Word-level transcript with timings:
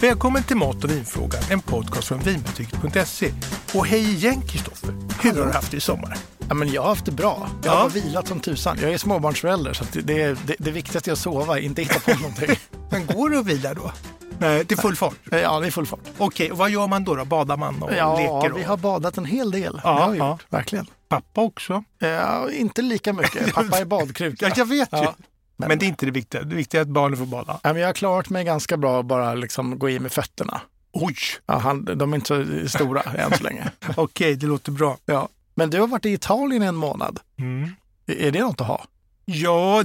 Välkommen 0.00 0.42
till 0.42 0.56
Mat 0.56 0.84
och 0.84 0.90
vinfrågan, 0.90 1.42
en 1.50 1.60
podcast 1.60 2.08
från 2.08 2.18
vinbutik.se. 2.18 3.32
Och 3.74 3.86
hej 3.86 4.14
igen 4.14 4.42
Kristoffer, 4.42 4.94
hur 5.22 5.32
har 5.38 5.46
du 5.46 5.52
haft 5.52 5.70
det 5.70 5.76
i 5.76 5.80
sommar? 5.80 6.16
Ja, 6.48 6.54
men 6.54 6.72
jag 6.72 6.82
har 6.82 6.88
haft 6.88 7.04
det 7.04 7.12
bra. 7.12 7.48
Jag 7.64 7.74
Ja. 7.74 7.78
har 7.78 7.88
vilat 7.88 8.28
som 8.28 8.40
tusan. 8.40 8.78
Jag 8.82 8.92
är 8.92 8.98
småbarnsförälder 8.98 9.72
så 9.72 9.84
det, 9.92 10.00
det, 10.00 10.38
det, 10.46 10.54
det 10.58 10.70
viktigaste 10.70 11.10
är 11.10 11.12
att 11.12 11.18
sova, 11.18 11.58
inte 11.58 11.82
hitta 11.82 12.00
på 12.00 12.18
någonting. 12.20 12.48
Men 12.90 13.06
går 13.06 13.30
det 13.30 13.38
att 13.38 13.46
vila 13.46 13.74
då? 13.74 13.92
Nej, 14.38 14.64
till 14.64 14.76
full 14.76 14.96
fart? 14.96 15.14
Ja, 15.30 15.60
det 15.60 15.66
är 15.66 15.70
full 15.70 15.86
fart. 15.86 16.00
Okej, 16.18 16.52
och 16.52 16.58
vad 16.58 16.70
gör 16.70 16.86
man 16.86 17.04
då? 17.04 17.14
då? 17.14 17.24
Badar 17.24 17.56
man 17.56 17.82
och 17.82 17.92
Ja, 17.94 18.16
leker? 18.18 18.52
Och... 18.52 18.58
vi 18.58 18.62
har 18.64 18.76
badat 18.76 19.18
en 19.18 19.24
hel 19.24 19.50
del. 19.50 19.80
Ja, 19.84 19.90
det 19.94 20.00
har 20.00 20.10
vi 20.10 20.18
ja. 20.18 20.30
gjort, 20.30 20.44
verkligen. 20.48 20.86
Pappa 21.08 21.40
också? 21.40 21.84
Ja, 21.98 22.50
inte 22.50 22.82
lika 22.82 23.12
mycket. 23.12 23.54
Pappa 23.54 23.78
är 23.78 23.84
badkruka. 23.84 24.46
Ja, 24.48 24.54
jag 24.56 24.66
vet 24.66 24.92
ju. 24.92 24.96
Ja. 24.98 25.14
Men, 25.58 25.78
det 25.78 25.84
är 25.84 25.88
inte 25.88 26.06
det 26.06 26.12
viktiga. 26.12 26.42
Det 26.42 26.54
viktiga 26.54 26.80
är 26.80 26.82
att 26.82 26.88
barnen 26.88 27.18
får 27.18 27.26
bada. 27.26 27.60
Ja, 27.62 27.72
men 27.72 27.82
jag 27.82 27.88
har 27.88 27.92
klarat 27.94 28.28
mig 28.30 28.44
ganska 28.44 28.76
bra 28.76 29.00
att 29.00 29.06
bara 29.06 29.34
liksom 29.34 29.78
gå 29.78 29.90
i 29.90 29.98
med 30.00 30.12
fötterna. 30.12 30.60
Oj, 30.92 31.16
Ja, 31.46 31.58
han, 31.58 31.84
de 31.84 32.12
är 32.12 32.16
inte 32.16 32.26
så 32.28 32.68
stora 32.78 33.02
än 33.18 33.32
så 33.38 33.42
länge. 33.44 33.70
okej, 33.96 34.36
det 34.36 34.46
låter 34.46 34.72
bra. 34.72 34.98
Ja. 35.06 35.28
Men 35.54 35.70
du 35.70 35.80
har 35.80 35.86
varit 35.86 36.06
i 36.06 36.12
Italien 36.12 36.62
i 36.62 36.66
en 36.66 36.74
månad. 36.76 37.20
Mm. 37.38 37.70
Är 38.06 38.30
det 38.30 38.40
något 38.40 38.60
att 38.60 38.66
ha? 38.66 38.84
Ja, 39.24 39.84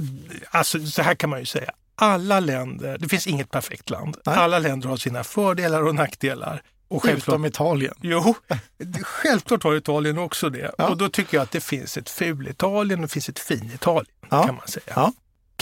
alltså 0.50 0.86
så 0.86 1.02
här 1.02 1.14
kan 1.14 1.30
man 1.30 1.38
ju 1.40 1.46
säga. 1.46 1.70
Alla 1.96 2.40
länder, 2.40 2.96
det 3.00 3.08
finns 3.08 3.26
inget 3.26 3.50
perfekt 3.50 3.90
land. 3.90 4.16
Nej. 4.26 4.36
Alla 4.36 4.58
länder 4.58 4.88
har 4.88 4.96
sina 4.96 5.24
fördelar 5.24 5.82
och 5.82 5.94
nackdelar. 5.94 6.62
Och 6.88 7.02
självklart, 7.02 7.34
Utom 7.34 7.44
Italien. 7.44 7.94
jo, 8.00 8.34
självklart 9.02 9.62
har 9.64 9.74
Italien 9.76 10.18
också 10.18 10.50
det. 10.50 10.70
Ja. 10.78 10.88
Och 10.88 10.96
då 10.96 11.08
tycker 11.08 11.36
jag 11.36 11.42
att 11.42 11.50
det 11.50 11.60
finns 11.60 11.96
ett 11.96 12.10
ful-Italien 12.10 12.98
och 13.00 13.02
det 13.08 13.12
finns 13.12 13.28
ett 13.28 13.38
fin-Italien, 13.38 14.06
Ja. 14.30 14.46
kan 14.46 14.54
man 14.54 14.66
säga. 14.68 14.84
Ja. 14.96 15.12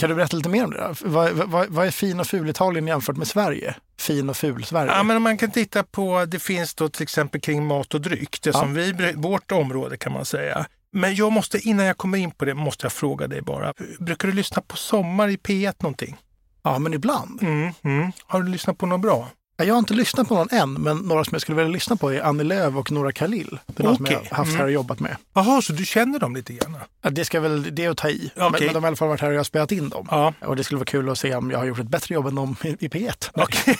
Kan 0.03 0.09
du 0.09 0.15
berätta 0.15 0.37
lite 0.37 0.49
mer 0.49 0.63
om 0.63 0.71
det? 0.71 0.95
Vad, 1.01 1.31
vad, 1.31 1.69
vad 1.69 1.87
är 1.87 1.91
fin 1.91 2.19
och 2.19 2.27
ful 2.27 2.49
Italien 2.49 2.87
jämfört 2.87 3.17
med 3.17 3.27
Sverige? 3.27 3.75
Fin 3.99 4.29
och 4.29 4.37
ful 4.37 4.63
Sverige? 4.63 4.91
Ja, 4.91 5.03
men 5.03 5.21
man 5.21 5.37
kan 5.37 5.51
titta 5.51 5.83
på, 5.83 6.25
det 6.25 6.39
finns 6.39 6.75
då 6.75 6.89
till 6.89 7.03
exempel 7.03 7.41
kring 7.41 7.65
mat 7.65 7.93
och 7.93 8.01
dryck, 8.01 8.41
det 8.41 8.49
Ja. 8.49 8.59
som 8.59 8.73
vi, 8.73 9.13
vårt 9.15 9.51
område 9.51 9.97
kan 9.97 10.11
man 10.13 10.25
säga. 10.25 10.65
Men 10.91 11.15
jag 11.15 11.31
måste, 11.31 11.59
innan 11.59 11.85
jag 11.85 11.97
kommer 11.97 12.17
in 12.17 12.31
på 12.31 12.45
det, 12.45 12.53
måste 12.53 12.85
jag 12.85 12.93
fråga 12.93 13.27
dig 13.27 13.41
bara. 13.41 13.73
Brukar 13.99 14.27
du 14.27 14.33
lyssna 14.33 14.61
på 14.67 14.77
Sommar 14.77 15.27
i 15.29 15.35
P1 15.37 15.73
någonting? 15.79 16.17
ja, 16.63 16.79
men 16.79 16.93
ibland. 16.93 17.43
Mm, 17.43 17.71
mm. 17.83 18.11
Har 18.27 18.41
du 18.41 18.49
lyssnat 18.49 18.77
på 18.77 18.85
något 18.85 19.01
bra? 19.01 19.27
Ja, 19.57 19.65
Jag 19.65 19.73
har 19.73 19.79
inte 19.79 19.93
lyssnat 19.93 20.27
på 20.27 20.35
någon 20.35 20.47
än, 20.51 20.73
men 20.73 20.97
några 20.97 21.23
som 21.23 21.33
jag 21.33 21.41
skulle 21.41 21.55
vilja 21.55 21.71
lyssna 21.71 21.95
på 21.95 22.09
är 22.13 22.21
Annie 22.21 22.43
Lööf 22.43 22.75
och 22.75 22.91
Nora 22.91 23.11
Khalil. 23.11 23.59
Det 23.65 23.83
är 23.83 23.87
något 23.87 23.95
som 23.97 24.05
Okej. 24.05 24.19
jag 24.23 24.29
har 24.29 24.37
haft 24.37 24.49
här 24.51 24.55
Mm. 24.55 24.65
och 24.65 24.71
jobbat 24.71 24.99
med. 24.99 25.17
Jaha, 25.33 25.61
så 25.61 25.73
du 25.73 25.85
känner 25.85 26.19
dem 26.19 26.35
lite 26.35 26.53
grann? 26.53 26.77
Ja, 27.01 27.09
det 27.09 27.25
ska 27.25 27.39
väl, 27.39 27.75
det 27.75 27.85
är 27.85 27.89
att 27.89 27.97
ta 27.97 28.09
i. 28.09 28.31
Okej. 28.35 28.49
Men, 28.51 28.51
men 28.51 28.73
de 28.73 28.75
har 28.75 28.83
i 28.83 28.87
alla 28.87 28.95
fall 28.95 29.07
varit 29.07 29.21
här 29.21 29.27
och 29.27 29.33
jag 29.33 29.39
har 29.39 29.43
spelat 29.43 29.71
in 29.71 29.89
dem. 29.89 30.07
Ja. 30.11 30.33
Och 30.41 30.55
det 30.55 30.63
skulle 30.63 30.77
vara 30.77 30.85
kul 30.85 31.09
att 31.09 31.17
se 31.17 31.35
om 31.35 31.51
jag 31.51 31.57
har 31.57 31.65
gjort 31.65 31.79
ett 31.79 31.87
bättre 31.87 32.15
jobb 32.15 32.27
än 32.27 32.35
dem 32.35 32.55
i, 32.63 32.67
i 32.67 32.87
P1. 32.87 33.29
Okej. 33.33 33.77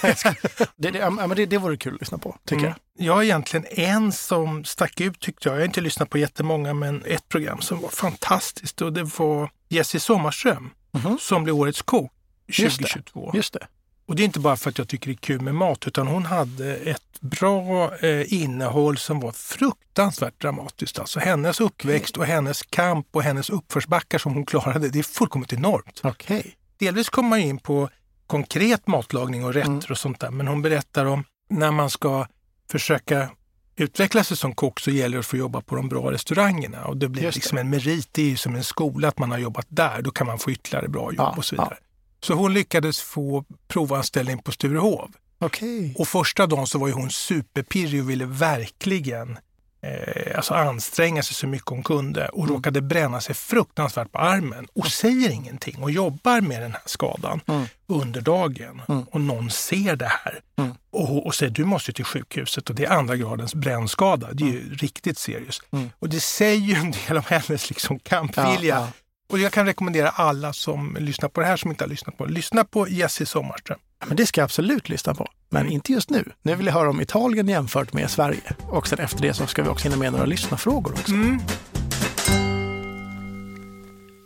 Det, 0.76 0.92
det, 0.92 1.00
ja, 1.00 1.28
det, 1.36 1.46
det 1.46 1.58
vore 1.58 1.78
kul 1.78 1.94
att 1.96 2.02
lyssna 2.02 2.18
på, 2.18 2.36
tycker 2.46 2.64
Mm. 2.66 2.74
Jag 2.98 3.14
har 3.14 3.24
egentligen 3.24 3.66
en 3.70 4.12
som 4.12 4.64
stack 4.66 5.02
ut 5.02 5.20
tyckte 5.20 5.50
jag. 5.50 5.56
Jag 5.56 5.62
har 5.62 5.66
inte 5.66 5.82
lyssnat 5.82 6.10
på 6.10 6.18
jättemånga, 6.18 6.74
men 6.74 7.04
ett 7.06 7.30
program 7.30 7.62
som 7.62 7.82
var 7.82 7.90
fantastiskt 7.90 8.82
och 8.82 8.94
det 8.94 9.04
var 9.04 9.50
Jessie 9.70 10.00
Sommarström 10.00 10.70
Mhm. 10.92 11.18
som 11.22 11.44
blev 11.44 11.56
Årets 11.56 11.82
kock 11.82 12.12
Just 12.48 12.78
det. 12.80 12.84
2022. 12.88 13.26
jag. 13.26 13.36
Just 13.36 13.54
det. 13.54 13.68
Och 14.06 14.16
det 14.16 14.24
är 14.24 14.26
inte 14.26 14.40
bara 14.40 14.56
för 14.56 14.70
att 14.70 14.78
jag 14.78 14.88
tycker 14.88 15.08
det 15.08 15.14
är 15.14 15.18
kul 15.18 15.42
med 15.42 15.56
mat, 15.56 15.88
utan 15.88 16.08
hon 16.08 16.26
hade 16.26 16.76
ett 16.76 17.22
bra 17.22 17.96
eh, 17.98 18.34
innehåll 18.34 18.98
som 18.98 19.20
var 19.20 19.32
fruktansvärt 19.32 20.42
dramatiskt. 20.42 21.00
Alltså 21.00 21.20
hennes 21.20 21.62
uppväxt 21.62 22.18
och 22.18 22.26
hennes 22.26 22.64
kamp 22.64 23.08
och 23.12 23.24
hennes 23.24 23.50
uppförsbackar 23.50 24.18
som 24.18 24.34
hon 24.34 24.46
klarade, 24.46 24.90
det 24.90 25.00
är 25.00 25.04
fullkomligt 25.04 25.54
enormt. 25.54 26.02
Okej. 26.04 26.56
Delvis 26.78 27.10
kommer 27.10 27.30
man 27.30 27.40
in 27.40 27.58
på 27.60 27.90
konkret 28.28 28.88
matlagning 28.88 29.46
och 29.46 29.54
rätter 29.54 29.70
Mm. 29.70 29.82
och 29.90 29.98
sånt 29.98 30.20
där, 30.20 30.32
men 30.32 30.48
hon 30.48 30.62
berättar 30.62 31.06
om 31.06 31.24
när 31.50 31.72
man 31.72 31.90
ska 31.90 32.28
försöka 32.72 33.30
utveckla 33.76 34.24
sig 34.24 34.38
som 34.38 34.56
kock 34.56 34.80
så 34.80 34.92
gäller 34.92 35.18
det 35.18 35.20
att 35.20 35.26
få 35.26 35.38
jobba 35.38 35.62
på 35.62 35.76
de 35.76 35.90
bra 35.90 36.12
restaurangerna 36.12 36.86
och 36.86 36.98
det 36.98 37.10
blir 37.10 37.24
Just 37.24 37.36
det. 37.36 37.38
liksom 37.38 37.58
en 37.58 37.70
merit, 37.70 38.10
det 38.12 38.22
är 38.22 38.30
ju 38.30 38.38
som 38.38 38.56
en 38.56 38.64
skola 38.64 39.08
att 39.08 39.20
man 39.20 39.32
har 39.32 39.38
jobbat 39.38 39.66
där, 39.70 40.02
då 40.02 40.12
kan 40.12 40.28
man 40.28 40.40
få 40.40 40.52
ytterligare 40.52 40.88
bra 40.88 41.02
jobb 41.04 41.16
Ja, 41.18 41.34
och 41.38 41.46
så 41.46 41.56
vidare. 41.56 41.78
Så 42.24 42.34
hon 42.34 42.54
lyckades 42.54 43.02
få 43.02 43.46
provanställning 43.68 44.40
på 44.40 44.52
Sturehov. 44.52 45.12
Okej. 45.40 45.96
Och 45.98 46.08
första 46.08 46.48
dagen 46.48 46.68
så 46.68 46.80
var 46.80 46.88
ju 46.88 46.94
hon 46.94 47.10
superpirrig 47.10 48.02
och 48.04 48.10
ville 48.10 48.26
verkligen 48.26 49.38
eh, 49.82 50.36
alltså 50.38 50.54
anstränga 50.54 51.24
sig 51.24 51.36
så 51.36 51.48
mycket 51.48 51.70
hon 51.70 51.84
kunde 51.84 52.28
och 52.28 52.44
Mm. 52.44 52.56
råkade 52.56 52.82
bränna 52.82 53.22
sig 53.22 53.36
fruktansvärt 53.36 54.12
på 54.12 54.20
armen 54.20 54.68
och 54.74 54.88
säger 54.88 55.30
ingenting 55.30 55.84
och 55.84 55.92
jobbar 55.92 56.42
med 56.42 56.62
den 56.62 56.72
här 56.72 56.82
skadan 56.86 57.40
Mm. 57.48 57.66
under 57.88 58.22
dagen. 58.22 58.82
Mm. 58.90 59.04
Och 59.04 59.22
någon 59.22 59.50
ser 59.50 59.96
det 59.96 60.08
här 60.24 60.40
Mm. 60.58 60.72
och, 60.92 61.26
och 61.26 61.36
säger 61.36 61.52
du 61.52 61.66
måste 61.66 61.94
till 61.94 62.06
sjukhuset 62.06 62.70
och 62.70 62.76
det 62.76 62.86
är 62.86 62.90
andra 62.92 63.16
gradens 63.16 63.56
brännskada. 63.56 64.34
Det 64.34 64.44
är 64.44 64.48
ju 64.52 64.74
riktigt 64.76 65.18
seriöst. 65.18 65.62
Mm. 65.72 65.90
Och 66.00 66.10
det 66.10 66.20
säger 66.20 66.62
ju 66.62 66.74
en 66.76 66.92
del 66.92 67.18
om 67.18 67.24
hennes 67.28 67.70
liksom 67.70 68.00
kampvilja. 68.00 68.76
Ja, 68.76 68.82
ja. 68.82 68.88
Och 69.34 69.40
jag 69.40 69.52
kan 69.52 69.66
rekommendera 69.66 70.10
alla 70.10 70.54
som 70.54 70.98
lyssnar 71.00 71.30
på 71.30 71.42
det 71.42 71.48
här 71.48 71.58
som 71.58 71.72
inte 71.72 71.84
har 71.84 71.90
lyssnat 71.90 72.18
på. 72.18 72.26
Lyssna 72.26 72.64
på 72.64 72.88
Jessie 72.88 73.26
Sommarström. 73.26 73.80
Ja, 74.00 74.06
Men 74.08 74.18
det 74.18 74.26
ska 74.26 74.42
jag 74.42 74.46
absolut 74.46 74.90
lyssna 74.90 75.16
på. 75.16 75.28
Men 75.50 75.70
inte 75.70 75.92
just 75.92 76.10
nu. 76.10 76.32
Nu 76.42 76.56
vill 76.56 76.66
jag 76.66 76.74
höra 76.74 76.90
om 76.90 77.02
Italien 77.02 77.48
jämfört 77.48 77.94
med 77.94 78.10
Sverige. 78.10 78.56
Och 78.68 78.88
sen 78.88 79.00
efter 79.00 79.22
det 79.22 79.34
så 79.34 79.48
ska 79.48 79.64
vi 79.64 79.70
också 79.70 79.84
hinna 79.84 79.98
med 79.98 80.12
några 80.12 80.26
lyssnarfrågor 80.26 80.92
också. 80.92 81.14
Mm. 81.14 81.40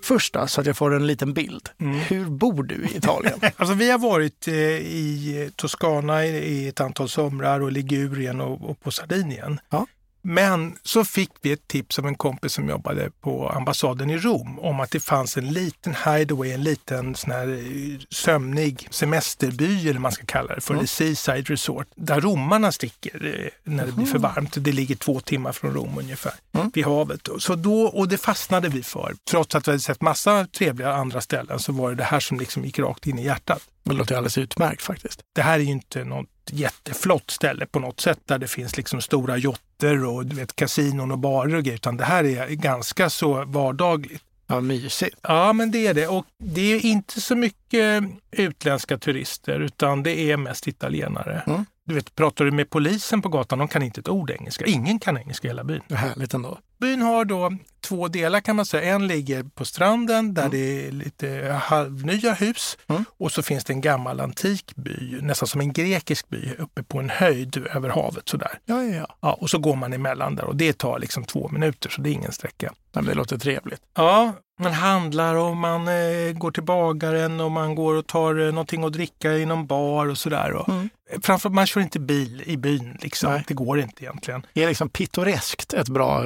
Först 0.04 0.34
då, 0.34 0.48
så 0.48 0.62
att 0.62 0.68
jag 0.68 0.78
får 0.78 0.96
en 0.96 1.08
liten 1.08 1.34
bild. 1.34 1.70
Hur 2.08 2.26
bor 2.26 2.64
du 2.64 2.76
i 2.76 2.98
Italien? 2.98 3.40
Alltså 3.58 3.74
vi 3.74 3.92
har 3.92 4.00
varit 4.00 4.48
eh, 4.48 4.54
i 4.54 5.52
Toscana 5.56 6.26
i, 6.26 6.30
i 6.30 6.68
ett 6.68 6.82
antal 6.82 7.10
somrar 7.10 7.60
och 7.60 7.72
Ligurien 7.72 8.42
och, 8.42 8.70
och 8.70 8.80
på 8.80 8.92
Sardinien. 8.92 9.60
Ja. 9.70 9.88
Men 10.22 10.78
så 10.84 11.06
fick 11.06 11.32
vi 11.42 11.52
ett 11.52 11.68
tips 11.68 12.00
av 12.00 12.08
en 12.08 12.16
kompis 12.16 12.54
som 12.54 12.70
jobbade 12.70 13.12
på 13.22 13.50
ambassaden 13.50 14.10
i 14.10 14.18
Rom 14.18 14.60
om 14.60 14.80
att 14.80 14.92
det 14.92 15.00
fanns 15.00 15.38
en 15.38 15.54
liten 15.54 15.96
hideaway, 16.06 16.52
en 16.52 16.64
liten 16.64 17.16
sån 17.16 17.32
här 17.32 17.48
eh, 17.48 18.00
sömnig 18.10 18.88
semesterby 18.92 19.90
eller 19.90 20.00
man 20.00 20.12
ska 20.12 20.26
kalla 20.26 20.56
det 20.56 20.62
för, 20.62 20.74
Mm. 20.74 20.80
mm. 20.80 20.88
Seaside 20.88 21.50
Resort, 21.50 21.88
där 21.96 22.22
romarna 22.22 22.72
sticker 22.72 23.26
eh, 23.66 23.72
när 23.74 23.86
det 23.86 23.92
blir 23.92 24.06
för 24.06 24.20
varmt. 24.20 24.54
Det 24.64 24.72
ligger 24.72 24.96
två 24.96 25.20
timmar 25.20 25.52
från 25.52 25.74
Rom 25.74 25.98
ungefär, 25.98 26.34
Mm. 26.54 26.72
vid 26.74 26.86
havet. 26.86 27.28
Så 27.40 27.56
då, 27.56 27.82
och 27.82 28.08
det 28.08 28.18
fastnade 28.18 28.70
vi 28.70 28.84
för. 28.84 29.16
Trots 29.30 29.56
att 29.56 29.68
vi 29.68 29.72
hade 29.72 29.80
sett 29.82 30.02
massa 30.02 30.46
trevliga 30.48 30.94
andra 30.94 31.22
ställen 31.22 31.60
så 31.60 31.72
var 31.72 31.90
det 31.90 31.96
det 31.96 32.04
här 32.04 32.20
som 32.20 32.40
liksom 32.40 32.66
gick 32.66 32.80
rakt 32.80 33.08
in 33.08 33.20
i 33.20 33.26
hjärtat. 33.26 33.62
Det 33.84 33.94
låter 33.94 34.16
alldeles 34.16 34.38
utmärkt 34.38 34.82
faktiskt. 34.82 35.20
Det 35.36 35.42
här 35.42 35.60
är 35.60 35.64
ju 35.64 35.72
inte 35.72 36.04
något 36.04 36.28
jätteflott 36.54 37.32
ställe 37.32 37.66
på 37.66 37.80
något 37.80 38.00
sätt 38.00 38.20
där 38.26 38.38
det 38.38 38.48
finns 38.48 38.78
liksom 38.78 39.02
stora 39.02 39.38
jotter 39.38 40.06
och 40.06 40.26
du 40.26 40.36
vet, 40.36 40.56
kasinon 40.56 41.12
och 41.12 41.20
barer 41.20 41.56
och 41.56 41.64
grejer, 41.64 41.76
utan 41.76 41.98
det 41.98 42.04
här 42.04 42.24
är 42.24 42.48
ganska 42.50 43.10
så 43.10 43.46
vardagligt. 43.46 44.24
Ja, 44.48 44.60
mysigt. 44.60 45.18
Ja, 45.22 45.54
men 45.54 45.72
det 45.72 45.88
är 45.88 45.94
det. 45.94 46.08
Och 46.08 46.26
det 46.40 46.62
är 46.62 46.86
inte 46.86 47.22
så 47.22 47.36
mycket 47.36 48.04
utländska 48.32 48.98
turister, 48.98 49.60
utan 49.60 50.04
det 50.04 50.32
är 50.32 50.38
mest 50.38 50.68
italienare. 50.68 51.44
Mm. 51.48 51.66
Du 51.88 51.94
vet, 51.96 52.16
pratar 52.16 52.46
du 52.46 52.52
med 52.52 52.70
polisen 52.70 53.22
på 53.22 53.30
gatan, 53.30 53.60
de 53.60 53.68
kan 53.68 53.82
inte 53.84 54.00
ett 54.00 54.10
ord 54.10 54.30
engelska. 54.32 54.66
Ingen 54.66 55.00
kan 55.00 55.18
engelska 55.18 55.48
i 55.48 55.50
hela 55.50 55.64
byn. 55.64 55.82
Det 55.88 55.94
är 55.94 55.98
härligt 55.98 56.34
ändå. 56.34 56.58
Byn 56.80 57.02
har 57.02 57.26
då 57.26 57.54
två 57.82 58.08
delar 58.08 58.40
kan 58.40 58.56
man 58.56 58.66
säga. 58.66 58.96
En 58.96 59.08
ligger 59.08 59.44
på 59.44 59.66
stranden 59.66 60.34
där 60.34 60.50
det 60.50 60.88
är 60.88 60.92
lite 60.92 61.60
halvnya 61.64 62.34
hus 62.34 62.78
Mm. 62.88 63.06
och 63.18 63.32
så 63.32 63.42
finns 63.42 63.64
det 63.64 63.74
en 63.74 63.82
gammal 63.82 64.20
antik 64.20 64.76
by, 64.76 65.22
nästan 65.22 65.48
som 65.48 65.62
en 65.62 65.74
grekisk 65.74 66.30
by, 66.30 66.52
uppe 66.58 66.84
på 66.84 67.00
en 67.00 67.10
höjd 67.10 67.58
över 67.74 67.90
havet 67.90 68.30
sådär. 68.30 68.60
Ja, 68.66 68.84
ja, 68.84 68.96
ja. 68.96 69.16
Ja, 69.22 69.34
och 69.34 69.50
så 69.50 69.58
går 69.58 69.76
man 69.76 69.94
emellan 69.94 70.36
där 70.36 70.44
och 70.46 70.56
det 70.56 70.78
tar 70.78 71.00
liksom 71.00 71.24
två 71.24 71.50
minuter 71.50 71.90
så 71.90 72.02
det 72.02 72.10
är 72.10 72.14
ingen 72.14 72.32
sträcka. 72.32 72.74
Men 72.94 73.06
Det 73.06 73.14
låter 73.14 73.38
trevligt. 73.38 73.82
Ja, 73.96 74.34
man 74.60 74.74
handlar 74.74 75.36
och 75.36 75.58
man 75.58 75.88
eh, 75.88 76.32
går 76.34 76.52
till 76.52 76.64
bagaren 76.64 77.40
och 77.40 77.52
man 77.52 77.76
går 77.76 77.94
och 77.96 78.08
tar 78.08 78.40
eh, 78.40 78.52
någonting 78.54 78.84
att 78.84 78.94
dricka 78.94 79.32
i 79.34 79.46
någon 79.46 79.68
bar 79.68 80.06
och 80.10 80.18
sådär. 80.18 80.52
Och, 80.54 80.70
Mm. 80.70 80.90
Framför 81.22 81.50
man 81.50 81.68
kör 81.68 81.82
inte 81.82 82.00
bil 82.00 82.44
i 82.46 82.58
byn 82.58 82.98
liksom. 83.02 83.32
Nej. 83.34 83.44
Det 83.48 83.54
går 83.54 83.80
inte 83.80 84.04
egentligen. 84.04 84.46
Är 84.54 84.68
liksom 84.68 84.90
pittoreskt 84.90 85.74
ett 85.74 85.90
bra, 85.90 86.26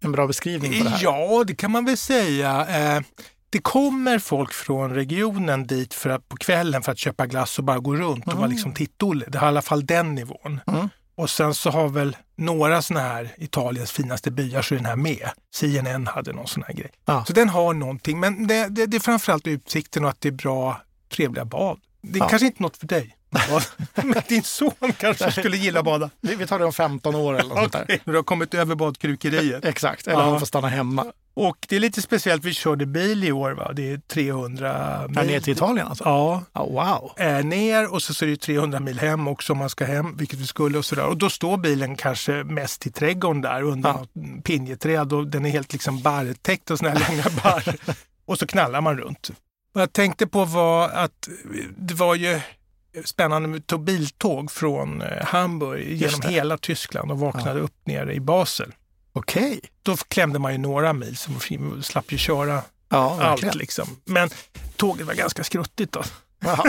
en 0.00 0.12
bra 0.12 0.26
beskrivning 0.26 0.78
på 0.78 0.84
det 0.84 0.90
här? 0.90 1.00
Ja, 1.02 1.44
det 1.46 1.54
kan 1.54 1.70
man 1.70 1.84
väl 1.84 1.96
säga. 1.96 2.66
Eh, 2.96 3.02
det 3.50 3.58
kommer 3.58 4.18
folk 4.18 4.52
från 4.52 4.94
regionen 4.94 5.66
dit 5.66 5.94
för 5.94 6.10
att, 6.10 6.28
på 6.28 6.36
kvällen 6.36 6.82
för 6.82 6.92
att 6.92 6.98
köpa 6.98 7.26
glass 7.26 7.58
och 7.58 7.64
bara 7.64 7.78
gå 7.78 7.96
runt 7.96 8.26
och 8.26 8.32
vara 8.32 8.38
Mm. 8.38 8.50
liksom 8.50 8.72
tittolle. 8.74 9.24
Det 9.28 9.38
har 9.38 9.46
i 9.46 9.48
alla 9.48 9.62
fall 9.62 9.86
den 9.86 10.14
nivån. 10.14 10.60
Mm. 10.66 10.88
Och 11.14 11.30
sen 11.30 11.54
så 11.54 11.70
har 11.70 11.88
väl 11.88 12.16
några 12.36 12.82
såna 12.82 13.00
här 13.00 13.34
Italiens 13.38 13.92
finaste 13.92 14.30
byar 14.30 14.62
så 14.62 14.74
är 14.74 14.76
den 14.76 14.86
här 14.86 14.96
med. 14.96 15.28
CNN 15.54 16.06
hade 16.06 16.32
någon 16.32 16.46
sån 16.46 16.62
här 16.66 16.74
grej. 16.74 16.90
Ja. 17.04 17.24
Så 17.24 17.32
den 17.32 17.48
har 17.48 17.74
någonting. 17.74 18.20
Men 18.20 18.46
det, 18.46 18.68
det, 18.68 18.86
det 18.86 18.96
är 18.96 19.00
framförallt 19.00 19.46
utsikten 19.46 20.04
och 20.04 20.10
att 20.10 20.20
det 20.20 20.28
är 20.28 20.32
bra, 20.32 20.80
trevliga 21.16 21.44
bad. 21.44 21.78
Det 22.02 22.18
är 22.18 22.22
Ja. 22.22 22.28
kanske 22.28 22.46
inte 22.46 22.62
något 22.62 22.76
för 22.76 22.86
dig. 22.86 23.14
Men 23.94 24.22
din 24.28 24.42
son 24.42 24.70
kanske 24.98 25.32
skulle 25.32 25.56
gilla 25.56 25.78
att 25.78 25.84
bada. 25.84 26.10
Vi, 26.20 26.46
tar 26.46 26.58
det 26.58 26.64
om 26.64 26.72
15 26.72 27.14
år 27.14 27.34
eller 27.38 27.48
något 27.54 27.58
sånt 27.58 27.88
där. 27.88 27.98
Du 28.04 28.16
har 28.16 28.22
kommit 28.22 28.54
över 28.54 28.74
badkrukeriet. 28.74 29.64
Exakt, 29.64 30.06
eller 30.06 30.18
Ja. 30.20 30.30
han 30.30 30.38
får 30.38 30.46
stanna 30.46 30.68
hemma. 30.68 31.06
Och 31.34 31.66
det 31.68 31.76
är 31.76 31.80
lite 31.80 32.02
speciellt, 32.02 32.44
vi 32.44 32.54
körde 32.54 32.86
bil 32.86 33.24
i 33.24 33.32
år. 33.32 33.50
Va? 33.50 33.72
Det 33.72 33.92
är 33.92 33.98
300 33.98 35.04
mil. 35.08 35.16
Här 35.18 35.24
ner 35.24 35.40
till 35.40 35.52
Italien 35.52 35.86
alltså? 35.86 36.04
Ja, 36.04 36.42
Ja, 36.52 36.64
wow. 36.64 37.26
eh, 37.26 37.44
ner 37.44 37.92
och 37.92 38.02
så, 38.02 38.14
så 38.14 38.24
är 38.24 38.28
det 38.28 38.36
300 38.36 38.80
mil 38.80 38.98
hem 38.98 39.28
också 39.28 39.52
om 39.52 39.58
man 39.58 39.70
ska 39.70 39.84
hem, 39.84 40.16
vilket 40.16 40.38
vi 40.38 40.46
skulle 40.46 40.78
och 40.78 40.84
sådär. 40.84 41.04
Och 41.06 41.16
då 41.16 41.30
står 41.30 41.56
bilen 41.56 41.96
kanske 41.96 42.32
mest 42.44 42.86
i 42.86 42.90
trädgården 42.90 43.42
där 43.42 43.62
under 43.62 43.88
Ja. 43.90 43.96
något 43.96 44.44
pinjeträd 44.44 45.12
och 45.12 45.26
den 45.26 45.46
är 45.46 45.50
helt 45.50 45.72
liksom 45.72 46.02
barrtäckt 46.02 46.70
och 46.70 46.78
sådana 46.78 46.98
här 46.98 47.08
långa 47.16 47.24
barr. 47.42 47.76
och 48.26 48.38
så 48.38 48.46
knallar 48.46 48.80
man 48.80 48.96
runt. 48.98 49.30
Vad 49.72 49.82
jag 49.82 49.92
tänkte 49.92 50.26
på 50.26 50.44
var 50.44 50.88
att 50.88 51.28
det 51.76 51.94
var 51.94 52.14
ju 52.14 52.40
spännande, 53.04 53.48
biltåg 53.78 54.50
från 54.50 55.02
eh, 55.02 55.24
Hamburg 55.26 55.92
genom 55.92 56.20
det. 56.20 56.28
hela 56.28 56.58
Tyskland 56.58 57.10
och 57.10 57.18
vaknade 57.18 57.60
upp 57.60 57.74
nere 57.84 58.14
i 58.14 58.20
Basel. 58.20 58.72
Okej. 59.12 59.60
Då 59.82 59.96
klämde 59.96 60.38
man 60.38 60.52
ju 60.52 60.58
några 60.58 60.92
mil 60.92 61.16
så 61.16 61.30
man 61.30 61.82
slapp 61.82 62.12
ju 62.12 62.18
köra 62.18 62.62
Ja, 62.88 63.10
allt 63.10 63.20
verkligen. 63.20 63.58
liksom. 63.58 63.88
Men 64.04 64.30
tåget 64.76 65.06
var 65.06 65.14
ganska 65.14 65.44
skruttigt 65.44 65.92
då. 65.92 66.02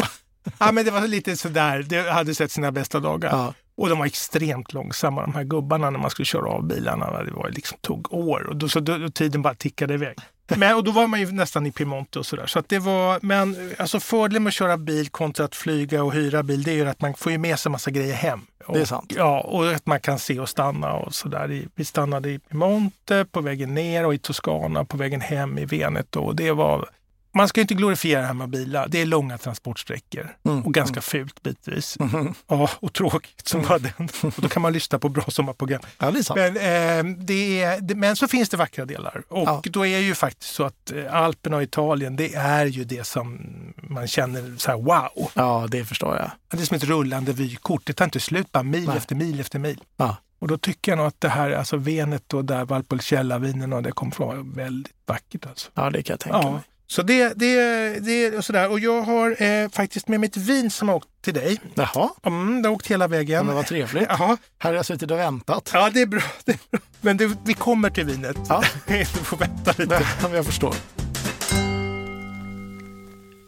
Ja, 0.59 0.71
men 0.71 0.85
det 0.85 0.91
var 0.91 1.07
lite 1.07 1.37
sådär, 1.37 1.83
det 1.83 2.11
hade 2.11 2.35
sett 2.35 2.51
sina 2.51 2.71
bästa 2.71 2.99
dagar. 2.99 3.29
Ja. 3.31 3.53
Och 3.75 3.89
de 3.89 3.99
var 3.99 4.05
extremt 4.05 4.73
långsamma, 4.73 5.21
de 5.21 5.33
här 5.35 5.43
gubbarna, 5.43 5.89
när 5.89 5.99
man 5.99 6.09
skulle 6.09 6.25
köra 6.25 6.49
av 6.49 6.67
bilarna. 6.67 7.23
Det 7.23 7.31
var 7.31 7.49
liksom, 7.49 7.77
tog 7.81 8.13
år 8.13 8.47
och 8.49 8.55
då, 8.55 8.69
så 8.69 8.79
då 8.79 9.09
tiden 9.09 9.41
bara 9.41 9.53
tickade 9.55 9.93
iväg. 9.93 10.17
Men, 10.57 10.75
och 10.75 10.83
då 10.83 10.91
var 10.91 11.07
man 11.07 11.19
ju 11.19 11.31
nästan 11.31 11.65
i 11.65 11.71
Piemonte 11.71 12.19
och 12.19 12.25
sådär. 12.25 12.45
Så 12.45 12.59
att 12.59 12.69
det 12.69 12.79
var, 12.79 13.19
men 13.21 13.73
alltså 13.77 13.99
fördelen 13.99 14.43
med 14.43 14.49
att 14.49 14.53
köra 14.53 14.77
bil 14.77 15.09
kontra 15.09 15.45
att 15.45 15.55
flyga 15.55 16.03
och 16.03 16.13
hyra 16.13 16.43
bil, 16.43 16.63
det 16.63 16.71
är 16.71 16.75
ju 16.75 16.87
att 16.87 17.01
man 17.01 17.13
får 17.13 17.31
ju 17.31 17.37
med 17.37 17.59
sig 17.59 17.71
massa 17.71 17.91
grejer 17.91 18.13
hem. 18.13 18.41
Och, 18.65 18.73
Det 18.73 18.81
är 18.81 18.85
sant. 18.85 19.13
Ja, 19.15 19.39
och 19.39 19.71
att 19.71 19.85
man 19.85 19.99
kan 19.99 20.19
se 20.19 20.39
och 20.39 20.49
stanna 20.49 20.93
och 20.93 21.15
sådär. 21.15 21.67
Vi 21.75 21.85
stannade 21.85 22.29
i 22.29 22.39
Piemonte 22.39 23.25
på 23.31 23.41
vägen 23.41 23.73
ner 23.73 24.05
och 24.05 24.13
i 24.13 24.17
Toscana 24.17 24.85
på 24.85 24.97
vägen 24.97 25.21
hem 25.21 25.57
i 25.57 25.65
Veneto. 25.65 26.19
Och 26.19 26.35
det 26.35 26.51
var, 26.51 26.89
man 27.31 27.47
ska 27.47 27.59
ju 27.59 27.61
inte 27.61 27.73
glorifiera 27.73 28.21
det 28.21 28.27
här 28.27 28.33
med 28.33 28.49
bilar. 28.49 28.87
Det 28.87 29.01
är 29.01 29.05
långa 29.05 29.37
transportsträckor 29.37 30.35
Mm. 30.45 30.63
och 30.65 30.73
ganska 30.73 31.01
fult 31.01 31.41
bitvis. 31.43 31.99
Mhm. 31.99 32.33
Ja, 32.47 32.69
och 32.79 32.93
tråkigt 32.93 33.47
som 33.47 33.61
bara 33.61 33.79
den. 33.79 34.09
Och 34.21 34.33
då 34.41 34.49
kan 34.49 34.61
man 34.61 34.73
lyssna 34.73 34.99
på 34.99 35.09
bra 35.09 35.23
sommarprogram. 35.27 35.81
Ja, 35.99 36.11
det. 36.11 36.35
Men, 36.35 36.57
eh, 36.57 37.15
det 37.17 37.61
är, 37.63 37.81
det, 37.81 37.95
men 37.95 38.15
så 38.15 38.27
finns 38.27 38.49
det 38.49 38.57
vackra 38.57 38.85
delar. 38.85 39.23
Och 39.29 39.47
Ja. 39.47 39.61
då 39.65 39.85
är 39.85 39.99
ju 39.99 40.15
faktiskt 40.15 40.53
så 40.53 40.63
att 40.63 40.91
eh, 40.91 41.15
Alperna 41.15 41.55
och 41.57 41.63
Italien, 41.63 42.15
det 42.15 42.35
är 42.35 42.65
ju 42.65 42.83
det 42.83 43.03
som 43.07 43.39
man 43.75 44.07
känner 44.07 44.57
så 44.57 44.71
här 44.71 44.77
wow. 44.77 45.31
Ja, 45.33 45.67
det 45.71 45.85
förstår 45.85 46.15
jag. 46.17 46.31
Det 46.51 46.61
är 46.63 46.65
som 46.65 46.77
ett 46.77 46.83
rullande 46.83 47.33
vykort. 47.33 47.81
Det 47.85 47.93
tar 47.93 48.05
inte 48.05 48.19
slut, 48.19 48.51
bara 48.51 48.63
mil 48.63 48.87
Nej. 48.87 48.97
efter 48.97 49.15
mil 49.15 49.39
efter 49.39 49.59
mil. 49.59 49.81
Ja. 49.97 50.15
Och 50.39 50.47
då 50.47 50.57
tycker 50.57 50.91
jag 50.91 50.97
nog 50.97 51.07
att 51.07 51.21
det 51.21 51.29
här, 51.29 51.51
alltså 51.51 51.77
Venet 51.77 52.33
och 52.33 52.45
där 52.45 52.65
Valpolicella-vinen 52.65 53.73
och 53.73 53.83
det 53.83 53.91
kommer 53.91 54.11
från 54.11 54.27
var 54.27 54.55
väldigt 54.55 54.93
vackert. 55.05 55.45
Alltså. 55.45 55.71
Ja, 55.73 55.89
det 55.89 56.03
kan 56.03 56.13
jag 56.13 56.19
tänka 56.19 56.39
Ja. 56.43 56.51
mig. 56.51 56.61
Så 56.91 57.01
det, 57.01 57.33
det, 57.35 57.55
det 57.99 58.37
och 58.37 58.45
sådär. 58.45 58.69
Och 58.69 58.79
jag 58.79 59.01
har 59.01 59.43
eh, 59.43 59.69
faktiskt 59.69 60.07
med 60.07 60.19
mig 60.19 60.27
ett 60.29 60.37
vin 60.37 60.71
som 60.71 60.87
har 60.89 60.95
åkt 60.95 61.07
till 61.21 61.33
dig. 61.33 61.59
Jaha, 61.75 62.09
Mm, 62.23 62.61
det 62.61 62.69
har 62.69 62.75
åkt 62.75 62.87
hela 62.87 63.03
ja, 63.03 63.07
vägen. 63.07 63.45
men 63.45 63.55
vad 63.55 63.65
trevligt. 63.65 64.05
Jaha, 64.09 64.37
Här 64.57 64.69
har 64.69 64.75
jag 64.75 64.85
suttit 64.85 65.11
och 65.11 65.17
väntat. 65.17 65.69
ja 65.73 65.89
det 65.93 66.01
är 66.01 66.05
bra. 66.05 66.21
Det 66.45 66.51
är 66.51 66.59
bra. 66.71 66.79
Men 67.01 67.17
det, 67.17 67.31
vi 67.45 67.53
kommer 67.53 67.89
till 67.89 68.05
vinet. 68.05 68.37
Ja. 68.49 68.63
du 68.87 69.05
får 69.05 69.37
vänta 69.37 69.73
lite. 69.77 70.07
Ja, 70.23 70.29
jag 70.35 70.45
förstår. 70.45 70.75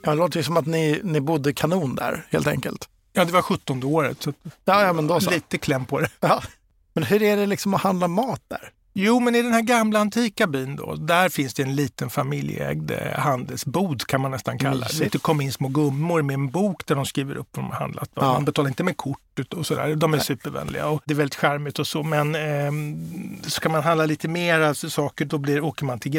Ja, 0.04 0.12
det 0.12 0.18
låter 0.18 0.38
ju 0.40 0.44
som 0.44 0.58
att 0.58 0.66
ni, 0.66 1.02
ni 1.04 1.22
bodde 1.22 1.54
kanon 1.54 1.96
där, 1.96 2.26
helt 2.32 2.48
enkelt. 2.48 2.90
Ja, 3.14 3.26
det 3.26 3.32
var 3.34 3.42
17 3.42 3.84
året. 3.84 4.22
Så 4.24 4.34
Ja, 4.66 4.84
ja 4.86 4.94
men 4.94 5.08
då 5.08 5.20
så. 5.20 5.30
lite 5.32 5.58
kläm 5.58 5.86
på 5.86 6.00
det. 6.00 6.10
Ja. 6.20 6.44
Men 6.94 7.04
hur 7.04 7.22
är 7.24 7.38
det 7.38 7.46
liksom 7.46 7.74
att 7.74 7.82
handla 7.82 8.08
mat 8.08 8.42
där? 8.48 8.70
Jo, 8.94 9.20
men 9.20 9.36
i 9.36 9.42
den 9.42 9.54
här 9.54 9.62
gamla 9.62 10.00
antika 10.00 10.48
byn 10.48 10.76
då, 10.76 10.96
där 10.96 11.30
finns 11.30 11.54
det 11.54 11.64
en 11.64 11.76
liten 11.76 12.10
familjeägd 12.10 12.92
eh, 12.92 13.20
handelsbod 13.20 14.08
kan 14.08 14.22
man 14.22 14.32
nästan 14.32 14.58
kalla 14.58 14.88
det. 15.00 15.12
Det 15.12 15.18
kom 15.18 15.42
in 15.42 15.52
små 15.52 15.68
gummor 15.68 16.22
med 16.22 16.34
en 16.34 16.50
bok 16.50 16.86
där 16.86 16.96
de 16.96 17.06
skriver 17.06 17.36
upp 17.36 17.48
vad 17.52 17.66
de 17.66 17.72
har 17.72 17.80
handlat. 17.80 18.10
Ja. 18.14 18.22
Man 18.22 18.46
betalar 18.46 18.70
inte 18.70 18.84
med 18.84 18.98
kort 18.98 19.54
och 19.54 19.66
sådär. 19.66 19.96
De 19.96 20.14
är 20.14 20.20
supervänliga 20.20 20.88
och 20.88 21.02
det 21.06 21.14
är 21.14 21.16
väldigt 21.16 21.36
charmigt 21.36 21.80
och 21.80 21.88
så. 21.88 22.04
Men 22.04 22.36
ehm, 22.36 23.42
ska 23.44 23.70
man 23.70 23.84
handla 23.84 24.06
lite 24.06 24.28
mer 24.28 24.60
alltså, 24.60 24.90
saker 24.90 25.26
då 25.26 25.38
blir, 25.38 25.64
åker 25.64 25.86
man 25.86 26.00
till 26.00 26.12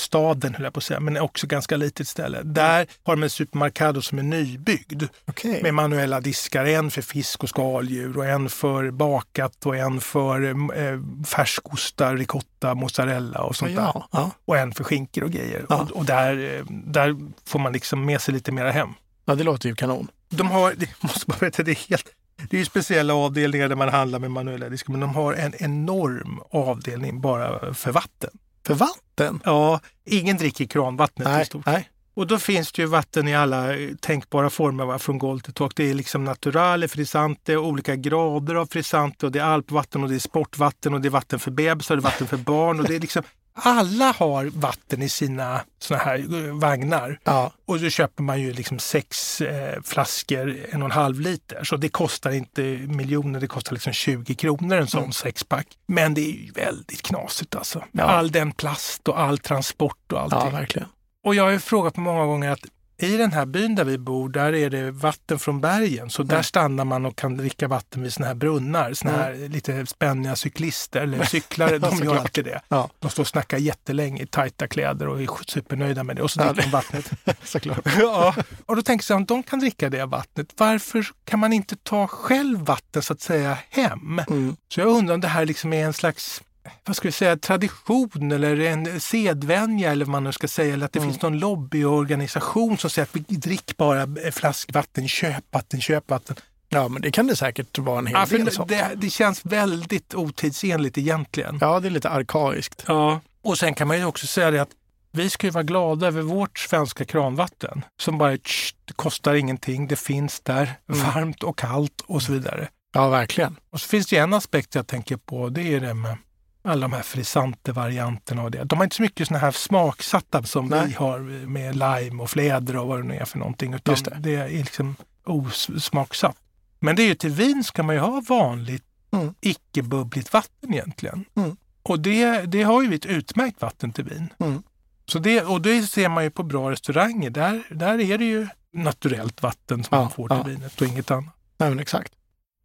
grannstaden, 0.00 0.54
höll 0.54 0.64
jag 0.64 0.72
på 0.72 0.78
att 0.78 0.84
säga, 0.84 1.00
men 1.00 1.16
också 1.16 1.46
ganska 1.46 1.76
litet 1.76 2.08
ställe. 2.08 2.42
Där 2.42 2.86
har 3.02 3.16
de 3.16 3.22
en 3.22 3.30
supermarkado 3.30 4.02
som 4.02 4.18
är 4.18 4.22
nybyggd 4.22 5.02
Okej. 5.26 5.62
med 5.62 5.74
manuella 5.74 6.20
diskar. 6.20 6.64
En 6.64 6.90
för 6.90 7.02
fisk 7.02 7.42
och 7.42 7.48
skaldjur 7.48 8.16
och 8.16 8.26
en 8.26 8.48
för 8.48 8.90
bakat 8.90 9.66
och 9.66 9.76
en 9.76 10.00
för 10.00 10.42
eh, 10.44 11.00
färskostar, 11.26 12.16
ricotta, 12.16 12.74
mozzarella 12.74 13.40
och 13.40 13.56
sånt 13.56 13.76
där. 13.76 13.82
Ja, 13.82 14.08
ja. 14.12 14.30
Och 14.44 14.58
en 14.58 14.72
för 14.72 14.84
skinkor 14.84 15.24
och 15.24 15.30
grejer. 15.30 15.66
Ja. 15.68 15.82
Och, 15.82 15.96
och 15.96 16.04
där, 16.04 16.56
eh, 16.56 16.64
där 16.68 17.16
får 17.46 17.58
man 17.58 17.72
liksom 17.72 18.04
med 18.04 18.20
sig 18.20 18.34
lite 18.34 18.52
mera 18.52 18.70
hem. 18.70 18.88
ja, 19.24 19.34
det 19.34 19.44
låter 19.44 19.68
ju 19.68 19.74
kanon. 19.74 20.08
De 20.28 20.50
har, 20.50 20.74
det 20.76 20.88
måste 21.02 21.24
man 21.30 21.38
veta, 21.40 21.62
det 21.62 21.70
är 21.70 21.88
helt 21.88 22.14
det 22.50 22.56
är 22.56 22.58
ju 22.58 22.64
speciella 22.64 23.14
avdelningar 23.14 23.68
där 23.68 23.76
man 23.76 23.88
handlar 23.88 24.18
med 24.18 24.30
manuella 24.30 24.68
diskar, 24.68 24.92
men 24.92 25.00
de 25.00 25.14
har 25.14 25.34
en 25.34 25.54
enorm 25.58 26.40
avdelning 26.50 27.20
bara 27.20 27.74
för 27.74 27.92
vatten. 27.92 28.30
För 28.70 28.84
vatten? 28.84 29.40
Ja, 29.44 29.80
ingen 30.04 30.36
dricker 30.36 30.64
kranvattnet 30.64 31.28
i 31.28 31.30
Nej, 31.30 31.46
stort. 31.46 31.66
nej. 31.66 31.90
Och 32.14 32.26
då 32.26 32.38
finns 32.38 32.72
det 32.72 32.82
ju 32.82 32.88
vatten 32.88 33.28
i 33.28 33.36
alla 33.36 33.76
eh, 33.76 33.90
tänkbara 34.00 34.50
former, 34.50 34.84
va? 34.84 34.98
från 34.98 35.18
golv 35.18 35.40
till 35.40 35.52
tak. 35.54 35.72
Det 35.76 35.90
är 35.90 35.94
liksom 35.94 36.24
naturale, 36.24 36.88
frisante, 36.88 37.56
olika 37.56 37.96
grader 37.96 38.54
av 38.54 38.66
frisante 38.66 39.26
och 39.26 39.32
det 39.32 39.38
är 39.38 39.44
alpvatten 39.44 40.02
och 40.02 40.08
det 40.08 40.14
är 40.14 40.18
sportvatten 40.18 40.94
och 40.94 41.00
det 41.00 41.08
är 41.08 41.10
vatten 41.10 41.38
för 41.38 41.50
bebisar 41.50 41.96
och 41.96 42.02
det 42.02 42.08
är 42.08 42.10
vatten 42.10 42.26
för 42.26 42.36
barn. 42.36 42.80
Och 42.80 42.86
det 42.86 42.96
är 42.96 43.00
liksom, 43.00 43.22
alla 43.62 44.12
har 44.18 44.44
vatten 44.44 45.02
i 45.02 45.08
sina 45.08 45.60
såna 45.78 46.00
här 46.00 46.46
eh, 46.48 46.54
vagnar. 46.54 47.18
Ja, 47.24 47.52
Och 47.66 47.80
då 47.80 47.90
köper 47.90 48.22
man 48.22 48.40
ju 48.40 48.52
liksom 48.52 48.78
sex 48.78 49.40
eh, 49.40 49.82
flaskor, 49.82 50.56
en 50.70 50.82
och 50.82 50.86
en 50.86 50.92
halv 50.92 51.20
liter. 51.20 51.64
Så 51.64 51.76
det 51.76 51.88
kostar 51.88 52.30
inte 52.30 52.62
miljoner, 52.88 53.40
det 53.40 53.46
kostar 53.46 53.72
liksom 53.72 53.92
20 53.92 54.34
kronor 54.34 54.76
en 54.76 54.86
sån 54.88 55.12
sexpack. 55.12 55.66
Men 55.86 56.14
det 56.14 56.20
är 56.20 56.32
ju 56.32 56.50
väldigt 56.52 57.02
knasigt 57.02 57.54
alltså. 57.54 57.84
Med 57.92 58.02
Ja. 58.02 58.08
all 58.08 58.30
den 58.30 58.52
plast 58.52 59.08
och 59.08 59.20
all 59.20 59.38
transport 59.38 60.12
och 60.12 60.20
allting. 60.20 60.38
ja, 60.38 60.50
verkligen. 60.50 60.88
Och 61.24 61.34
jag 61.34 61.44
har 61.44 61.50
ju 61.50 61.58
frågat 61.58 61.94
på 61.94 62.00
många 62.00 62.24
gånger 62.26 62.50
att 62.50 62.60
i 63.02 63.16
den 63.16 63.32
här 63.32 63.46
byn 63.46 63.74
där 63.74 63.84
vi 63.84 63.98
bor, 63.98 64.28
där 64.28 64.54
är 64.54 64.70
det 64.70 64.90
vatten 64.90 65.38
från 65.38 65.60
bergen. 65.60 66.10
Så 66.10 66.22
där 66.22 66.34
Mm. 66.34 66.44
stannar 66.44 66.84
man 66.84 67.06
och 67.06 67.16
kan 67.16 67.36
dricka 67.36 67.68
vatten 67.68 68.02
vid 68.02 68.12
såna 68.12 68.26
här 68.26 68.34
brunnar. 68.34 68.92
Såna 68.94 69.12
Mm. 69.14 69.40
här 69.42 69.48
lite 69.48 69.86
spänniga 69.86 70.36
cyklister 70.36 71.00
eller 71.00 71.24
cyklare, 71.24 71.78
de 71.78 71.96
gör 72.04 72.16
alltid 72.16 72.44
det. 72.44 72.60
Ja, 72.68 72.90
De 72.98 73.10
står 73.10 73.22
och 73.22 73.26
snackar 73.26 73.58
jättelänge 73.58 74.22
i 74.22 74.26
tajta 74.26 74.66
kläder 74.68 75.08
och 75.08 75.22
är 75.22 75.28
supernöjda 75.46 76.04
med 76.04 76.16
det. 76.16 76.22
Och 76.22 76.30
så 76.30 76.40
Ja, 76.40 76.44
dricker 76.52 76.62
de 76.62 76.70
vattnet. 76.70 77.10
såklart. 77.44 77.80
ja. 77.98 78.34
Och 78.66 78.76
då 78.76 78.82
tänker 78.82 79.12
jag, 79.12 79.16
om 79.16 79.24
de 79.24 79.42
kan 79.42 79.58
dricka 79.58 79.90
det 79.90 80.04
vattnet, 80.06 80.48
varför 80.56 81.06
kan 81.24 81.38
man 81.40 81.52
inte 81.52 81.76
ta 81.76 82.06
själv 82.06 82.58
vatten 82.60 83.02
så 83.02 83.12
att 83.12 83.20
säga 83.20 83.58
hem? 83.70 84.18
Mm. 84.30 84.56
Så 84.74 84.80
jag 84.80 84.88
undrar 84.88 85.14
om 85.14 85.20
det 85.20 85.28
här 85.28 85.46
liksom 85.46 85.72
är 85.72 85.84
en 85.84 85.92
slags 85.92 86.42
vad 86.84 86.96
ska 86.96 87.08
vi 87.08 87.12
säga, 87.12 87.36
tradition 87.36 88.32
eller 88.32 88.60
en 88.60 89.00
sedvänja 89.00 89.92
eller 89.92 90.04
vad 90.04 90.12
man 90.12 90.24
nu 90.24 90.32
ska 90.32 90.48
säga. 90.48 90.74
Eller 90.74 90.86
att 90.86 90.92
det 90.92 90.98
Mm. 90.98 91.10
finns 91.10 91.22
någon 91.22 91.38
lobbyorganisation 91.38 92.78
som 92.78 92.90
säger 92.90 93.06
att 93.06 93.16
vi 93.28 93.36
drick 93.36 93.76
bara 93.76 94.06
flaskvatten, 94.32 95.08
köp 95.08 95.44
vatten, 95.50 95.80
köp 95.80 96.10
vatten. 96.10 96.36
Ja, 96.68 96.88
men 96.88 97.02
det 97.02 97.10
kan 97.10 97.26
det 97.26 97.36
säkert 97.36 97.78
vara 97.78 97.98
en 97.98 98.06
hel 98.06 98.16
Ja, 98.30 98.38
del 98.38 98.50
sånt. 98.52 98.68
det, 98.68 98.90
det 98.96 99.10
känns 99.10 99.44
väldigt 99.44 100.14
otidsenligt 100.14 100.98
egentligen. 100.98 101.58
Ja, 101.60 101.80
det 101.80 101.88
är 101.88 101.90
lite 101.90 102.10
arkaiskt. 102.10 102.84
Ja. 102.86 103.20
Och 103.42 103.58
sen 103.58 103.74
kan 103.74 103.88
man 103.88 103.98
ju 103.98 104.04
också 104.04 104.26
säga 104.26 104.50
det 104.50 104.58
att 104.62 104.70
vi 105.12 105.30
ska 105.30 105.46
ju 105.46 105.50
vara 105.50 105.64
glada 105.64 106.06
över 106.06 106.22
vårt 106.22 106.58
svenska 106.58 107.04
kranvatten 107.04 107.84
som 108.00 108.18
bara 108.18 108.36
tsch, 108.36 108.74
kostar 108.96 109.34
ingenting, 109.34 109.86
det 109.88 109.96
finns 109.96 110.40
där, 110.40 110.72
Mm. 110.92 111.06
varmt 111.06 111.42
och 111.42 111.58
kallt 111.58 112.00
och 112.06 112.22
så 112.22 112.32
vidare. 112.32 112.68
Ja, 112.92 113.08
verkligen. 113.08 113.56
Och 113.70 113.80
så 113.80 113.88
finns 113.88 114.06
det 114.06 114.16
en 114.16 114.32
aspekt 114.34 114.74
jag 114.74 114.86
tänker 114.86 115.16
på, 115.16 115.48
det 115.48 115.62
är 115.74 115.80
det 115.80 115.94
med 115.94 116.16
alla 116.62 116.80
de 116.88 116.92
här 116.92 117.02
frisante-varianterna 117.02 118.42
och 118.42 118.50
det. 118.50 118.64
De 118.64 118.76
har 118.78 118.84
inte 118.84 118.96
så 118.96 119.02
mycket 119.02 119.28
såna 119.28 119.40
här 119.40 119.50
smaksatta 119.50 120.42
som 120.42 120.66
Nej. 120.66 120.86
vi 120.86 120.92
har 120.94 121.18
med 121.46 121.76
lime 121.76 122.22
och 122.22 122.30
fläder 122.30 122.76
och 122.76 122.86
vad 122.88 122.98
det 122.98 123.02
nu 123.02 123.14
är 123.14 123.24
för 123.24 123.38
någonting. 123.38 123.74
Utan 123.74 123.94
det. 124.04 124.16
det. 124.18 124.34
är 124.34 124.48
liksom 124.48 124.96
osmaksatt. 125.26 126.36
Men 126.78 126.96
det 126.96 127.02
är 127.02 127.06
ju 127.06 127.14
till 127.14 127.30
vin 127.30 127.64
ska 127.64 127.82
man 127.82 127.94
ju 127.94 128.00
ha 128.00 128.22
vanligt 128.28 128.84
Mm. 129.12 129.34
icke-bubbligt 129.40 130.32
vatten 130.32 130.74
egentligen. 130.74 131.24
Mm. 131.36 131.56
Och 131.82 132.00
det, 132.00 132.40
det 132.40 132.62
har 132.62 132.82
ju 132.82 132.88
vi 132.88 132.96
ett 132.96 133.06
utmärkt 133.06 133.62
vatten 133.62 133.92
till 133.92 134.04
vin. 134.04 134.28
Mm. 134.38 134.62
Så 135.06 135.18
det, 135.18 135.42
och 135.42 135.62
det 135.62 135.82
ser 135.82 136.08
man 136.08 136.24
ju 136.24 136.30
på 136.30 136.42
bra 136.42 136.70
restauranger. 136.70 137.30
Där, 137.30 137.62
där 137.70 138.00
är 138.00 138.18
det 138.18 138.24
ju 138.24 138.48
naturellt 138.72 139.42
vatten 139.42 139.84
som 139.84 139.96
Ja, 139.96 140.02
man 140.02 140.10
får 140.10 140.28
till 140.28 140.36
ja. 140.36 140.42
vinet 140.42 140.80
och 140.80 140.86
inget 140.86 141.10
annat. 141.10 141.34
Nej, 141.58 141.80
exakt. 141.80 142.12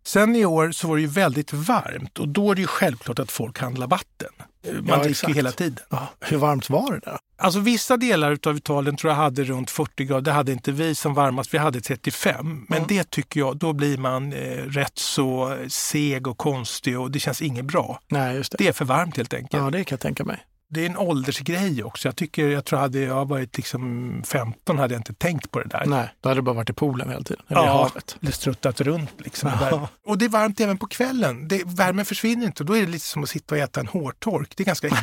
Sen 0.07 0.35
i 0.35 0.45
år 0.45 0.71
så 0.71 0.88
var 0.88 0.95
det 0.95 1.01
ju 1.01 1.07
väldigt 1.07 1.53
varmt 1.53 2.19
och 2.19 2.27
då 2.27 2.51
är 2.51 2.55
det 2.55 2.62
ju 2.62 2.67
självklart 2.67 3.19
att 3.19 3.31
folk 3.31 3.59
handlar 3.59 3.88
vatten. 3.88 4.29
Man 4.74 4.83
Ja, 4.88 5.03
dricker 5.03 5.27
ju 5.27 5.33
hela 5.33 5.51
tiden. 5.51 5.79
Ja. 5.89 6.07
Hur 6.19 6.38
varmt 6.38 6.69
var 6.69 6.91
det 6.91 7.00
där? 7.00 7.17
Alltså 7.38 7.59
vissa 7.59 7.97
delar 7.97 8.38
av 8.47 8.57
Italien 8.57 8.97
tror 8.97 9.12
jag 9.13 9.17
hade 9.17 9.43
runt 9.43 9.69
40 9.71 10.05
grader. 10.05 10.21
Det 10.21 10.31
hade 10.31 10.51
inte 10.51 10.71
vi 10.71 10.95
som 10.95 11.13
varmast. 11.13 11.53
Vi 11.53 11.57
hade 11.57 11.81
35. 11.81 12.65
Men 12.69 12.77
Mm. 12.77 12.88
det 12.88 13.09
tycker 13.09 13.39
jag, 13.39 13.57
då 13.57 13.74
blir 13.74 13.97
man 13.97 14.33
eh, 14.33 14.39
rätt 14.57 14.97
så 14.97 15.57
seg 15.67 16.27
och 16.27 16.38
konstig 16.38 17.00
och 17.00 17.12
det 17.12 17.19
känns 17.19 17.41
inget 17.41 17.65
bra. 17.65 18.00
Nej, 18.07 18.35
just 18.35 18.51
det. 18.51 18.57
Det 18.57 18.67
är 18.67 18.74
för 18.74 18.85
varmt 18.85 19.17
helt 19.17 19.33
enkelt. 19.33 19.63
Ja, 19.63 19.69
det 19.69 19.83
kan 19.83 19.95
jag 19.95 20.00
tänka 20.00 20.24
mig. 20.24 20.38
Det 20.69 20.81
är 20.81 20.86
en 20.86 20.98
åldersgrej 20.98 21.84
också. 21.84 22.07
Jag 22.07 22.15
tycker, 22.15 22.48
jag 22.50 22.65
tror 22.65 22.79
hade 22.79 23.00
jag 23.00 23.27
varit 23.27 23.57
liksom 23.57 24.22
15 24.27 24.79
hade 24.79 24.93
jag 24.93 25.00
inte 25.00 25.13
tänkt 25.13 25.51
på 25.51 25.60
det 25.60 25.67
där. 25.69 25.84
Nej, 25.86 26.10
då 26.22 26.29
hade 26.29 26.38
det 26.38 26.43
bara 26.43 26.55
varit 26.55 26.69
i 26.69 26.74
poolen 26.74 27.10
hela 27.10 27.24
tiden. 27.24 27.43
Eller 27.48 27.62
i 27.62 27.65
Ja, 27.65 27.72
havet. 27.77 28.17
eller 28.22 28.31
struttat 28.31 28.81
runt. 28.81 29.12
Liksom, 29.17 29.51
Ja. 29.72 29.89
Och 30.07 30.17
det 30.17 30.25
är 30.25 30.29
varmt 30.29 30.60
även 30.60 30.77
på 30.77 30.88
kvällen. 30.88 31.48
Det, 31.48 31.62
värmen 31.65 32.05
försvinner 32.05 32.45
inte. 32.45 32.63
Då 32.63 32.77
är 32.77 32.81
det 32.81 32.88
lite 32.88 33.05
som 33.05 33.24
att 33.24 33.29
sitta 33.29 33.55
och 33.55 33.62
äta 33.62 33.79
en 33.79 33.88
hårtork. 33.88 34.53
Det 34.57 34.63
är 34.63 34.65
ganska 34.65 34.88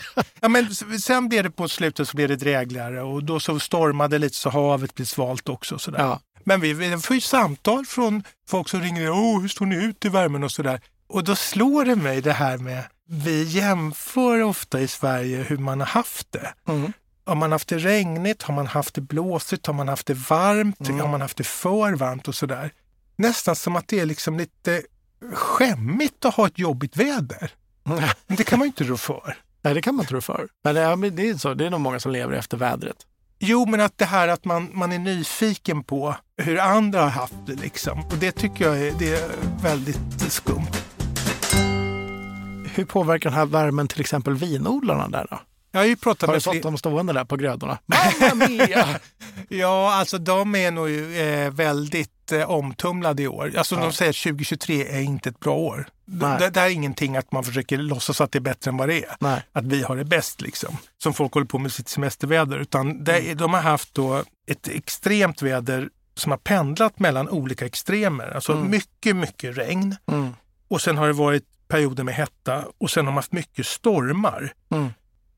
ja, 0.40 0.48
men 0.48 0.74
sen 1.00 1.28
blev 1.28 1.44
det 1.44 1.50
på 1.50 1.68
slutet 1.68 2.08
så 2.08 2.16
blev 2.16 2.28
det 2.28 2.36
drägligare 2.36 3.02
och 3.02 3.24
då 3.24 3.40
så 3.40 3.58
stormade 3.60 4.18
lite 4.18 4.36
så 4.36 4.50
havet 4.50 4.94
blev 4.94 5.04
svalt 5.04 5.48
också. 5.48 5.74
och 5.74 5.80
Sådär. 5.80 5.98
Ja. 6.00 6.20
Men 6.44 6.60
vi, 6.60 6.72
vi 6.72 6.98
får 6.98 7.14
ju 7.16 7.20
samtal 7.20 7.86
från 7.86 8.22
folk 8.48 8.68
som 8.68 8.80
ringer. 8.80 9.10
Åh, 9.10 9.40
hur 9.40 9.48
står 9.48 9.66
ni 9.66 9.84
ut 9.84 10.04
i 10.04 10.08
värmen 10.08 10.44
och 10.44 10.50
sådär. 10.52 10.80
Och 11.08 11.24
då 11.24 11.36
slår 11.36 11.84
det 11.84 11.96
mig 11.96 12.20
det 12.20 12.32
här 12.32 12.58
med, 12.58 12.84
vi 13.10 13.42
jämför 13.42 14.42
ofta 14.42 14.80
i 14.80 14.88
Sverige 14.88 15.42
hur 15.42 15.58
man 15.58 15.80
har 15.80 15.86
haft 15.86 16.32
det. 16.32 16.54
Mm. 16.68 16.92
Har 17.24 17.34
man 17.34 17.52
haft 17.52 17.68
det 17.68 17.78
regnigt, 17.78 18.42
har 18.42 18.54
man 18.54 18.66
haft 18.66 18.94
det 18.94 19.00
blåsigt, 19.00 19.66
har 19.66 19.74
man 19.74 19.88
haft 19.88 20.06
det 20.06 20.14
varmt, 20.14 20.80
Mm. 20.88 21.00
har 21.00 21.08
man 21.08 21.20
haft 21.20 21.36
det 21.36 21.44
för 21.46 21.92
varmt 21.92 22.28
och 22.28 22.34
sådär. 22.34 22.70
Nästan 23.16 23.56
som 23.56 23.76
att 23.76 23.88
det 23.88 24.00
är 24.00 24.06
liksom 24.06 24.36
lite 24.38 24.82
skämmigt 25.32 26.24
att 26.24 26.34
ha 26.34 26.46
ett 26.46 26.58
jobbigt 26.58 26.96
väder. 26.96 27.50
Men 27.84 28.02
det 28.36 28.44
kan 28.44 28.58
man 28.58 28.66
ju 28.66 28.68
inte 28.68 28.84
rå 28.84 28.96
för. 28.96 29.36
Nej, 29.62 29.74
det 29.74 29.82
kan 29.82 29.94
man 29.94 30.06
tro 30.06 30.20
för. 30.20 30.48
Men 30.64 30.74
det, 30.74 30.80
ja, 30.80 30.96
men 30.96 31.16
det 31.16 31.28
är 31.28 31.34
så. 31.34 31.54
Det 31.54 31.66
är 31.66 31.70
nog 31.70 31.80
många 31.80 32.00
som 32.00 32.12
lever 32.12 32.32
efter 32.32 32.56
vädret. 32.56 32.96
Jo, 33.38 33.66
men 33.66 33.80
att 33.80 33.98
det 33.98 34.04
här 34.04 34.28
att 34.28 34.44
man, 34.44 34.70
man 34.72 34.92
är 34.92 34.98
nyfiken 34.98 35.82
på 35.84 36.14
hur 36.36 36.58
andra 36.58 37.00
har 37.02 37.08
haft 37.10 37.34
det 37.46 37.54
liksom. 37.54 37.98
Och 38.04 38.16
det 38.20 38.32
tycker 38.32 38.64
jag 38.64 38.78
är, 38.80 38.92
det 38.98 39.14
är 39.22 39.30
väldigt 39.62 40.32
skumt. 40.32 40.66
Hur 42.78 42.84
påverkar 42.84 43.30
den 43.30 43.38
här 43.38 43.46
värmen 43.46 43.88
till 43.88 44.00
exempel 44.00 44.34
vinodlarna 44.34 45.08
där 45.08 45.26
då? 45.30 45.40
Jag 45.72 45.80
har 45.80 45.86
ju 45.86 45.96
pratat 45.96 46.26
Har 46.28 46.34
du 46.34 46.40
fått 46.40 46.62
dem 46.62 46.78
stående 46.78 47.12
där 47.12 47.24
på 47.24 47.36
grödorna? 47.36 47.78
Ja, 49.48 49.94
alltså 49.94 50.18
de 50.18 50.54
är 50.54 50.70
nog 50.70 50.88
eh, 51.18 51.50
väldigt 51.50 52.32
eh, 52.32 52.50
omtumlade 52.50 53.22
i 53.22 53.28
år. 53.28 53.52
Alltså 53.56 53.74
Ja. 53.74 53.80
de 53.80 53.92
säger 53.92 54.10
att 54.10 54.16
2023 54.16 54.88
är 54.88 55.00
inte 55.00 55.28
ett 55.28 55.40
bra 55.40 55.54
år. 55.54 55.88
Det, 56.04 56.50
det 56.50 56.60
är 56.60 56.68
ingenting 56.68 57.16
att 57.16 57.32
man 57.32 57.44
försöker 57.44 57.78
låtsas 57.78 58.20
att 58.20 58.32
det 58.32 58.38
är 58.38 58.40
bättre 58.40 58.68
än 58.70 58.76
vad 58.76 58.88
det 58.88 59.04
är. 59.04 59.16
Nej. 59.20 59.42
Att 59.52 59.64
vi 59.64 59.82
har 59.82 59.96
det 59.96 60.04
bäst 60.04 60.40
liksom. 60.40 60.76
Som 61.02 61.14
folk 61.14 61.32
håller 61.34 61.46
på 61.46 61.58
med 61.58 61.72
sitt 61.72 61.88
semesterväder. 61.88 62.58
Utan 62.58 63.04
det, 63.04 63.34
de 63.34 63.54
har 63.54 63.60
haft 63.60 63.94
då 63.94 64.22
ett 64.50 64.68
extremt 64.68 65.42
väder 65.42 65.88
som 66.14 66.32
har 66.32 66.38
pendlat 66.38 66.98
mellan 66.98 67.28
olika 67.28 67.66
extremer. 67.66 68.30
Alltså 68.34 68.52
Mm. 68.52 68.70
mycket, 68.70 69.16
mycket 69.16 69.56
regn. 69.58 69.96
Mm. 70.12 70.34
Och 70.68 70.80
sen 70.80 70.96
har 70.96 71.06
det 71.06 71.12
varit 71.12 71.44
perioder 71.68 72.04
med 72.04 72.14
hetta 72.14 72.64
och 72.78 72.90
sen 72.90 73.06
har 73.06 73.12
de 73.12 73.16
haft 73.16 73.32
mycket 73.32 73.66
stormar. 73.66 74.52
Mm. 74.70 74.88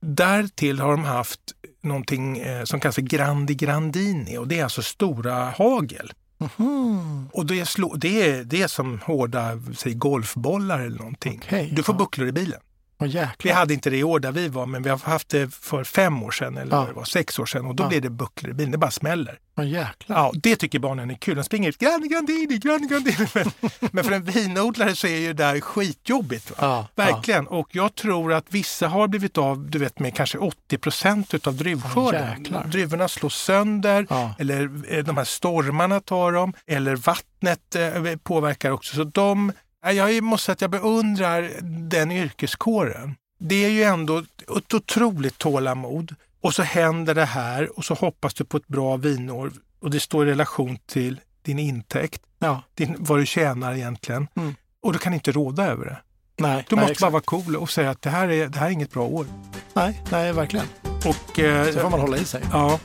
Därtill 0.00 0.80
har 0.80 0.90
de 0.90 1.04
haft 1.04 1.40
någonting 1.82 2.38
eh, 2.38 2.64
som 2.64 2.80
kallas 2.80 2.94
för 2.94 3.02
grandi 3.02 3.54
grandini 3.54 4.38
och 4.38 4.48
det 4.48 4.58
är 4.58 4.64
alltså 4.64 4.82
stora 4.82 5.50
hagel. 5.50 6.12
Mhm. 6.38 7.28
Och 7.32 7.46
det 7.46 7.60
är, 7.60 7.64
slå, 7.64 7.94
det 7.94 8.30
är, 8.30 8.44
det 8.44 8.62
är 8.62 8.68
som 8.68 9.00
hårda 9.04 9.62
säg, 9.76 9.94
golfbollar 9.94 10.80
eller 10.80 10.98
någonting. 10.98 11.40
Okej, 11.44 11.72
Du 11.76 11.82
får 11.82 11.94
ja. 11.94 11.98
bucklor 11.98 12.28
i 12.28 12.32
bilen. 12.32 12.60
Åh 13.00 13.26
Vi 13.42 13.50
hade 13.50 13.74
inte 13.74 13.90
det 13.90 13.96
i 13.96 14.04
år 14.04 14.20
där 14.20 14.32
vi 14.32 14.48
var, 14.48 14.66
men 14.66 14.82
vi 14.82 14.90
har 14.90 14.98
haft 14.98 15.28
det 15.28 15.54
för 15.54 15.84
fem 15.84 16.22
år 16.22 16.30
sedan 16.30 16.56
eller 16.56 16.76
Ja. 16.76 16.84
det 16.88 16.92
var, 16.92 17.04
sex 17.04 17.38
år 17.38 17.46
sedan 17.46 17.66
och 17.66 17.74
då 17.74 17.82
Ja. 17.84 17.88
blir 17.88 18.00
det 18.00 18.10
bucklor 18.10 18.50
i 18.50 18.54
bilen. 18.54 18.70
Det 18.72 18.78
bara 18.78 18.90
smäller. 18.90 19.38
Jäklar. 19.64 20.16
Ja, 20.16 20.32
det 20.34 20.56
tycker 20.56 20.78
barnen 20.78 21.10
är 21.10 21.14
kul. 21.14 21.36
De 21.36 21.44
springer 21.44 21.68
ut, 21.68 21.78
grandi 21.78 22.08
grandini, 22.08 22.58
grandi 22.58 22.88
grandini. 22.88 23.26
Men, 23.34 23.50
men 23.92 24.04
för 24.04 24.12
en 24.12 24.24
vinodlare 24.24 24.96
så 24.96 25.06
är 25.06 25.16
ju 25.16 25.26
det 25.32 25.44
där 25.44 25.60
skitjobbigt. 25.60 26.52
Ja, 26.58 26.86
Verkligen. 26.96 27.46
Och 27.46 27.68
jag 27.72 27.94
tror 27.94 28.32
att 28.32 28.44
vissa 28.48 28.88
har 28.88 29.08
blivit 29.08 29.38
av 29.38 29.70
du 29.70 29.78
vet, 29.78 29.98
med 29.98 30.14
kanske 30.14 30.38
80 30.38 30.78
procent 30.78 31.34
utav 31.34 31.54
druvskörden. 31.54 32.38
jäklar. 32.38 32.64
Druvorna 32.64 33.08
slås 33.08 33.34
sönder 33.36 34.06
eller 34.38 34.70
eh, 34.94 35.04
de 35.04 35.16
här 35.16 35.24
stormarna 35.24 36.00
tar 36.00 36.32
dem 36.32 36.52
eller 36.66 36.96
vattnet 36.96 37.76
eh, 37.76 38.16
påverkar 38.22 38.70
också. 38.70 38.96
Så 38.96 39.04
de, 39.04 39.52
jag 39.82 40.22
måste 40.22 40.44
säga 40.46 40.52
att 40.52 40.60
jag 40.60 40.70
beundrar 40.70 41.50
den 41.88 42.10
yrkeskåren. 42.12 43.14
Det 43.38 43.64
är 43.64 43.68
ju 43.70 43.82
ändå 43.82 44.18
ett 44.58 44.74
otroligt 44.74 45.38
tålamod. 45.38 46.14
Och 46.42 46.54
så 46.54 46.62
händer 46.62 47.14
det 47.14 47.24
här 47.24 47.78
och 47.78 47.84
så 47.84 47.94
hoppas 47.94 48.34
du 48.34 48.44
på 48.44 48.56
ett 48.56 48.66
bra 48.68 48.96
vinår 48.96 49.52
och 49.80 49.90
det 49.90 50.00
står 50.00 50.26
i 50.28 50.30
relation 50.30 50.78
till 50.86 51.20
din 51.42 51.58
intäkt, 51.58 52.22
ja. 52.38 52.62
din, 52.74 52.96
vad 52.98 53.18
du 53.18 53.26
tjänar 53.26 53.74
egentligen. 53.74 54.28
Mm. 54.36 54.54
Och 54.82 54.92
du 54.92 54.98
kan 54.98 55.14
inte 55.14 55.32
råda 55.32 55.66
över 55.66 55.84
det. 55.84 55.96
Nej, 56.38 56.66
Du 56.68 56.76
nej, 56.76 56.82
måste 56.82 56.92
exakt. 56.92 57.00
bara 57.00 57.10
vara 57.10 57.22
cool 57.22 57.56
och 57.56 57.70
säga 57.70 57.90
att 57.90 58.02
det 58.02 58.10
här 58.10 58.28
är, 58.28 58.48
det 58.48 58.58
här 58.58 58.66
är 58.66 58.70
inget 58.70 58.90
bra 58.92 59.02
år. 59.04 59.26
Nej, 59.74 60.02
nej, 60.10 60.32
verkligen. 60.32 60.66
Och, 61.06 61.38
eh, 61.38 61.72
Så 61.72 61.80
får 61.80 61.90
man 61.90 62.00
hålla 62.00 62.16
i 62.16 62.24
sig. 62.24 62.42
ja, 62.52 62.78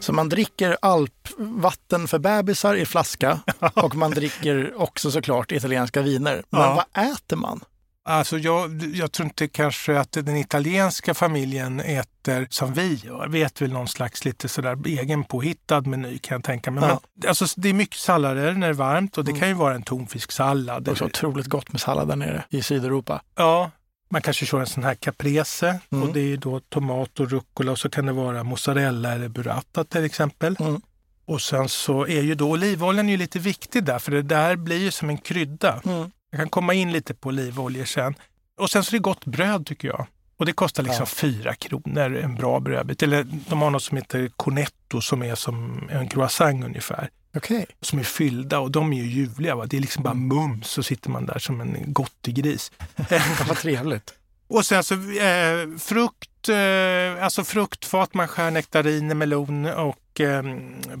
Så 0.00 0.12
man 0.12 0.28
dricker 0.28 0.76
alpvatten 0.82 2.08
för 2.08 2.18
bebisar 2.18 2.74
i 2.74 2.86
flaska 2.86 3.40
och 3.74 3.94
man 3.96 4.10
dricker 4.10 4.80
också 4.82 5.10
såklart 5.10 5.52
italienska 5.52 6.02
viner. 6.02 6.42
Men 6.50 6.60
Ja. 6.60 6.86
vad 6.94 7.04
äter 7.12 7.36
man? 7.36 7.60
alltså 8.04 8.38
jag, 8.38 8.82
jag 8.94 9.12
tror 9.12 9.24
inte 9.26 9.48
kanske 9.48 9.98
att 10.00 10.12
den 10.12 10.36
italienska 10.36 11.14
familjen 11.14 11.80
äter 11.80 12.46
som 12.50 12.72
vi 12.72 12.94
gör. 12.94 13.28
Vi 13.28 13.42
äter 13.42 13.66
väl 13.66 13.72
någon 13.72 13.88
slags 13.88 14.24
lite 14.24 14.48
sådär 14.48 14.78
egen 14.86 15.24
påhittad 15.24 15.80
meny 15.80 16.18
kan 16.18 16.34
jag 16.34 16.44
tänka 16.44 16.70
mig. 16.70 16.84
Ja. 16.88 17.00
Men, 17.14 17.28
alltså, 17.28 17.46
det 17.56 17.68
är 17.68 17.74
mycket 17.74 17.96
sallader 17.98 18.52
när 18.52 18.66
det 18.66 18.72
är 18.72 18.72
varmt 18.72 19.18
och 19.18 19.24
det 19.24 19.32
kan 19.32 19.48
ju 19.48 19.54
vara 19.54 19.74
en 19.74 19.82
tonfisksallad. 19.82 20.82
Det 20.84 20.90
är 20.90 20.94
så 20.94 21.04
otroligt 21.04 21.46
gott 21.46 21.72
med 21.72 21.80
sallad 21.80 22.08
där 22.08 22.16
nere 22.16 22.44
i 22.50 22.62
Sydeuropa. 22.62 23.22
Ja, 23.36 23.70
man 24.10 24.22
kanske 24.22 24.46
kör 24.46 24.60
en 24.60 24.66
sån 24.66 24.84
här 24.84 24.94
caprese 24.94 25.80
Mm. 25.92 26.08
och 26.08 26.14
det 26.14 26.20
är 26.32 26.36
då 26.36 26.60
tomat 26.60 27.20
och 27.20 27.30
rucola 27.30 27.72
och 27.72 27.78
så 27.78 27.90
kan 27.90 28.06
det 28.06 28.12
vara 28.12 28.44
mozzarella 28.44 29.12
eller 29.12 29.28
burrata 29.28 29.84
till 29.84 30.04
exempel. 30.04 30.56
Mm. 30.60 30.80
Och 31.24 31.40
sen 31.42 31.68
så 31.68 32.06
är 32.06 32.22
ju 32.22 32.34
då 32.34 32.50
olivoljan 32.50 33.08
ju 33.08 33.16
lite 33.16 33.38
viktig 33.38 33.84
där 33.84 33.98
för 33.98 34.12
det 34.12 34.22
där 34.22 34.56
blir 34.56 34.78
ju 34.78 34.90
som 34.90 35.10
en 35.10 35.18
krydda. 35.18 35.80
Mm. 35.84 36.10
Jag 36.30 36.40
kan 36.40 36.48
komma 36.48 36.74
in 36.74 36.92
lite 36.92 37.14
på 37.14 37.28
olivoljor 37.28 37.84
sen. 37.84 38.14
Och 38.58 38.70
sen 38.70 38.84
så 38.84 38.90
är 38.90 38.92
det 38.98 39.02
gott 39.02 39.24
bröd 39.24 39.66
tycker 39.66 39.88
jag. 39.88 40.06
Och 40.36 40.46
det 40.46 40.52
kostar 40.52 40.82
liksom 40.82 41.02
Ja. 41.02 41.06
fyra 41.06 41.54
kronor 41.54 42.16
en 42.16 42.34
bra 42.34 42.60
brödbit. 42.60 43.02
Eller 43.02 43.26
de 43.48 43.62
har 43.62 43.70
något 43.70 43.82
som 43.82 43.96
heter 43.96 44.30
cornetto 44.36 45.00
som 45.00 45.22
är 45.22 45.34
som 45.34 45.88
en 45.92 46.08
croissant 46.08 46.64
ungefär. 46.64 47.10
Okej. 47.36 47.66
Som 47.80 47.98
är 47.98 48.02
fyllda 48.02 48.58
och 48.58 48.70
de 48.70 48.92
är 48.92 48.96
ju 48.96 49.06
ljuvliga. 49.06 49.54
Va? 49.54 49.66
Det 49.66 49.76
är 49.76 49.80
liksom 49.80 50.02
bara 50.02 50.14
mums 50.14 50.68
så 50.68 50.82
sitter 50.82 51.10
man 51.10 51.26
där 51.26 51.38
som 51.38 51.60
en 51.60 51.92
gottegris. 51.92 52.72
Vad 53.48 53.56
trevligt. 53.56 54.14
Och 54.48 54.66
sen 54.66 54.84
så 54.84 54.94
eh, 54.94 55.78
frukt, 55.78 56.48
eh, 56.48 57.24
alltså 57.24 57.44
fruktfat, 57.44 58.14
man 58.14 58.28
skär 58.28 58.50
nektariner, 58.50 59.14
melon 59.14 59.66
och 59.66 60.20
eh, 60.20 60.42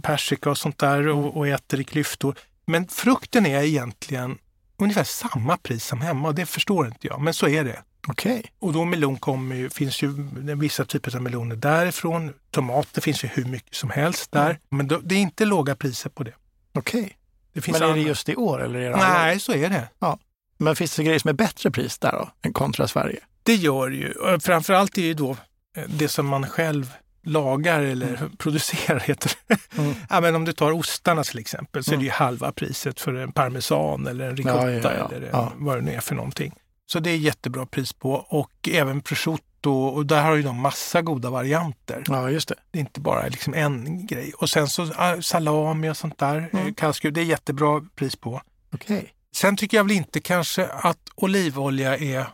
persika 0.02 0.50
och 0.50 0.58
sånt 0.58 0.78
där 0.78 1.08
och, 1.08 1.36
och 1.36 1.48
äter 1.48 1.80
i 1.80 1.84
klyftor. 1.84 2.38
Men 2.66 2.88
frukten 2.88 3.46
är 3.46 3.62
egentligen 3.62 4.38
ungefär 4.78 5.04
samma 5.04 5.56
pris 5.56 5.84
som 5.84 6.00
hemma 6.00 6.28
och 6.28 6.34
det 6.34 6.46
förstår 6.46 6.86
inte 6.86 7.06
jag, 7.06 7.20
men 7.20 7.34
så 7.34 7.48
är 7.48 7.64
det. 7.64 7.82
Okej. 8.08 8.42
Och 8.58 8.72
då 8.72 8.84
melon 8.84 9.16
kommer 9.16 9.56
ju, 9.56 9.70
finns 9.70 10.02
ju 10.02 10.12
vissa 10.56 10.84
typer 10.84 11.16
av 11.16 11.22
meloner 11.22 11.56
därifrån. 11.56 12.32
Tomater 12.50 13.00
finns 13.00 13.24
ju 13.24 13.28
hur 13.28 13.44
mycket 13.44 13.74
som 13.74 13.90
helst 13.90 14.32
där. 14.32 14.58
Men 14.68 14.88
då, 14.88 14.98
det 15.02 15.14
är 15.14 15.18
inte 15.18 15.44
låga 15.44 15.74
priser 15.76 16.10
på 16.10 16.22
det. 16.22 16.34
Okej. 16.74 17.16
Det 17.52 17.60
finns 17.60 17.74
Men 17.78 17.82
är 17.82 17.86
det 17.86 17.92
andra- 18.00 18.08
just 18.08 18.28
i 18.28 18.36
år 18.36 18.62
eller 18.62 18.78
är 18.80 18.90
det 18.90 18.96
alla? 18.96 19.12
Nej, 19.22 19.40
så 19.40 19.52
är 19.52 19.68
det. 19.70 19.88
Men 20.58 20.76
finns 20.76 20.96
det 20.96 21.04
grejer 21.04 21.18
som 21.18 21.28
är 21.28 21.32
bättre 21.32 21.70
pris 21.70 21.98
där 21.98 22.12
då, 22.12 22.30
än 22.42 22.52
kontra 22.52 22.88
Sverige? 22.88 23.20
Det 23.42 23.54
gör 23.54 23.90
det 23.90 23.96
ju. 23.96 24.14
Framförallt 24.40 24.98
är 24.98 25.02
ju 25.02 25.14
då 25.14 25.30
eh, 25.76 25.84
det 25.88 26.08
som 26.08 26.26
man 26.26 26.46
själv 26.46 26.92
lagar 27.22 27.80
eller 27.80 28.28
producerar. 28.38 28.98
Heter 29.00 29.32
det. 29.46 29.78
Mm. 29.78 29.94
ja, 30.10 30.20
men 30.20 30.34
om 30.36 30.44
du 30.44 30.52
tar 30.52 30.72
ostarna 30.72 31.24
till 31.24 31.38
exempel 31.38 31.84
så 31.84 31.90
är 31.90 31.94
Mm. 31.94 32.00
det 32.02 32.06
ju 32.06 32.12
halva 32.12 32.52
priset 32.52 33.00
för 33.00 33.14
en 33.14 33.32
parmesan 33.32 34.06
eller 34.06 34.28
en 34.28 34.36
ricotta 34.36 34.72
Ja, 34.72 34.80
ja, 34.82 34.92
ja. 34.98 35.10
eller 35.16 35.26
en, 35.26 35.32
Ja. 35.32 35.52
vad 35.56 35.76
det 35.78 35.82
nu 35.82 35.92
är 35.92 36.00
för 36.00 36.14
någonting. 36.14 36.52
Så 36.92 37.00
det 37.00 37.10
är 37.10 37.16
jättebra 37.16 37.66
pris 37.66 37.92
på 37.92 38.12
och 38.12 38.68
även 38.68 39.00
prosciutto 39.00 39.72
och 39.72 40.06
där 40.06 40.22
har 40.22 40.34
ju 40.34 40.42
de 40.42 40.60
massa 40.60 41.02
goda 41.02 41.30
varianter. 41.30 42.04
Ja, 42.06 42.30
just 42.30 42.48
det. 42.48 42.54
Det 42.70 42.78
är 42.78 42.80
inte 42.80 43.00
bara 43.00 43.26
liksom 43.26 43.54
en 43.54 44.06
grej. 44.06 44.32
Och 44.36 44.50
sen 44.50 44.68
så 44.68 44.92
ah, 44.96 45.22
salami 45.22 45.90
och 45.90 45.96
sånt 45.96 46.18
där, 46.18 46.36
Mm. 46.36 46.48
mm. 46.52 46.74
kallskur, 46.74 47.10
det 47.10 47.20
är 47.20 47.24
jättebra 47.24 47.84
pris 47.94 48.16
på. 48.16 48.42
Okej. 48.74 49.14
Sen 49.34 49.56
tycker 49.56 49.76
jag 49.76 49.84
väl 49.84 49.92
inte 49.96 50.20
kanske 50.20 50.66
att 50.66 51.08
olivolja 51.14 51.96
är 51.96 52.26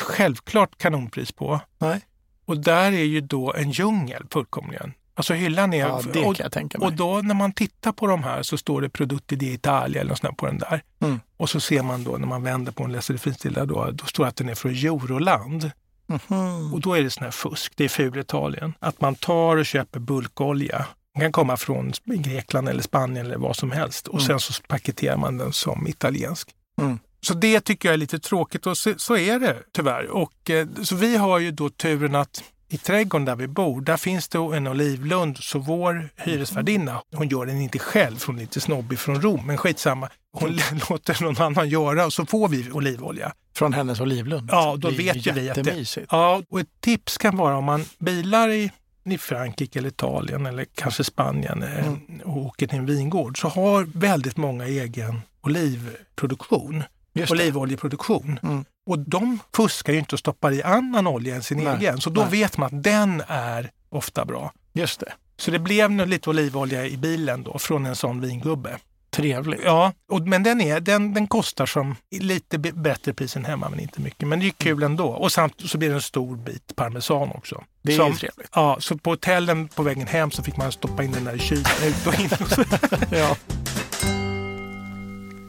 självklart 0.00 0.78
kanonpris 0.78 1.32
på. 1.32 1.60
Nej. 1.78 2.00
Och 2.44 2.58
där 2.60 2.92
är 2.92 3.04
ju 3.04 3.20
då 3.20 3.54
en 3.54 3.70
djungel 3.70 4.26
fullkomligen. 4.30 4.92
Alltså 5.18 5.34
hyllan 5.34 5.72
är... 5.72 5.78
Ja, 5.78 6.00
det 6.12 6.20
kan 6.20 6.24
och, 6.30 6.40
jag 6.40 6.52
tänka 6.52 6.78
mig. 6.78 6.86
och 6.86 6.92
då 6.92 7.20
när 7.22 7.34
man 7.34 7.52
tittar 7.52 7.92
på 7.92 8.06
de 8.06 8.22
här 8.22 8.42
så 8.42 8.58
står 8.58 8.80
det 8.80 8.88
Prodotti 8.88 9.36
di 9.36 9.52
Italia 9.52 10.00
eller 10.00 10.08
något 10.10 10.18
sånt 10.18 10.36
på 10.36 10.46
den 10.46 10.58
där. 10.58 10.82
Mm. 11.00 11.20
Och 11.36 11.50
så 11.50 11.60
ser 11.60 11.82
man 11.82 12.04
då 12.04 12.10
när 12.16 12.26
man 12.26 12.42
vänder 12.42 12.72
på 12.72 12.84
en 12.84 12.92
läser 12.92 13.14
det 13.14 13.18
finstilda 13.20 13.64
då, 13.66 13.90
då 13.92 14.04
står 14.04 14.24
det 14.24 14.28
att 14.28 14.36
den 14.36 14.48
är 14.48 14.54
från 14.54 14.72
Euroland. 14.72 15.70
Mhm. 16.06 16.74
Och 16.74 16.80
då 16.80 16.94
är 16.94 17.02
det 17.02 17.10
sån 17.10 17.24
här 17.24 17.30
fusk, 17.30 17.72
det 17.76 17.84
är 17.84 17.88
ful 17.88 18.18
Italien. 18.18 18.72
Att 18.78 19.00
man 19.00 19.14
tar 19.14 19.56
och 19.56 19.66
köper 19.66 20.00
bulkolja. 20.00 20.86
Den 21.14 21.22
kan 21.22 21.32
komma 21.32 21.56
från 21.56 21.92
Grekland 22.04 22.68
eller 22.68 22.82
Spanien 22.82 23.26
eller 23.26 23.36
vad 23.38 23.56
som 23.56 23.70
helst. 23.70 24.06
Och 24.08 24.14
Mm. 24.20 24.26
sen 24.26 24.40
så 24.40 24.62
paketerar 24.68 25.16
man 25.16 25.38
den 25.38 25.52
som 25.52 25.86
italiensk. 25.86 26.48
Mm. 26.80 26.98
Så 27.20 27.34
det 27.34 27.60
tycker 27.60 27.88
jag 27.88 27.92
är 27.94 27.98
lite 27.98 28.18
tråkigt 28.18 28.66
och 28.66 28.78
så, 28.78 28.94
så 28.96 29.16
är 29.16 29.38
det 29.38 29.56
tyvärr. 29.72 30.06
Och, 30.10 30.50
eh, 30.50 30.66
så 30.82 30.96
vi 30.96 31.16
har 31.16 31.38
ju 31.38 31.50
då 31.50 31.70
turen 31.70 32.14
att 32.14 32.42
i 32.68 32.76
trädgården 32.78 33.24
där 33.24 33.36
vi 33.36 33.46
bor, 33.46 33.80
där 33.80 33.96
finns 33.96 34.28
det 34.28 34.38
en 34.38 34.66
olivlund. 34.66 35.36
Så 35.38 35.58
vår 35.58 36.08
hyresvärdinna, 36.16 37.02
hon 37.14 37.28
gör 37.28 37.46
den 37.46 37.60
inte 37.60 37.78
själv, 37.78 38.16
hon 38.26 38.36
är 38.36 38.40
lite 38.40 38.60
snobbig 38.60 38.98
från 38.98 39.22
Rom, 39.22 39.46
men 39.46 39.56
skitsamma. 39.56 40.08
Hon 40.32 40.58
låter 40.90 41.22
någon 41.24 41.42
annan 41.42 41.68
göra 41.68 42.06
och 42.06 42.12
så 42.12 42.26
får 42.26 42.48
vi 42.48 42.70
olivolja. 42.72 43.32
Från 43.54 43.72
hennes 43.72 44.00
olivlund. 44.00 44.48
Ja, 44.52 44.76
då 44.78 44.90
vet 44.90 45.26
ju 45.26 45.32
vi 45.32 45.50
att 45.50 45.64
det... 45.64 45.96
Ja, 46.10 46.42
och 46.48 46.60
ett 46.60 46.80
tips 46.80 47.18
kan 47.18 47.36
vara 47.36 47.56
om 47.56 47.64
man 47.64 47.84
bilar 47.98 48.48
i, 48.48 48.70
i 49.04 49.18
Frankrike 49.18 49.78
eller 49.78 49.88
Italien 49.88 50.46
eller 50.46 50.66
kanske 50.74 51.04
Spanien 51.04 51.62
eh, 51.62 51.86
Mm. 51.86 52.20
och 52.24 52.36
åker 52.36 52.66
till 52.66 52.78
en 52.78 52.86
vingård 52.86 53.40
så 53.40 53.48
har 53.48 53.86
väldigt 53.94 54.36
många 54.36 54.66
egen 54.66 55.20
olivproduktion, 55.42 56.82
olivoljeproduktion. 57.30 58.38
Mm. 58.42 58.64
Och 58.86 58.98
de 58.98 59.38
fuskar 59.56 59.92
ju 59.92 59.98
inte 59.98 60.14
och 60.14 60.18
stoppar 60.18 60.52
i 60.52 60.62
annan 60.62 61.06
olja 61.06 61.34
än 61.34 61.42
sin 61.42 61.58
Nej, 61.58 61.76
egen. 61.76 62.00
Så 62.00 62.10
då 62.10 62.20
nej. 62.20 62.30
vet 62.30 62.58
man 62.58 62.66
att 62.66 62.82
den 62.82 63.22
är 63.28 63.70
ofta 63.88 64.24
bra. 64.24 64.52
Just 64.72 65.00
det. 65.00 65.12
Så 65.38 65.50
det 65.50 65.58
blev 65.58 65.90
nu 65.90 66.06
lite 66.06 66.30
olivolja 66.30 66.86
i 66.86 66.96
bilen 66.96 67.42
då 67.42 67.58
från 67.58 67.86
en 67.86 67.96
sån 67.96 68.20
vingubbe. 68.20 68.78
Trevligt. 69.10 69.60
Ja, 69.64 69.92
och, 70.08 70.20
men 70.20 70.42
den, 70.42 70.60
är, 70.60 70.80
den, 70.80 71.14
den 71.14 71.26
kostar 71.26 71.66
som 71.66 71.96
lite 72.20 72.58
bättre 72.58 73.14
pris 73.14 73.36
än 73.36 73.44
hemma, 73.44 73.68
men 73.68 73.80
inte 73.80 74.00
mycket. 74.00 74.28
Men 74.28 74.40
det 74.40 74.46
är 74.46 74.50
kul 74.50 74.82
ändå. 74.82 75.06
Och 75.06 75.32
samt 75.32 75.60
så 75.70 75.78
blir 75.78 75.88
det 75.88 75.94
en 75.94 76.02
stor 76.02 76.36
bit 76.36 76.76
parmesan 76.76 77.30
också. 77.30 77.64
Det 77.82 77.92
är 77.92 77.96
som, 77.96 78.16
trevligt. 78.16 78.48
Ja, 78.54 78.76
så 78.80 78.98
på 78.98 79.10
hotellen 79.10 79.68
på 79.68 79.82
vägen 79.82 80.06
hem 80.06 80.30
så 80.30 80.42
fick 80.42 80.56
man 80.56 80.72
stoppa 80.72 81.04
in 81.04 81.12
den 81.12 81.24
där 81.24 81.34
i 81.34 81.38
kylen, 81.38 81.64
ut 81.84 82.06
och 82.06 82.20
in. 82.20 82.30
Och. 82.30 82.66
Ja. 83.18 83.36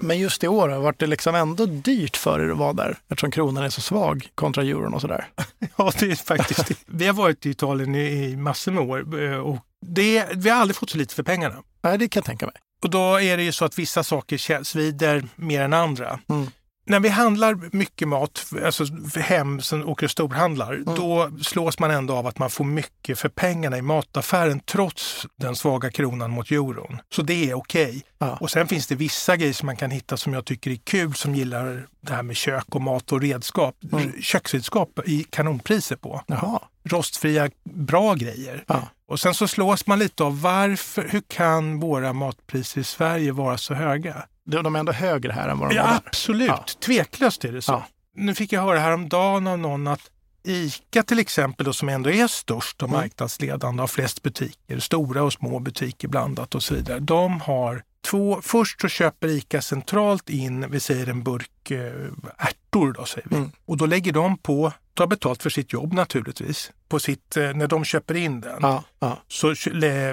Men 0.02 0.20
just 0.20 0.44
i 0.44 0.48
år 0.48 0.70
har 0.70 0.80
varit 0.80 1.00
det 1.00 1.08
liksom 1.08 1.36
ändå 1.36 1.66
dyrt 1.66 2.18
för 2.18 2.40
er 2.40 2.50
att 2.50 2.58
vara 2.58 2.74
där 2.74 2.98
eftersom 3.08 3.32
kronan 3.32 3.64
är 3.64 3.70
så 3.70 3.82
svag 3.82 4.30
kontra 4.36 4.64
euron 4.64 4.94
och 4.94 5.02
sådär. 5.02 5.28
Ja, 5.78 5.92
det 6.00 6.12
är 6.12 6.16
faktiskt. 6.16 6.72
Vi 6.86 7.08
har 7.08 7.14
varit 7.14 7.46
i 7.46 7.50
Italien 7.50 7.96
i, 7.96 8.36
massor 8.36 8.72
med 8.72 8.84
år 8.84 9.24
eh, 9.24 9.38
och 9.38 9.58
det, 9.86 10.26
vi 10.34 10.50
har 10.50 10.58
aldrig 10.58 10.76
fått 10.76 10.90
så 10.90 10.98
lite 10.98 11.16
för 11.16 11.24
pengarna. 11.24 11.56
Nej, 11.82 11.98
det 11.98 12.08
kan 12.08 12.20
jag 12.20 12.26
tänka 12.26 12.46
mig. 12.46 12.56
Och 12.84 12.90
då 12.90 13.22
är 13.22 13.38
det 13.38 13.44
ju 13.44 13.52
så 13.52 13.66
att 13.66 13.80
vissa 13.80 14.04
saker 14.04 14.64
svider 14.64 15.28
mer 15.36 15.62
än 15.62 15.74
andra. 15.74 16.20
Mm. 16.30 16.48
När 16.90 17.00
vi 17.00 17.10
handlar 17.10 17.76
mycket 17.76 18.08
mat, 18.08 18.46
alltså 18.66 18.86
hem 19.20 19.62
som 19.62 19.90
åker 19.90 20.06
och 20.06 20.12
storhandlar, 20.12 20.74
Mm. 20.74 20.96
då 20.96 21.32
slås 21.42 21.80
man 21.80 21.92
ändå 21.92 22.14
av 22.16 22.28
att 22.28 22.40
man 22.40 22.50
får 22.50 22.64
mycket 22.66 23.20
för 23.20 23.30
pengarna 23.30 23.78
i 23.78 23.82
mataffären 23.82 24.60
trots 24.60 25.28
den 25.36 25.56
svaga 25.56 25.92
kronan 25.92 26.32
mot 26.32 26.52
euron. 26.52 27.00
Så 27.16 27.22
det 27.22 27.50
är 27.50 27.54
okej. 27.54 28.04
Ja. 28.18 28.38
Och 28.42 28.52
sen 28.52 28.68
finns 28.68 28.88
det 28.88 28.96
vissa 28.96 29.38
grejer 29.38 29.54
som 29.54 29.66
man 29.66 29.76
kan 29.76 29.92
hitta 29.92 30.18
som 30.18 30.34
jag 30.34 30.46
tycker 30.46 30.72
är 30.72 30.76
kul, 30.76 31.14
som 31.14 31.36
gillar 31.36 31.88
det 32.02 32.14
här 32.14 32.24
med 32.24 32.36
kök 32.36 32.66
och 32.76 32.82
mat 32.82 33.12
och 33.12 33.22
redskap. 33.22 33.76
Mm. 33.92 34.12
Köksredskap 34.22 35.00
i 35.06 35.24
kanonpriser 35.24 35.96
på. 35.96 36.22
Jaha. 36.28 36.60
Rostfria, 36.90 37.50
bra 37.74 38.14
grejer. 38.14 38.64
Ja. 38.68 38.82
Och 39.08 39.20
sen 39.20 39.34
så 39.34 39.48
slås 39.48 39.88
man 39.88 40.00
lite 40.00 40.24
av 40.24 40.42
varför, 40.42 41.08
hur 41.10 41.22
kan 41.28 41.80
våra 41.80 42.14
matpriser 42.14 42.82
i 42.82 42.84
Sverige 42.84 43.32
vara 43.32 43.58
så 43.58 43.74
höga? 43.74 44.24
De 44.48 44.76
är 44.76 44.80
ändå 44.80 44.92
högre 44.92 45.32
här 45.32 45.50
än 45.50 45.60
vad 45.60 45.70
de 45.70 45.76
Ja, 45.76 45.84
var 45.84 45.90
där. 45.90 46.02
absolut, 46.06 46.48
Ja. 46.48 46.66
tveklöst 46.86 47.46
är 47.46 47.52
det 47.52 47.62
så. 47.62 47.72
Ja. 47.72 47.86
Nu 48.16 48.36
fick 48.36 48.52
jag 48.54 48.62
höra 48.62 48.80
häromdagen 48.80 49.48
av 49.48 49.60
någon 49.60 49.88
att 49.88 50.02
ICA 50.44 51.04
till 51.04 51.20
exempel, 51.20 51.66
då, 51.66 51.74
som 51.74 51.90
ändå 51.90 52.10
är 52.12 52.28
störst 52.28 52.84
och 52.84 52.90
Mm. 52.90 53.02
marknadsledande, 53.02 53.82
har 53.84 53.88
flest 53.88 54.24
butiker, 54.24 54.80
stora 54.80 55.24
och 55.24 55.34
små 55.34 55.60
butiker 55.60 56.08
blandat 56.08 56.56
och 56.56 56.64
så 56.64 56.74
vidare. 56.76 57.00
De 57.00 57.42
har 57.42 57.84
två, 58.06 58.40
först 58.44 58.82
så 58.82 58.88
köper 58.88 59.28
ICA 59.28 59.62
centralt 59.62 60.30
in, 60.30 60.72
vi 60.72 60.80
säger 60.80 61.08
en 61.10 61.24
burk 61.24 61.72
eh, 61.72 61.92
ärtor 62.38 62.94
då 62.94 63.06
säger 63.06 63.28
vi. 63.30 63.36
Mm. 63.36 63.52
Och 63.66 63.78
då 63.78 63.86
lägger 63.86 64.12
de 64.14 64.38
på, 64.38 64.72
tar 64.94 65.08
betalt 65.08 65.44
för 65.44 65.50
sitt 65.50 65.74
jobb 65.74 65.94
naturligtvis, 65.94 66.72
på 66.90 67.00
sitt, 67.00 67.38
eh, 67.38 67.54
när 67.54 67.68
de 67.68 67.86
köper 67.86 68.16
in 68.16 68.42
den. 68.42 68.58
Ja, 68.62 68.84
ja. 69.00 69.18
Så 69.28 69.54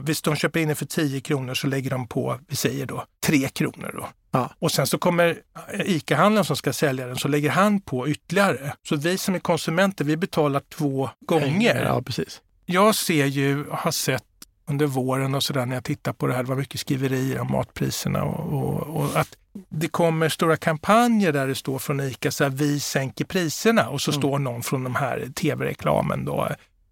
hvis 0.02 0.22
de 0.22 0.36
köper 0.36 0.60
in 0.60 0.66
den 0.68 0.76
för 0.76 0.86
10 0.86 1.20
kronor 1.20 1.54
så 1.54 1.66
lägger 1.66 1.90
de 1.90 2.06
på, 2.08 2.38
vi 2.48 2.56
säger 2.56 2.86
då, 2.86 3.04
3 3.26 3.48
kronor. 3.48 3.90
Då. 3.94 4.08
Ja. 4.34 4.50
Och 4.58 4.72
sen 4.72 4.86
så 4.86 4.98
kommer 4.98 5.38
ICA-handlaren 5.84 6.44
som 6.44 6.56
ska 6.56 6.72
sälja 6.72 7.06
den 7.06 7.16
så 7.16 7.28
lägger 7.28 7.50
han 7.50 7.80
på 7.80 8.08
ytterligare. 8.08 8.72
Så 8.88 8.96
vi 8.96 9.18
som 9.18 9.34
är 9.34 9.38
konsumenter, 9.38 10.04
vi 10.04 10.16
betalar 10.16 10.60
två 10.60 11.10
gånger. 11.26 11.84
Ja, 11.84 12.02
precis. 12.02 12.40
Jag 12.66 12.94
ser 12.94 13.26
ju, 13.26 13.64
har 13.70 13.90
sett 13.90 14.24
under 14.66 14.86
våren 14.86 15.34
och 15.34 15.42
sådär 15.42 15.66
när 15.66 15.76
jag 15.76 15.84
tittar 15.84 16.12
på 16.12 16.26
det 16.26 16.34
här, 16.34 16.42
det 16.42 16.48
var 16.48 16.56
mycket 16.56 16.80
skriverier 16.80 17.40
om 17.40 17.52
matpriserna 17.52 18.22
och, 18.24 18.62
och, 18.62 18.96
och 18.96 19.16
att 19.16 19.28
det 19.68 19.88
kommer 19.88 20.28
stora 20.28 20.56
kampanjer 20.56 21.32
där 21.32 21.46
det 21.46 21.54
står 21.54 21.78
från 21.78 22.00
ICA 22.00 22.30
så 22.30 22.44
här, 22.44 22.50
vi 22.50 22.80
sänker 22.80 23.24
priserna 23.24 23.88
och 23.88 24.00
så 24.00 24.10
Mm. 24.10 24.20
står 24.20 24.38
någon 24.38 24.62
från 24.62 24.84
de 24.84 24.94
här 24.94 25.28
tv-reklamen 25.34 26.24
då, 26.24 26.48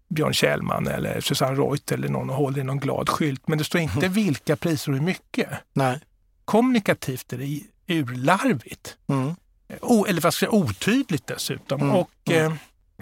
Björn 0.09 0.33
Kjellman 0.33 0.87
eller 0.87 1.21
Susanne 1.21 1.57
Reuter 1.61 1.95
eller 1.95 2.09
någon 2.09 2.29
och 2.29 2.35
håller 2.35 2.59
i 2.59 2.63
någon 2.63 2.79
glad 2.79 3.09
skylt. 3.09 3.47
Men 3.47 3.57
det 3.57 3.63
står 3.63 3.81
inte 3.81 4.07
vilka 4.07 4.55
priser 4.55 4.91
och 4.91 4.97
hur 4.97 5.05
mycket. 5.05 5.49
Nej. 5.73 5.99
Kommunikativt 6.45 7.33
är 7.33 7.37
det 7.37 7.59
urlarvigt. 7.93 8.97
Mm. 9.07 9.35
O, 9.81 10.05
eller 10.05 10.21
vad 10.21 10.33
ska 10.33 10.45
jag 10.45 10.51
säga, 10.53 10.63
otydligt 10.63 11.27
dessutom. 11.27 11.81
Mm, 11.81 11.95
Och 11.95 12.31
eh, 12.31 12.53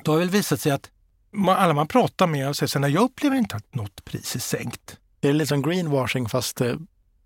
då 0.04 0.12
har 0.12 0.20
det 0.20 0.26
väl 0.26 0.30
visat 0.34 0.62
sig 0.62 0.72
att 0.72 0.90
ma- 1.36 1.56
alla 1.56 1.74
man 1.74 1.88
pratar 1.88 2.28
med 2.28 2.56
säger 2.56 2.80
"Nej, 2.80 2.92
jag 2.92 3.04
upplever 3.04 3.36
inte 3.38 3.56
att 3.56 3.76
något 3.76 4.06
pris 4.06 4.36
är 4.36 4.40
sänkt. 4.40 4.98
Det 5.20 5.30
är 5.30 5.34
lite 5.34 5.48
som 5.48 5.62
greenwashing 5.62 6.30
fast, 6.30 6.62
eh, 6.62 6.76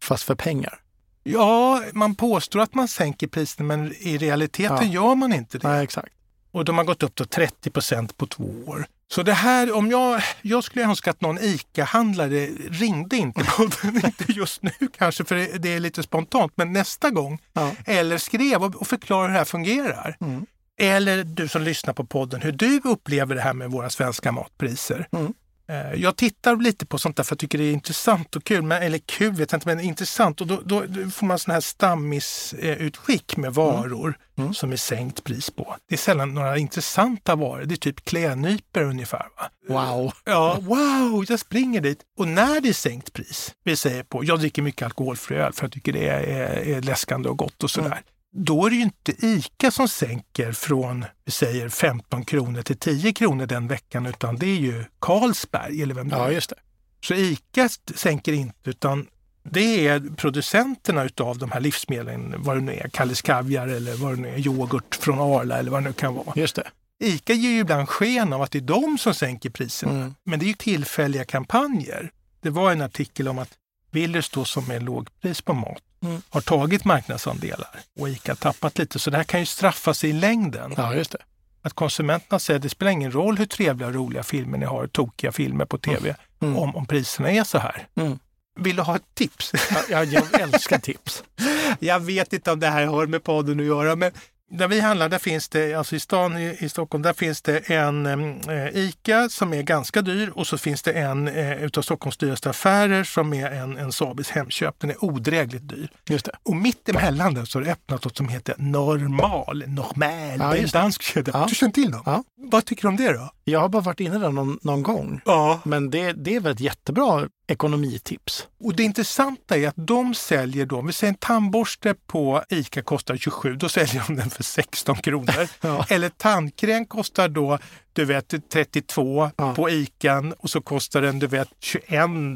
fast 0.03 0.23
för 0.23 0.35
pengar. 0.35 0.79
Ja, 1.23 1.83
man 1.93 2.15
påstår 2.15 2.59
att 2.59 2.73
man 2.73 2.87
sänker 2.87 3.27
priserna 3.27 3.67
men 3.67 3.93
i 3.99 4.17
realiteten 4.17 4.91
gör 4.91 5.15
man 5.15 5.33
inte 5.33 5.57
det. 5.57 5.67
Nej, 5.67 5.83
exakt. 5.83 6.13
Och 6.55 6.65
de 6.65 6.77
har 6.77 6.85
gått 6.85 7.03
upp 7.03 7.15
till 7.15 7.27
30 7.27 7.69
procent 7.69 8.17
på 8.17 8.25
två 8.27 8.43
år. 8.67 8.85
Så 9.11 9.23
det 9.23 9.33
här, 9.33 9.75
om 9.75 9.91
jag, 9.91 10.21
jag 10.41 10.63
skulle 10.63 10.85
önska 10.85 11.11
att 11.11 11.21
någon 11.21 11.37
ICA-handlare 11.37 12.45
ringde 12.69 13.17
inte 13.17 13.43
på 13.43 13.69
den, 13.81 13.95
inte 14.05 14.25
just 14.27 14.61
nu 14.61 14.71
kanske 14.97 15.23
för 15.23 15.59
det, 15.59 15.69
är 15.69 15.79
lite 15.79 16.03
spontant, 16.03 16.51
men 16.55 16.73
nästa 16.73 17.09
gång. 17.09 17.41
Ja. 17.53 17.71
Eller 17.85 18.17
skrev 18.17 18.63
och, 18.63 18.75
och 18.75 18.87
förklarade 18.87 19.27
hur 19.27 19.33
det 19.33 19.37
här 19.37 19.45
fungerar. 19.45 20.17
Mm. 20.21 20.45
Eller 20.79 21.23
du 21.23 21.47
som 21.47 21.61
lyssnar 21.61 21.93
på 21.93 22.05
podden, 22.05 22.41
hur 22.41 22.51
du 22.51 22.81
upplever 22.83 23.35
det 23.35 23.41
här 23.41 23.53
med 23.53 23.71
våra 23.71 23.89
svenska 23.89 24.31
matpriser. 24.31 25.07
Mm. 25.11 25.33
Eh, 25.67 25.93
Jag 26.01 26.15
tittar 26.15 26.55
lite 26.55 26.85
på 26.85 26.97
sånt 26.97 27.17
där 27.17 27.23
för 27.23 27.31
jag 27.33 27.39
tycker 27.39 27.57
det 27.57 27.63
är 27.63 27.73
intressant 27.73 28.35
och 28.35 28.43
kul. 28.43 28.61
Men, 28.61 28.83
eller 28.83 28.97
kul 28.97 29.31
vet 29.33 29.51
jag 29.51 29.57
inte, 29.57 29.67
men 29.67 29.79
intressant. 29.79 30.41
Och 30.41 30.47
då, 30.47 30.61
då, 30.65 30.83
får 31.11 31.25
man 31.25 31.39
sån 31.39 31.53
här 31.53 31.61
stammisutskick 31.61 33.37
med 33.37 33.53
varor 33.53 34.17
Mm. 34.37 34.53
som 34.53 34.71
är 34.71 34.75
sänkt 34.75 35.23
pris 35.23 35.49
på. 35.49 35.75
Det 35.89 35.95
är 35.95 35.99
sällan 35.99 36.33
några 36.33 36.57
intressanta 36.57 37.35
varor. 37.35 37.65
Det 37.65 37.73
är 37.75 37.77
typ 37.77 38.05
klädnypor 38.05 38.81
ungefär. 38.83 39.25
Va? 39.37 39.49
Wow. 39.67 40.13
Ja, 40.25 40.57
wow, 40.61 41.25
jag 41.29 41.39
springer 41.39 41.81
dit. 41.81 41.99
Och 42.17 42.27
när 42.27 42.61
det 42.61 42.69
är 42.69 42.73
sänkt 42.73 43.13
pris, 43.13 43.53
vi 43.63 43.75
säger 43.75 44.03
på, 44.03 44.23
jag 44.23 44.39
dricker 44.39 44.61
mycket 44.61 44.85
alkoholfri 44.85 45.37
öl 45.37 45.53
för 45.53 45.63
jag 45.63 45.71
tycker 45.71 45.93
det 45.93 46.07
är, 46.07 46.19
är, 46.23 46.75
är 46.77 46.81
läskande 46.81 47.29
och 47.29 47.37
gott 47.37 47.63
och 47.63 47.71
sådär. 47.71 47.87
Mm. 47.87 48.03
Då 48.37 48.65
är 48.65 48.69
det 48.69 48.75
ju 48.75 48.81
inte 48.81 49.25
ICA 49.25 49.71
som 49.71 49.87
sänker 49.87 50.51
från, 50.51 51.05
vi 51.25 51.31
säger 51.31 51.69
15 51.69 52.25
kronor 52.25 52.61
till 52.61 52.77
10 52.77 53.13
kronor 53.13 53.45
den 53.45 53.67
veckan, 53.67 54.05
utan 54.05 54.35
det 54.35 54.45
är 54.45 54.55
ju 54.59 54.85
Carlsberg 54.99 55.81
eller 55.81 55.95
vem 55.95 56.09
det 56.09 56.15
Ja, 56.15 56.27
är. 56.27 56.31
just 56.31 56.49
det. 56.49 56.55
Så 57.01 57.13
ICA 57.13 57.69
sänker 57.95 58.33
inte, 58.33 58.69
utan 58.69 59.07
det 59.43 59.87
är 59.87 60.15
producenterna 60.15 61.03
utav 61.03 61.37
de 61.37 61.51
här 61.51 61.59
livsmedlen, 61.59 62.35
vad 62.37 62.57
det 62.57 62.61
nu 62.61 62.73
är, 62.73 62.89
Kalles 62.89 63.21
Kaviar 63.21 63.67
eller 63.67 63.95
vad 63.95 64.11
det 64.17 64.21
nu 64.21 64.29
är, 64.29 64.47
yoghurt 64.47 64.95
från 64.95 65.19
Arla 65.19 65.57
eller 65.57 65.71
vad 65.71 65.83
det 65.83 65.87
nu 65.89 65.93
kan 65.93 66.13
vara. 66.13 66.33
Just 66.35 66.55
det. 66.55 66.67
ICA 67.03 67.33
ger 67.33 67.49
ju 67.49 67.59
ibland 67.59 67.89
sken 67.89 68.33
av 68.33 68.41
att 68.41 68.51
det 68.51 68.57
är 68.57 68.61
de 68.61 68.97
som 68.97 69.13
sänker 69.13 69.49
priserna. 69.49 69.91
Mm. 69.91 70.15
Men 70.23 70.39
det 70.39 70.45
är 70.45 70.47
ju 70.47 70.53
tillfälliga 70.53 71.25
kampanjer. 71.25 72.11
Det 72.41 72.49
var 72.49 72.71
en 72.71 72.81
artikel 72.81 73.27
om 73.27 73.39
att 73.39 73.49
Willys 73.91 74.29
då 74.29 74.45
som 74.45 74.71
är 74.71 74.79
lågpris 74.79 75.41
på 75.41 75.53
mat 75.53 75.81
Mm. 76.05 76.21
har 76.29 76.41
tagit 76.41 76.85
marknadsandelar 76.85 77.79
och 77.99 78.09
ICA 78.09 78.35
tappat 78.35 78.77
lite. 78.77 78.99
Så 78.99 79.09
det 79.09 79.17
här 79.17 79.23
kan 79.23 79.39
ju 79.39 79.45
straffa 79.45 79.93
sig 79.93 80.09
i 80.09 80.13
längden. 80.13 80.73
Ja, 80.77 80.93
just 80.93 81.11
det. 81.11 81.17
Att 81.61 81.73
konsumenterna 81.73 82.39
säger 82.39 82.55
att 82.55 82.63
det 82.63 82.69
spelar 82.69 82.91
ingen 82.91 83.11
roll 83.11 83.37
hur 83.37 83.45
trevliga 83.45 83.87
och 83.87 83.93
roliga 83.93 84.23
filmer 84.23 84.57
ni 84.57 84.65
har, 84.65 84.87
tokiga 84.87 85.31
filmer 85.31 85.65
på 85.65 85.77
tv, 85.77 86.15
Mm. 86.41 86.57
om, 86.57 86.75
om 86.75 86.85
priserna 86.85 87.31
är 87.31 87.43
så 87.43 87.57
här. 87.57 87.87
Mm. 87.95 88.19
Vill 88.59 88.75
du 88.75 88.81
ha 88.81 88.95
ett 88.95 89.15
tips? 89.15 89.51
Ja, 89.71 90.03
jag, 90.03 90.05
jag 90.33 90.41
älskar 90.41 90.79
tips. 90.79 91.23
Jag 91.79 91.99
vet 91.99 92.33
inte 92.33 92.51
om 92.51 92.59
det 92.59 92.67
här 92.67 92.85
har 92.85 93.05
med 93.07 93.23
podden 93.23 93.59
att 93.59 93.65
göra, 93.65 93.95
men 93.95 94.11
Där 94.51 94.67
vi 94.67 94.79
handlar, 94.79 95.09
där 95.09 95.17
finns 95.17 95.49
det, 95.49 95.73
alltså 95.73 95.95
i 95.95 95.99
stan 95.99 96.37
i, 96.37 96.57
i 96.59 96.69
Stockholm, 96.69 97.01
där 97.01 97.13
finns 97.13 97.41
det 97.41 97.57
en 97.57 98.05
eh, 98.05 98.77
ICA 98.77 99.29
som 99.29 99.53
är 99.53 99.61
ganska 99.61 100.01
dyr 100.01 100.31
och 100.35 100.47
så 100.47 100.57
finns 100.57 100.81
det 100.83 100.91
en 100.91 101.27
eh, 101.27 101.63
utav 101.63 101.81
Stockholms 101.81 102.17
dyraste 102.17 102.49
affärer 102.49 103.03
som 103.03 103.33
är 103.33 103.51
en, 103.51 103.77
en 103.77 103.91
Sabis 103.91 104.29
Hemköp. 104.29 104.79
Den 104.79 104.89
är 104.89 105.03
odrägligt 105.03 105.69
dyr. 105.69 105.89
Just 106.09 106.25
det. 106.25 106.31
Och 106.43 106.55
mitt 106.55 106.89
emellan 106.89 107.33
där 107.33 107.45
så 107.45 107.59
har 107.59 107.65
det 107.65 107.71
öppnat 107.71 108.03
något 108.05 108.17
som 108.17 108.29
heter 108.29 108.55
Normal. 108.57 109.63
Normal, 109.67 110.39
Ja, 110.39 110.51
det 110.51 110.59
är 110.59 110.63
en 110.63 110.69
dansk 110.69 111.01
kedja. 111.01 111.33
Ja. 111.33 111.45
Du 111.49 111.55
känner 111.55 111.73
till 111.73 111.91
dem? 111.91 112.01
Ja. 112.05 112.23
Vad 112.37 112.65
tycker 112.65 112.81
du 112.81 112.87
om 112.87 112.95
det 112.95 113.13
då? 113.13 113.29
Jag 113.43 113.59
har 113.59 113.69
bara 113.69 113.81
varit 113.81 113.99
inne 113.99 114.17
där 114.17 114.31
någon, 114.31 114.59
någon 114.61 114.83
gång. 114.83 115.21
Ja. 115.25 115.59
Men 115.63 115.89
det, 115.89 116.13
det 116.13 116.35
är 116.35 116.39
väl 116.39 116.51
ett 116.51 116.59
jättebra 116.59 117.27
ekonomitips. 117.47 118.47
Och 118.63 118.75
det 118.75 118.83
intressanta 118.83 119.57
är 119.57 119.67
att 119.67 119.75
de 119.77 120.13
säljer 120.13 120.65
då, 120.65 120.79
om 120.79 120.87
vi 120.87 120.93
säger 120.93 121.13
en 121.13 121.17
tandborste 121.17 121.95
på 122.07 122.43
ICA 122.49 122.81
kostar 122.81 123.17
27, 123.17 123.55
då 123.55 123.69
säljer 123.69 124.03
de 124.07 124.15
den 124.15 124.29
för 124.29 124.43
16 124.43 124.95
kronor. 124.95 125.47
Ja. 125.61 125.85
Eller 125.89 126.09
tandkräm 126.09 126.85
kostar 126.85 127.29
då, 127.29 127.59
du 127.93 128.05
vet, 128.05 128.49
32 128.49 129.31
Ja. 129.37 129.55
på 129.55 129.69
ICA 129.69 130.23
och 130.37 130.49
så 130.49 130.61
kostar 130.61 131.01
den, 131.01 131.19
du 131.19 131.27
vet, 131.27 131.49
21 131.59 131.87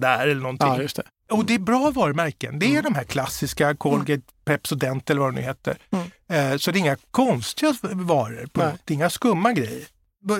där 0.01 0.27
eller 0.27 0.41
någonting. 0.41 0.67
Ja, 0.67 0.81
just 0.81 0.95
det. 0.95 1.03
Och 1.31 1.45
det 1.45 1.53
är 1.53 1.59
bra 1.59 1.91
varumärken. 1.91 2.59
Det 2.59 2.75
är 2.75 2.81
de 2.81 2.95
här 2.95 3.03
klassiska 3.03 3.75
Colgate, 3.75 4.23
Pepsodent 4.45 5.09
eller 5.09 5.21
vad 5.21 5.33
det 5.33 5.39
nu 5.41 5.47
heter. 5.47 5.77
Mm. 5.91 6.51
Eh, 6.53 6.57
så 6.57 6.71
det 6.71 6.77
är 6.77 6.79
inga 6.79 6.97
konstiga 7.11 7.73
varor. 7.81 8.47
På, 8.53 8.61
det 8.61 8.93
är 8.93 8.95
inga 8.95 9.09
skumma 9.09 9.53
grejer. 9.53 9.83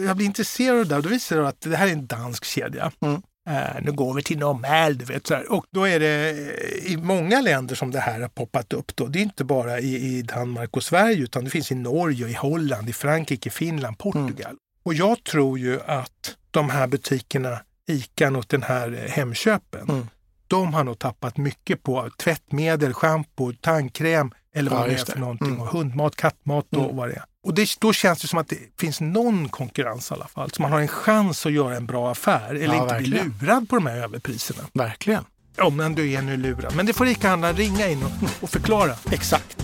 Jag 0.08 0.18
blir 0.18 0.26
intresserad 0.26 0.80
av 0.80 0.86
det 0.86 0.96
där. 0.96 1.02
Då 1.02 1.10
visar 1.10 1.38
det 1.38 1.48
att 1.48 1.62
det 1.62 1.76
här 1.76 1.88
är 1.88 1.92
en 1.92 2.08
dansk 2.08 2.46
kedja. 2.46 2.92
Mm. 3.02 3.22
Eh, 3.50 3.82
nu 3.82 3.92
går 3.92 4.14
vi 4.14 4.24
till 4.24 4.40
normal, 4.40 4.98
du 4.98 5.06
vet. 5.06 5.28
Så 5.28 5.34
här. 5.36 5.52
Och 5.52 5.66
då 5.72 5.88
är 5.88 6.00
det 6.00 6.30
eh, 6.30 6.92
i 6.94 6.98
många 6.98 7.42
länder 7.42 7.76
som 7.76 7.92
det 7.92 8.00
här 8.00 8.20
har 8.22 8.28
poppat 8.28 8.74
upp. 8.74 8.96
Då. 8.96 9.08
Det 9.08 9.20
är 9.20 9.24
inte 9.24 9.44
bara 9.44 9.80
i, 9.80 10.18
i 10.18 10.22
Danmark 10.22 10.78
och 10.78 10.84
Sverige 10.84 11.24
utan 11.24 11.44
det 11.44 11.50
finns 11.50 11.72
i 11.72 11.76
Norge, 11.76 12.28
i 12.28 12.34
Holland, 12.34 12.90
i 12.90 12.94
Frankrike, 12.94 13.50
Finland, 13.50 13.98
Portugal. 13.98 14.56
Och 14.84 14.94
jag 14.94 15.24
tror 15.24 15.60
ju 15.60 15.80
att 15.86 16.36
de 16.52 16.70
här 16.70 16.88
butikerna, 16.88 17.60
ICA 17.88 18.28
och 18.38 18.46
den 18.48 18.64
här 18.64 18.92
eh, 19.06 19.12
Hemköpen, 19.12 19.90
Mm. 19.90 20.08
de 20.48 20.74
har 20.74 20.84
nog 20.84 21.00
tappat 21.00 21.38
mycket 21.38 21.84
på 21.84 22.10
tvättmedel, 22.18 22.94
schampo, 22.94 23.54
tandkräm 23.62 24.32
eller 24.56 24.72
vad 24.72 24.82
Ja, 24.82 24.86
det 24.88 24.94
är 24.94 25.06
för 25.06 25.20
någonting. 25.20 25.48
Mm. 25.48 25.62
Och 25.62 25.68
hundmat, 25.68 26.16
kattmat 26.16 26.66
och 26.76 26.84
Mm. 26.84 26.96
vad 26.96 27.10
det 27.10 27.16
är. 27.16 27.24
Och 27.48 27.54
det, 27.54 27.70
då 27.80 27.94
känns 27.94 28.22
det 28.22 28.28
som 28.28 28.40
att 28.40 28.48
det 28.48 28.58
finns 28.80 29.02
någon 29.02 29.50
konkurrens 29.50 30.12
i 30.12 30.14
alla 30.14 30.28
fall. 30.28 30.52
Så 30.52 30.62
man 30.62 30.72
har 30.72 30.80
en 30.80 30.88
chans 30.88 31.46
att 31.46 31.52
göra 31.52 31.76
en 31.76 31.86
bra 31.86 32.12
affär 32.12 32.50
eller 32.56 32.76
Ja, 32.76 32.84
inte 32.84 32.96
bli 33.00 33.10
verkligen. 33.10 33.34
lurad 33.42 33.70
på 33.70 33.76
de 33.76 33.86
här 33.86 33.98
överpriserna. 33.98 34.64
Verkligen. 34.74 35.24
Om 35.62 35.78
man 35.78 35.96
du 35.96 36.12
är 36.12 36.22
nu 36.22 36.38
lurad. 36.38 36.76
Men 36.76 36.86
det 36.86 36.94
får 36.94 37.08
ICA-handlaren 37.08 37.56
ringa 37.56 37.88
in 37.88 38.04
och, 38.04 38.12
och 38.44 38.50
förklara. 38.50 38.96
Exakt. 39.12 39.58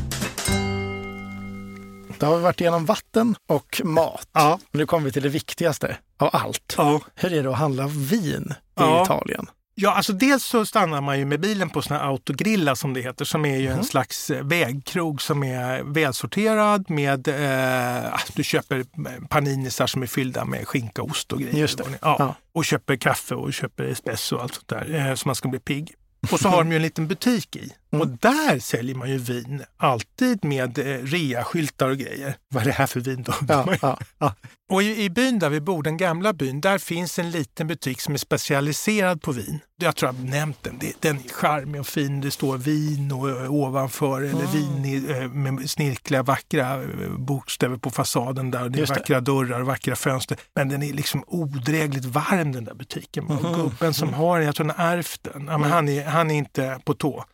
Då 2.19 2.25
har 2.25 2.37
vi 2.37 2.43
varit 2.43 2.61
igenom 2.61 2.85
vatten 2.85 3.35
och 3.47 3.81
mat. 3.83 4.27
Ja. 4.33 4.59
Nu 4.71 4.85
kommer 4.85 5.05
vi 5.05 5.11
till 5.11 5.23
det 5.23 5.29
viktigaste 5.29 5.97
av 6.19 6.29
allt. 6.33 6.73
Ja. 6.77 7.01
Hur 7.15 7.33
är 7.33 7.43
det 7.43 7.49
att 7.49 7.55
handla 7.57 7.87
vin 7.87 8.51
i 8.51 8.53
Ja. 8.75 9.03
Italien? 9.03 9.47
Ja, 9.77 9.93
alltså 9.93 10.13
dels 10.13 10.43
så 10.43 10.65
stannar 10.65 11.01
man 11.01 11.19
ju 11.19 11.25
med 11.25 11.39
bilen 11.39 11.69
på 11.69 11.81
såna 11.81 11.99
autogrilla 12.01 12.75
som 12.75 12.93
det 12.93 13.01
heter, 13.01 13.25
som 13.25 13.45
är 13.45 13.57
ju 13.57 13.69
Mhm. 13.69 13.77
en 13.79 13.83
slags 13.85 14.29
eh, 14.29 14.43
vägkrog 14.43 15.21
som 15.21 15.43
är 15.43 15.83
välsorterad 15.83 16.89
med, 16.89 17.27
eh, 17.27 18.11
du 18.35 18.43
köper 18.43 18.83
paninisar 19.27 19.87
som 19.87 20.01
är 20.03 20.07
fyllda 20.07 20.45
med 20.45 20.67
skinka, 20.67 21.01
ost 21.01 21.31
och 21.31 21.39
grejer. 21.39 21.57
Just 21.57 21.77
det. 21.77 21.83
Ja. 22.01 22.15
Ja. 22.19 22.35
Och 22.53 22.65
köper 22.65 22.95
kaffe 22.95 23.35
och 23.35 23.53
köper 23.53 23.83
espresso 23.83 24.35
och 24.35 24.41
allt 24.43 24.53
sånt 24.55 24.67
där, 24.67 25.09
eh, 25.09 25.15
så 25.15 25.27
man 25.27 25.35
ska 25.35 25.49
bli 25.49 25.59
pigg. 25.59 25.93
Och 26.31 26.39
så 26.39 26.49
har 26.49 26.57
de 26.57 26.71
ju 26.71 26.75
en 26.75 26.81
liten 26.81 27.07
butik 27.07 27.55
i. 27.55 27.71
Mm. 27.95 28.01
Och 28.11 28.17
där 28.21 28.59
säljer 28.59 28.95
man 28.95 29.09
ju 29.09 29.17
vin, 29.17 29.63
alltid 29.77 30.43
med 30.45 30.77
eh, 30.77 30.83
reaskyltar 31.03 31.89
och 31.89 31.97
grejer. 31.97 32.35
Vad 32.53 32.63
är 32.63 32.67
det 32.67 32.71
här 32.73 32.87
för 32.87 32.99
vin 32.99 33.23
då? 33.23 33.33
Ja, 33.47 33.65
ja. 33.81 33.99
Ja. 34.19 34.33
Och 34.71 34.83
i, 34.83 35.03
i 35.03 35.09
byn 35.09 35.39
där 35.39 35.49
vi 35.49 35.61
bor, 35.61 35.83
den 35.83 35.97
gamla 35.97 36.33
byn, 36.33 36.61
där 36.61 36.77
finns 36.77 37.19
en 37.19 37.31
liten 37.31 37.67
butik 37.67 38.01
som 38.01 38.13
är 38.13 38.17
specialiserad 38.17 39.21
på 39.21 39.31
vin. 39.31 39.59
Jag 39.81 39.95
tror 39.95 40.09
jag 40.13 40.19
har 40.19 40.29
nämnt 40.29 40.63
den. 40.63 40.77
Det, 40.79 40.93
den 41.01 41.15
är 41.17 41.29
charmig 41.33 41.81
och 41.81 41.87
fin. 41.87 42.21
Det 42.21 42.31
står 42.31 42.57
vin 42.57 43.11
och, 43.11 43.29
ö, 43.29 43.47
ovanför, 43.47 44.21
eller 44.21 44.29
Mm. 44.39 44.51
vin 44.51 44.85
i, 44.85 45.11
ö, 45.13 45.27
med 45.27 45.69
snirkliga, 45.69 46.23
vackra 46.23 46.81
bokstäver 47.17 47.77
på 47.77 47.89
fasaden 47.89 48.51
där. 48.51 48.69
Det 48.69 48.77
är 48.77 48.79
Just 48.79 48.93
det. 48.93 48.99
vackra 48.99 49.21
dörrar 49.21 49.59
och 49.59 49.65
vackra 49.67 49.95
fönster. 49.95 50.37
Men 50.55 50.69
den 50.69 50.83
är 50.83 50.93
liksom 50.93 51.23
odrägligt 51.27 52.05
varm 52.05 52.51
den 52.51 52.63
där 52.65 52.73
butiken. 52.73 53.25
Och 53.25 53.43
Mhm. 53.43 53.53
gubben 53.53 53.93
som 53.93 54.13
har 54.13 54.37
den, 54.37 54.45
jag 54.45 54.55
tror 54.55 54.67
han 54.67 54.85
har 54.85 54.93
ärvt 54.97 55.23
den. 55.33 55.45
Ja, 55.47 55.57
men 55.57 55.71
han, 55.71 55.89
är, 55.89 56.05
han 56.05 56.31
är 56.31 56.35
inte 56.35 56.79
på 56.85 56.93
tå. 56.93 57.25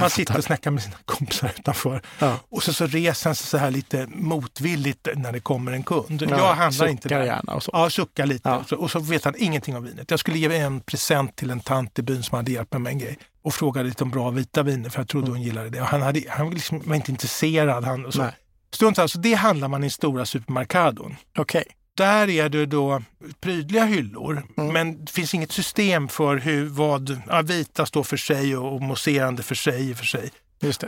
Han 0.00 0.10
sitter 0.10 0.38
och 0.38 0.44
snackar 0.44 0.70
med 0.70 0.82
sina 0.82 0.96
kompisar 1.04 1.52
utanför. 1.58 2.02
Ja. 2.18 2.38
Och 2.48 2.62
så, 2.62 2.72
så 2.72 2.86
reser 2.86 3.28
han 3.28 3.34
sig 3.34 3.46
så 3.46 3.58
här 3.58 3.70
lite 3.70 4.06
motvilligt 4.06 5.08
när 5.14 5.32
det 5.32 5.40
kommer 5.40 5.72
en 5.72 5.82
kund. 5.82 6.22
Ja, 6.30 6.38
jag 6.38 6.54
handlar 6.54 6.86
inte 6.86 7.08
där. 7.08 7.24
gärna 7.24 7.54
och 7.54 7.62
så. 7.62 7.70
Ja, 7.74 7.90
suckar 7.90 8.26
lite. 8.26 8.48
Ja. 8.48 8.56
Och, 8.56 8.68
så, 8.68 8.76
och 8.76 8.90
så 8.90 8.98
vet 8.98 9.24
han 9.24 9.34
ingenting 9.38 9.76
om 9.76 9.84
vinet. 9.84 10.10
Jag 10.10 10.20
skulle 10.20 10.38
ge 10.38 10.56
en 10.56 10.80
present 10.80 11.36
till 11.36 11.50
en 11.50 11.60
tant 11.60 11.98
i 11.98 12.02
byn 12.02 12.22
som 12.22 12.36
hade 12.36 12.52
hjälpt 12.52 12.72
mig 12.72 12.82
med 12.82 12.90
en 12.90 12.98
grej 12.98 13.18
och 13.42 13.54
frågade 13.54 13.88
lite 13.88 14.04
om 14.04 14.10
bra 14.10 14.30
vita 14.30 14.62
viner 14.62 14.90
för 14.90 15.00
jag 15.00 15.08
trodde 15.08 15.30
hon 15.30 15.42
gillade 15.42 15.70
det. 15.70 15.80
Och 15.80 15.86
han, 15.86 16.02
hade, 16.02 16.22
han 16.28 16.50
liksom 16.50 16.82
var 16.84 16.96
inte 16.96 17.10
intresserad. 17.10 17.84
Han, 17.84 18.06
och 18.06 18.14
så. 18.14 18.22
Nej. 18.22 18.32
Strunt 18.70 18.98
alltså, 18.98 19.18
det 19.18 19.34
handlar 19.34 19.68
man 19.68 19.84
i 19.84 19.90
stora 19.90 20.26
supermarkadon. 20.26 21.16
Okej. 21.38 21.64
Där 21.96 22.30
är 22.30 22.48
det 22.48 22.66
då 22.66 23.02
prydliga 23.40 23.84
hyllor, 23.84 24.42
Mm. 24.56 24.72
men 24.72 25.04
det 25.04 25.10
finns 25.12 25.34
inget 25.34 25.52
system 25.52 26.08
för 26.08 26.36
hur 26.36 26.66
vad 26.68 27.22
ja, 27.28 27.42
vita 27.42 27.86
står 27.86 28.02
för 28.02 28.16
sig 28.16 28.56
och, 28.56 28.74
och 28.74 28.82
mousserande 28.82 29.42
för 29.42 29.54
sig 29.54 29.94
för 29.94 30.04
sig 30.04 30.30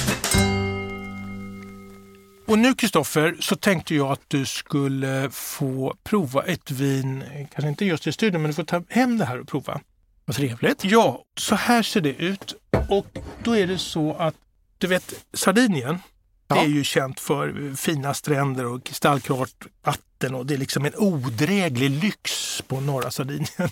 Och 2.49 2.59
nu 2.59 2.73
Kristoffer, 2.73 3.37
så 3.39 3.55
tänkte 3.55 3.95
jag 3.95 4.11
att 4.11 4.21
du 4.27 4.45
skulle 4.45 5.29
få 5.31 5.95
prova 6.03 6.43
ett 6.43 6.71
vin, 6.71 7.23
kanske 7.51 7.69
inte 7.69 7.85
just 7.85 8.07
i 8.07 8.11
studion, 8.11 8.41
men 8.41 8.51
du 8.51 8.55
får 8.55 8.63
ta 8.63 8.83
hem 8.89 9.17
det 9.17 9.25
här 9.25 9.39
och 9.39 9.47
prova. 9.47 9.81
Vad 10.25 10.35
trevligt. 10.35 10.83
Ja, 10.85 11.23
så 11.37 11.55
här 11.55 11.83
ser 11.83 12.01
det 12.01 12.13
ut. 12.13 12.55
Och 12.89 13.05
då 13.43 13.55
är 13.57 13.67
det 13.67 13.77
så 13.77 14.13
att, 14.13 14.35
du 14.77 14.87
vet, 14.87 15.25
Sardinien, 15.33 15.99
Ja. 16.47 16.55
det 16.55 16.61
är 16.61 16.67
ju 16.67 16.83
känt 16.83 17.19
för 17.19 17.75
fina 17.75 18.13
stränder 18.13 18.65
och 18.65 18.83
kristallklart 18.83 19.67
vatten 19.83 20.03
vatten 20.19 20.35
och 20.35 20.45
det 20.45 20.53
är 20.53 20.57
liksom 20.57 20.85
en 20.85 20.95
odräglig 20.97 21.89
lyx 21.89 22.61
på 22.67 22.81
norra 22.81 23.11
Sardinien. 23.11 23.47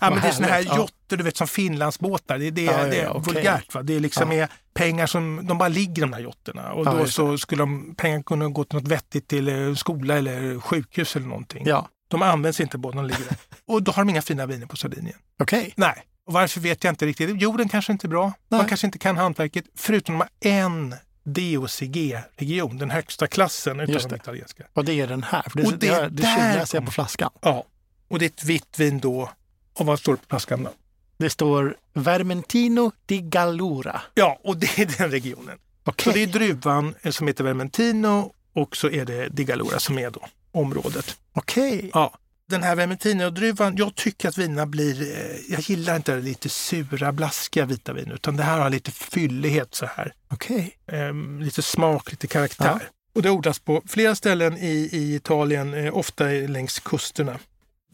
ja, 0.00 0.10
men 0.10 0.20
det 0.20 0.28
är 0.28 0.32
såna 0.32 0.48
här 0.48 0.64
ja. 0.66 0.76
jotter, 0.76 1.16
du 1.16 1.24
vet 1.24 1.36
som 1.36 1.48
Finlandsbåtar. 1.48 2.38
Det, 2.38 2.50
det, 2.50 2.62
Ja, 2.62 2.72
ja, 2.72 2.86
det 2.86 3.00
är 3.00 3.08
okej. 3.16 3.34
vulgärt. 3.34 3.74
Va? 3.74 3.82
Det 3.82 3.94
är 3.96 4.00
liksom 4.00 4.32
är 4.32 4.48
pengar 4.74 5.06
som, 5.06 5.40
de 5.46 5.58
bara 5.58 5.68
ligger 5.68 6.02
de 6.02 6.10
där 6.10 6.18
jotterna. 6.18 6.72
Och 6.72 6.84
då 6.84 7.06
så 7.06 7.38
skulle 7.38 7.62
de, 7.62 7.94
pengar 7.94 8.22
kunna 8.22 8.48
gå 8.48 8.64
till 8.64 8.78
något 8.78 8.88
vettigt 8.88 9.28
till 9.28 9.48
eh, 9.48 9.74
skola 9.74 10.14
eller 10.18 10.60
sjukhus 10.60 11.16
eller 11.16 11.26
någonting. 11.26 11.62
Ja, 11.66 11.88
De 12.08 12.22
används 12.22 12.60
inte 12.60 12.78
båtarna, 12.78 13.02
ligger 13.02 13.24
där. 13.24 13.36
Och 13.66 13.82
då 13.82 13.92
har 13.92 14.04
de 14.04 14.10
inga 14.10 14.22
fina 14.22 14.46
viner 14.46 14.66
på 14.66 14.76
Sardinien. 14.76 15.16
okej. 15.42 15.72
Nej. 15.76 15.94
Och 16.26 16.32
varför 16.32 16.60
vet 16.60 16.84
jag 16.84 16.92
inte 16.92 17.06
riktigt. 17.06 17.40
Jorden 17.42 17.68
kanske 17.68 17.92
inte 17.92 18.06
är 18.06 18.08
bra. 18.08 18.24
Man 18.24 18.60
Nej. 18.60 18.68
kanske 18.68 18.86
inte 18.86 18.98
kan 18.98 19.16
hantverket. 19.16 19.64
Förutom 19.76 20.14
de 20.14 20.18
har 20.18 20.52
en 20.52 20.94
DOCG-region, 21.24 22.78
den 22.78 22.90
högsta 22.90 23.26
klassen 23.26 23.80
utav 23.80 24.08
de 24.08 24.16
italienska. 24.16 24.64
Och 24.72 24.84
det 24.84 25.00
är 25.00 25.06
den 25.06 25.22
här. 25.22 25.42
För 25.42 25.58
det, 25.58 25.66
Och 25.66 25.72
det 25.72 25.86
det, 25.86 26.08
det, 26.08 26.08
där 26.08 26.36
tjuvläser 26.36 26.78
jag 26.78 26.84
på 26.84 26.92
flaskan. 26.92 27.30
Ja. 27.40 27.64
Och 28.08 28.18
det 28.18 28.24
är 28.24 28.28
ett 28.28 28.44
vitt 28.44 28.78
vin 28.78 29.00
då. 29.00 29.30
Och 29.74 29.86
vad 29.86 29.98
står 29.98 30.12
det 30.12 30.18
på 30.18 30.26
flaskan 30.28 30.62
då? 30.62 30.70
Det 31.16 31.30
står 31.30 31.76
Vermentino 31.92 32.92
di 33.06 33.18
Gallura. 33.18 34.00
Ja, 34.14 34.40
och 34.44 34.56
det 34.56 34.78
är 34.78 34.98
den 34.98 35.10
regionen. 35.10 35.58
Okej. 35.84 36.04
Så 36.04 36.10
det 36.10 36.22
är 36.22 36.26
druvan 36.26 36.94
som 37.10 37.26
heter 37.26 37.44
Vermentino 37.44 38.32
och 38.52 38.76
så 38.76 38.90
är 38.90 39.04
det 39.04 39.28
Di 39.28 39.44
Gallura 39.44 39.78
som 39.78 39.98
är 39.98 40.10
då 40.10 40.20
området. 40.52 41.16
Okej. 41.32 41.90
Ja. 41.94 42.18
Den 42.48 42.62
här 42.62 42.76
Vermentino-druvan, 42.76 43.76
jag 43.76 43.94
tycker 43.94 44.28
att 44.28 44.38
vinerna 44.38 44.66
blir, 44.66 45.02
eh, 45.02 45.36
jag 45.48 45.60
gillar 45.60 45.96
inte 45.96 46.14
det 46.14 46.20
lite 46.20 46.48
sura, 46.48 47.12
blaskiga 47.12 47.66
vita 47.66 47.92
vin, 47.92 48.10
utan 48.14 48.36
det 48.36 48.42
här 48.42 48.58
har 48.58 48.70
lite 48.70 48.90
fyllighet 48.90 49.74
så 49.74 49.86
här. 49.86 50.12
Okej. 50.28 50.76
Ehm, 50.92 51.40
lite 51.40 51.62
smak, 51.62 52.10
lite 52.10 52.26
karaktär. 52.26 52.88
Och 53.14 53.22
det 53.22 53.30
odlas 53.30 53.58
på 53.58 53.82
flera 53.86 54.14
ställen 54.14 54.58
i, 54.58 54.88
i 54.92 55.14
Italien, 55.14 55.74
eh, 55.74 55.96
ofta 55.96 56.24
längs 56.24 56.78
kusterna. 56.78 57.38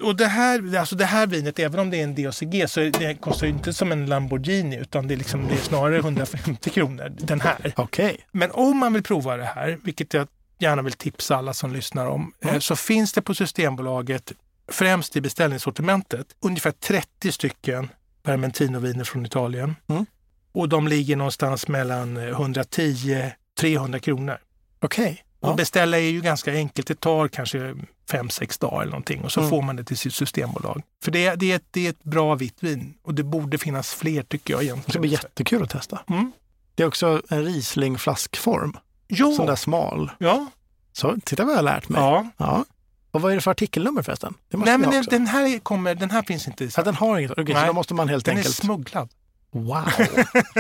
Och 0.03 0.17
det 0.17 0.27
här, 0.27 0.77
alltså 0.77 0.97
det 0.97 1.05
här 1.05 1.27
vinet, 1.27 1.59
även 1.59 1.81
om 1.81 1.91
det 1.91 2.01
är 2.01 2.05
en 2.05 2.15
DOCG, 2.15 2.71
så 2.71 2.81
det 2.81 3.21
kostar 3.21 3.47
ju 3.47 3.53
inte 3.53 3.73
som 3.73 3.93
en 3.93 4.07
Lamborghini 4.07 4.77
utan 4.77 5.09
det 5.09 5.15
är, 5.15 5.17
liksom, 5.17 5.49
det 5.49 5.55
är 5.55 5.59
snarare 5.59 5.99
150 5.99 6.71
kronor, 6.71 7.13
den 7.19 7.41
här. 7.41 7.73
Okej. 7.77 8.17
Men 8.33 8.51
om 8.51 8.77
man 8.77 8.93
vill 8.93 9.03
prova 9.03 9.37
det 9.37 9.45
här, 9.45 9.79
vilket 9.83 10.15
jag 10.15 10.29
gärna 10.59 10.83
vill 10.83 10.93
tipsa 10.93 11.37
alla 11.37 11.53
som 11.55 11.73
lyssnar 11.73 12.07
om, 12.07 12.33
eh, 12.41 12.59
så 12.59 12.77
finns 12.77 13.13
det 13.13 13.23
på 13.23 13.35
Systembolaget, 13.35 14.33
främst 14.73 15.17
i 15.17 15.21
beställningssortimentet, 15.21 16.27
ungefär 16.41 16.71
30 16.71 17.33
stycken 17.33 17.89
Vermentino-viner 18.23 19.05
från 19.05 19.27
Italien. 19.27 19.77
Mm. 19.89 20.07
Och 20.53 20.69
de 20.69 20.89
ligger 20.89 21.17
någonstans 21.17 21.69
mellan 21.69 22.17
eh, 22.17 22.29
110 22.29 23.31
300 23.61 23.99
kronor. 23.99 24.39
Okej. 24.81 25.25
Och 25.41 25.49
Ja. 25.49 25.55
beställa 25.55 25.97
är 25.99 26.03
ju 26.11 26.21
ganska 26.21 26.53
enkelt. 26.53 26.89
Det 26.89 27.01
tar 27.01 27.29
kanske 27.29 27.75
5-6 28.11 28.61
dagar 28.61 28.81
eller 28.83 28.91
någonting 28.91 29.21
och 29.25 29.33
så 29.33 29.41
Mm. 29.41 29.51
får 29.51 29.63
man 29.63 29.77
det 29.77 29.85
till 29.85 29.97
sitt 29.97 30.15
systembolag. 30.15 30.83
För 31.05 31.11
det, 31.11 31.35
det, 31.35 31.53
är 31.53 31.57
ett, 31.57 31.65
det 31.71 31.87
är 31.87 31.91
ett 31.91 32.05
bra 32.05 32.35
vitt 32.35 32.63
vin 32.63 32.95
och 33.03 33.15
det 33.15 33.23
borde 33.23 33.59
finnas 33.59 33.95
fler 33.95 34.23
tycker 34.23 34.55
jag 34.55 34.61
Det 34.61 34.65
ska 34.67 34.73
egentligen. 34.73 35.01
bli 35.03 35.11
jättekul 35.11 35.63
att 35.63 35.71
testa. 35.71 35.99
Mm. 36.09 36.33
Det 36.75 36.83
är 36.83 36.87
också 36.87 37.23
en 37.29 37.45
Riesling-flaskform. 37.45 38.77
Jo, 39.09 39.33
Sån 39.35 39.47
där 39.47 39.57
smal. 39.57 40.11
ja, 40.19 40.47
Så 40.93 41.17
titta 41.25 41.45
vad 41.45 41.53
jag 41.53 41.59
har 41.59 41.63
lärt 41.63 41.89
mig. 41.89 42.01
ja. 42.01 42.27
Ja. 42.37 42.65
Och 43.11 43.21
vad 43.21 43.31
är 43.33 43.35
det 43.37 43.41
för 43.41 43.51
artikelnummer 43.51 44.03
förresten? 44.03 44.35
Det 44.51 44.57
måste 44.57 44.71
Nej, 44.71 44.79
men 44.79 44.91
den, 44.91 44.99
också. 44.99 45.11
den, 45.11 45.27
här 45.27 45.59
kommer, 45.59 45.95
den 45.95 46.11
här 46.11 46.23
finns 46.23 46.47
inte 46.49 46.65
i 46.65 46.67
Ja, 46.67 46.71
Sverige. 46.71 46.85
den 46.85 46.95
har 46.95 47.19
inget. 47.19 47.31
Okej, 47.31 47.47
så 47.47 47.53
Nej. 47.53 47.67
då 47.67 47.73
måste 47.73 47.95
man 47.95 48.09
helt 48.09 48.25
Den 48.25 48.35
är 48.35 48.39
enkelt... 48.39 48.57
smugglad. 48.57 49.09
Wow! 49.53 49.85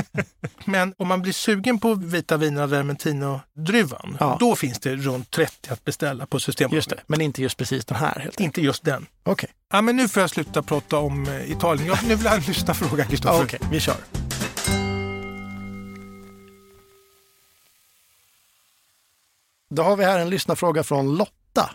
Men 0.64 0.94
om 0.98 1.08
man 1.08 1.22
blir 1.22 1.32
sugen 1.32 1.78
på 1.80 1.94
vita 1.94 2.36
viner 2.36 2.62
av 2.62 2.70
Vermentino-druvan, 2.70 4.16
Ja. 4.20 4.36
då 4.40 4.56
finns 4.56 4.78
det 4.78 4.96
runt 4.96 5.30
30 5.30 5.70
att 5.72 5.84
beställa 5.84 6.26
på 6.26 6.40
Systembolaget. 6.40 6.76
Just 6.76 6.90
det, 6.90 6.96
men 7.06 7.20
inte 7.20 7.42
just 7.42 7.56
precis 7.56 7.84
den 7.84 7.96
här 7.98 8.20
helt. 8.20 8.40
Inte 8.40 8.60
just 8.62 8.84
den. 8.84 9.06
Okej, 9.24 9.50
Ja, 9.72 9.80
men 9.82 9.96
nu 9.96 10.08
får 10.08 10.20
jag 10.20 10.30
sluta 10.30 10.62
prata 10.62 10.98
om 10.98 11.26
eh, 11.28 11.50
Italien. 11.50 11.86
Jag, 11.88 11.98
nu 12.08 12.14
vill 12.14 12.24
jag 12.24 12.48
lyssna 12.48 12.74
fråga, 12.74 13.02
ja, 13.04 13.10
Kristoffer. 13.10 13.44
okej, 13.44 13.60
vi 13.70 13.80
kör. 13.80 13.96
Då 19.70 19.82
har 19.82 19.96
vi 19.96 20.04
här 20.04 20.18
en 20.18 20.30
lyssnarfråga 20.30 20.82
från 20.82 21.16
Lotta. 21.16 21.70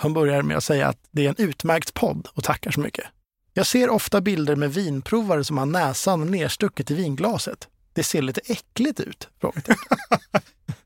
Hon 0.00 0.12
börjar 0.12 0.42
med 0.42 0.56
att 0.56 0.64
säga 0.64 0.88
att 0.88 0.98
det 1.10 1.24
är 1.24 1.28
en 1.28 1.34
utmärkt 1.38 1.94
podd 1.94 2.28
och 2.34 2.44
tackar 2.44 2.70
så 2.70 2.80
mycket. 2.80 3.04
Jag 3.52 3.66
ser 3.66 3.90
ofta 3.90 4.20
bilder 4.20 4.56
med 4.56 4.74
vinprovare 4.74 5.44
som 5.44 5.58
har 5.58 5.66
näsan 5.66 6.30
nerstucket 6.30 6.90
i 6.90 6.94
vinglaset. 6.94 7.68
Det 7.92 8.02
ser 8.02 8.22
lite 8.22 8.40
äckligt 8.44 9.00
ut? 9.00 9.28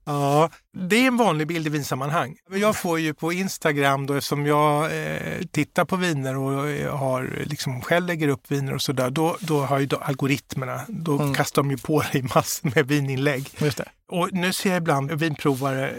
Ja, 0.05 0.51
det 0.89 0.97
är 0.97 1.07
en 1.07 1.17
vanlig 1.17 1.47
bild 1.47 1.67
i 1.67 1.71
vinsammanhang. 1.71 2.37
Jag 2.51 2.77
får 2.77 3.01
ju 3.01 3.15
på 3.15 3.33
Instagram 3.33 4.07
då 4.07 4.15
eftersom 4.15 4.47
jag 4.47 4.85
eh, 4.85 5.43
tittar 5.51 5.85
på 5.85 5.97
viner 5.97 6.37
och 6.37 6.69
eh, 6.69 6.97
har 6.97 7.31
liksom 7.45 7.81
själv 7.81 8.07
lägger 8.07 8.29
upp 8.29 8.51
viner 8.51 8.75
och 8.75 8.83
sådär. 8.83 9.11
Då, 9.11 9.37
då 9.41 9.61
har 9.61 9.79
ju 9.79 9.87
då 9.87 9.97
algoritmerna, 9.97 10.81
då 10.89 11.19
Mm. 11.19 11.35
kastar 11.35 11.63
de 11.63 11.71
ju 11.71 11.77
på 11.79 12.05
dig 12.13 12.23
massor 12.35 12.73
med 12.75 12.89
vininlägg. 12.89 13.49
Just 13.59 13.77
det. 13.79 13.89
Och 14.09 14.29
nu 14.33 14.53
ser 14.53 14.71
jag 14.71 14.77
ibland 14.79 15.13
vinprovare, 15.13 15.95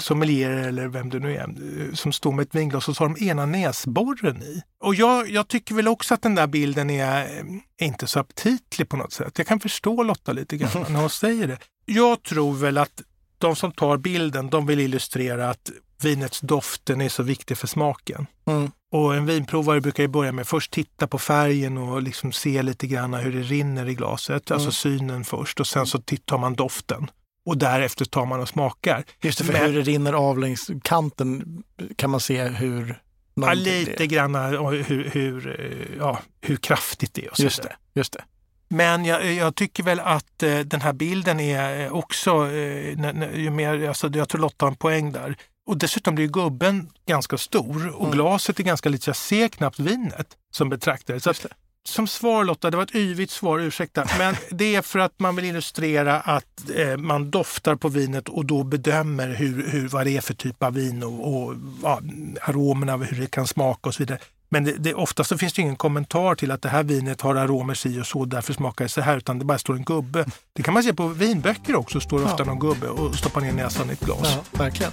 sommelierer 0.00 0.68
eller 0.68 0.88
vem 0.88 1.10
det 1.10 1.18
nu 1.18 1.36
är, 1.36 1.48
eh, 1.48 1.94
som 1.94 2.12
står 2.12 2.32
med 2.32 2.42
ett 2.42 2.54
vinglas 2.54 2.88
och 2.88 2.96
så 2.96 3.04
har 3.04 3.14
de 3.14 3.24
ena 3.24 3.46
näsborren 3.46 4.42
i. 4.42 4.62
Och 4.80 4.94
jag, 4.94 5.30
jag 5.30 5.48
tycker 5.48 5.74
väl 5.74 5.88
också 5.88 6.14
att 6.14 6.22
den 6.22 6.34
där 6.34 6.46
bilden 6.46 6.90
är 6.90 7.24
eh, 7.24 7.86
inte 7.86 8.06
så 8.06 8.20
aptitlig 8.20 8.88
på 8.88 8.96
något 8.96 9.12
sätt. 9.12 9.38
Jag 9.38 9.46
kan 9.46 9.60
förstå 9.60 10.02
Lotta 10.02 10.32
lite 10.32 10.56
grann 10.56 10.70
när 10.88 11.00
hon 11.00 11.10
säger 11.10 11.46
det. 11.46 11.58
Jag 11.84 12.22
tror 12.22 12.54
väl 12.54 12.78
att 12.78 13.02
de 13.38 13.56
som 13.56 13.72
tar 13.72 13.96
bilden, 13.96 14.50
de 14.50 14.66
vill 14.66 14.80
illustrera 14.80 15.50
att 15.50 15.70
vinets 16.02 16.40
doften 16.40 17.00
är 17.00 17.08
så 17.08 17.22
viktig 17.22 17.58
för 17.58 17.66
smaken. 17.66 18.26
Mm. 18.46 18.70
Och 18.92 19.14
en 19.14 19.26
vinprovare 19.26 19.80
brukar 19.80 20.02
ju 20.02 20.08
börja 20.08 20.32
med 20.32 20.46
först 20.46 20.72
titta 20.72 21.06
på 21.06 21.18
färgen 21.18 21.78
och 21.78 22.02
liksom 22.02 22.32
se 22.32 22.62
lite 22.62 22.86
grann 22.86 23.14
hur 23.14 23.32
det 23.32 23.42
rinner 23.42 23.88
i 23.88 23.94
glaset, 23.94 24.50
alltså 24.50 24.72
synen 24.72 25.24
först 25.24 25.60
och 25.60 25.66
sen 25.66 25.86
så 25.86 26.00
tittar 26.00 26.38
man 26.38 26.54
doften. 26.54 27.10
Och 27.46 27.58
därefter 27.58 28.04
tar 28.04 28.26
man 28.26 28.40
och 28.40 28.48
smakar. 28.48 29.04
Just 29.22 29.38
det, 29.38 29.44
för 29.44 29.52
Men- 29.52 29.62
hur 29.62 29.72
det 29.74 29.80
rinner 29.82 30.12
av 30.12 30.38
längs 30.38 30.70
kanten 30.82 31.62
kan 31.96 32.10
man 32.10 32.20
se 32.20 32.42
hur... 32.44 33.02
Ja, 33.34 33.52
lite 33.52 34.06
grann 34.06 34.34
ja, 34.34 34.70
hur, 34.70 35.04
hur, 35.10 35.60
eh, 35.60 35.96
ja, 35.98 36.18
hur 36.40 36.56
kraftigt 36.56 37.14
det 37.14 37.24
är 37.24 37.30
och 37.30 37.36
så 37.36 37.42
Just 37.42 37.62
det, 37.62 37.76
just 37.94 38.12
det. 38.12 38.24
Men 38.68 39.04
jag, 39.04 39.32
jag 39.32 39.54
tycker 39.54 39.82
väl 39.82 40.00
att 40.00 40.42
eh, 40.42 40.58
den 40.58 40.80
här 40.80 40.92
bilden 40.92 41.40
är 41.40 41.84
eh, 41.86 41.92
också, 41.92 42.30
eh, 42.50 43.34
ju 43.40 43.50
mer, 43.50 43.88
alltså, 43.88 44.10
jag 44.14 44.28
tror 44.28 44.40
Lotta 44.40 44.64
har 44.66 44.70
en 44.70 44.76
poäng 44.76 45.12
där. 45.12 45.36
Och 45.66 45.76
dessutom 45.76 46.14
blir 46.14 46.26
gubben 46.28 46.90
ganska 47.06 47.38
stor 47.38 47.88
och 47.88 48.00
Mm. 48.06 48.10
glaset 48.12 48.60
är 48.60 48.64
ganska 48.64 48.88
litet, 48.88 49.06
jag 49.06 49.16
ser 49.16 49.48
knappt 49.48 49.78
vinet 49.78 50.36
som 50.50 50.68
betraktare. 50.68 51.20
Så 51.20 51.30
att, 51.30 51.46
som 51.88 52.06
svar 52.06 52.44
Lotta, 52.44 52.70
det 52.70 52.76
var 52.76 52.84
ett 52.84 52.94
yvigt 52.94 53.30
svar, 53.30 53.58
ursäkta. 53.58 54.04
Men 54.18 54.34
det 54.50 54.74
är 54.74 54.82
för 54.82 54.98
att 54.98 55.20
man 55.20 55.36
vill 55.36 55.44
illustrera 55.44 56.20
att 56.20 56.70
eh, 56.76 56.96
man 56.96 57.30
doftar 57.30 57.76
på 57.76 57.88
vinet 57.88 58.28
och 58.28 58.44
då 58.44 58.64
bedömer 58.64 59.28
hur, 59.28 59.70
hur, 59.70 59.88
vad 59.88 60.06
det 60.06 60.16
är 60.16 60.20
för 60.20 60.34
typ 60.34 60.62
av 60.62 60.74
vin 60.74 61.02
och, 61.02 61.34
och 61.34 61.54
ja, 61.82 62.00
aromerna, 62.42 62.96
hur 62.96 63.20
det 63.20 63.26
kan 63.30 63.46
smaka 63.46 63.88
och 63.88 63.94
så 63.94 64.02
vidare. 64.02 64.18
Men 64.52 64.64
det, 64.64 64.72
det, 64.72 64.94
oftast 64.94 65.28
så 65.28 65.38
finns 65.38 65.52
det 65.52 65.62
ingen 65.62 65.76
kommentar 65.76 66.34
till 66.34 66.50
att 66.50 66.62
det 66.62 66.68
här 66.68 66.82
vinet 66.82 67.20
har 67.20 67.34
aromer 67.34 67.74
si 67.74 68.00
och 68.00 68.06
så, 68.06 68.24
därför 68.24 68.52
smakar 68.52 68.84
det 68.84 68.88
så 68.88 69.00
här, 69.00 69.16
utan 69.16 69.38
det 69.38 69.44
bara 69.44 69.58
står 69.58 69.74
en 69.74 69.84
gubbe. 69.84 70.26
Det 70.52 70.62
kan 70.62 70.74
man 70.74 70.82
se 70.82 70.94
på 70.94 71.06
vinböcker 71.08 71.76
också, 71.76 72.00
står 72.00 72.24
ofta 72.24 72.36
Ja. 72.38 72.44
någon 72.44 72.58
gubbe 72.58 72.88
och 72.88 73.14
stoppar 73.14 73.40
ner 73.40 73.52
näsan 73.52 73.90
i 73.90 73.92
ett 73.92 74.00
glas. 74.00 74.36
Ja, 74.52 74.58
verkligen. 74.58 74.92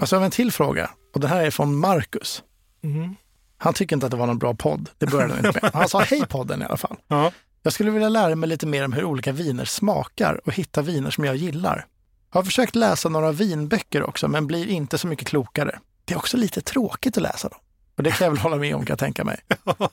Och 0.00 0.08
så 0.08 0.16
har 0.16 0.20
vi 0.20 0.24
en 0.24 0.30
till 0.30 0.52
fråga 0.52 0.90
och 1.14 1.20
det 1.20 1.28
här 1.28 1.44
är 1.44 1.50
från 1.50 1.76
Marcus. 1.76 2.42
Mm. 2.84 3.14
Han 3.58 3.74
tycker 3.74 3.96
inte 3.96 4.06
att 4.06 4.10
det 4.10 4.16
var 4.16 4.26
någon 4.26 4.38
bra 4.38 4.54
podd. 4.54 4.90
Det 4.98 5.06
började 5.06 5.34
han 5.34 5.46
inte 5.46 5.60
med. 5.62 5.74
Han 5.74 5.88
sa 5.88 6.00
hej 6.00 6.26
podden 6.28 6.62
i 6.62 6.64
alla 6.64 6.76
fall. 6.76 6.96
Ja. 7.08 7.32
Jag 7.62 7.72
skulle 7.72 7.90
vilja 7.90 8.08
lära 8.08 8.34
mig 8.34 8.48
lite 8.48 8.66
mer 8.66 8.84
om 8.84 8.92
hur 8.92 9.04
olika 9.04 9.32
viner 9.32 9.64
smakar 9.64 10.40
och 10.44 10.52
hitta 10.52 10.82
viner 10.82 11.10
som 11.10 11.24
jag 11.24 11.36
gillar. 11.36 11.86
Jag 12.32 12.38
har 12.38 12.44
försökt 12.44 12.74
läsa 12.74 13.08
några 13.08 13.32
vinböcker 13.32 14.02
också, 14.02 14.28
men 14.28 14.46
blir 14.46 14.68
inte 14.68 14.98
så 14.98 15.06
mycket 15.06 15.28
klokare. 15.28 15.78
Det 16.04 16.14
är 16.14 16.18
också 16.18 16.36
lite 16.36 16.60
tråkigt 16.60 17.16
att 17.16 17.22
läsa 17.22 17.48
dem. 17.48 17.58
Och 17.96 18.02
det 18.02 18.10
kan 18.10 18.24
jag 18.24 18.32
väl 18.32 18.40
hålla 18.40 18.56
med 18.56 18.74
om, 18.74 18.86
kan 18.86 18.92
jag 18.92 18.98
tänka 18.98 19.24
mig. 19.24 19.40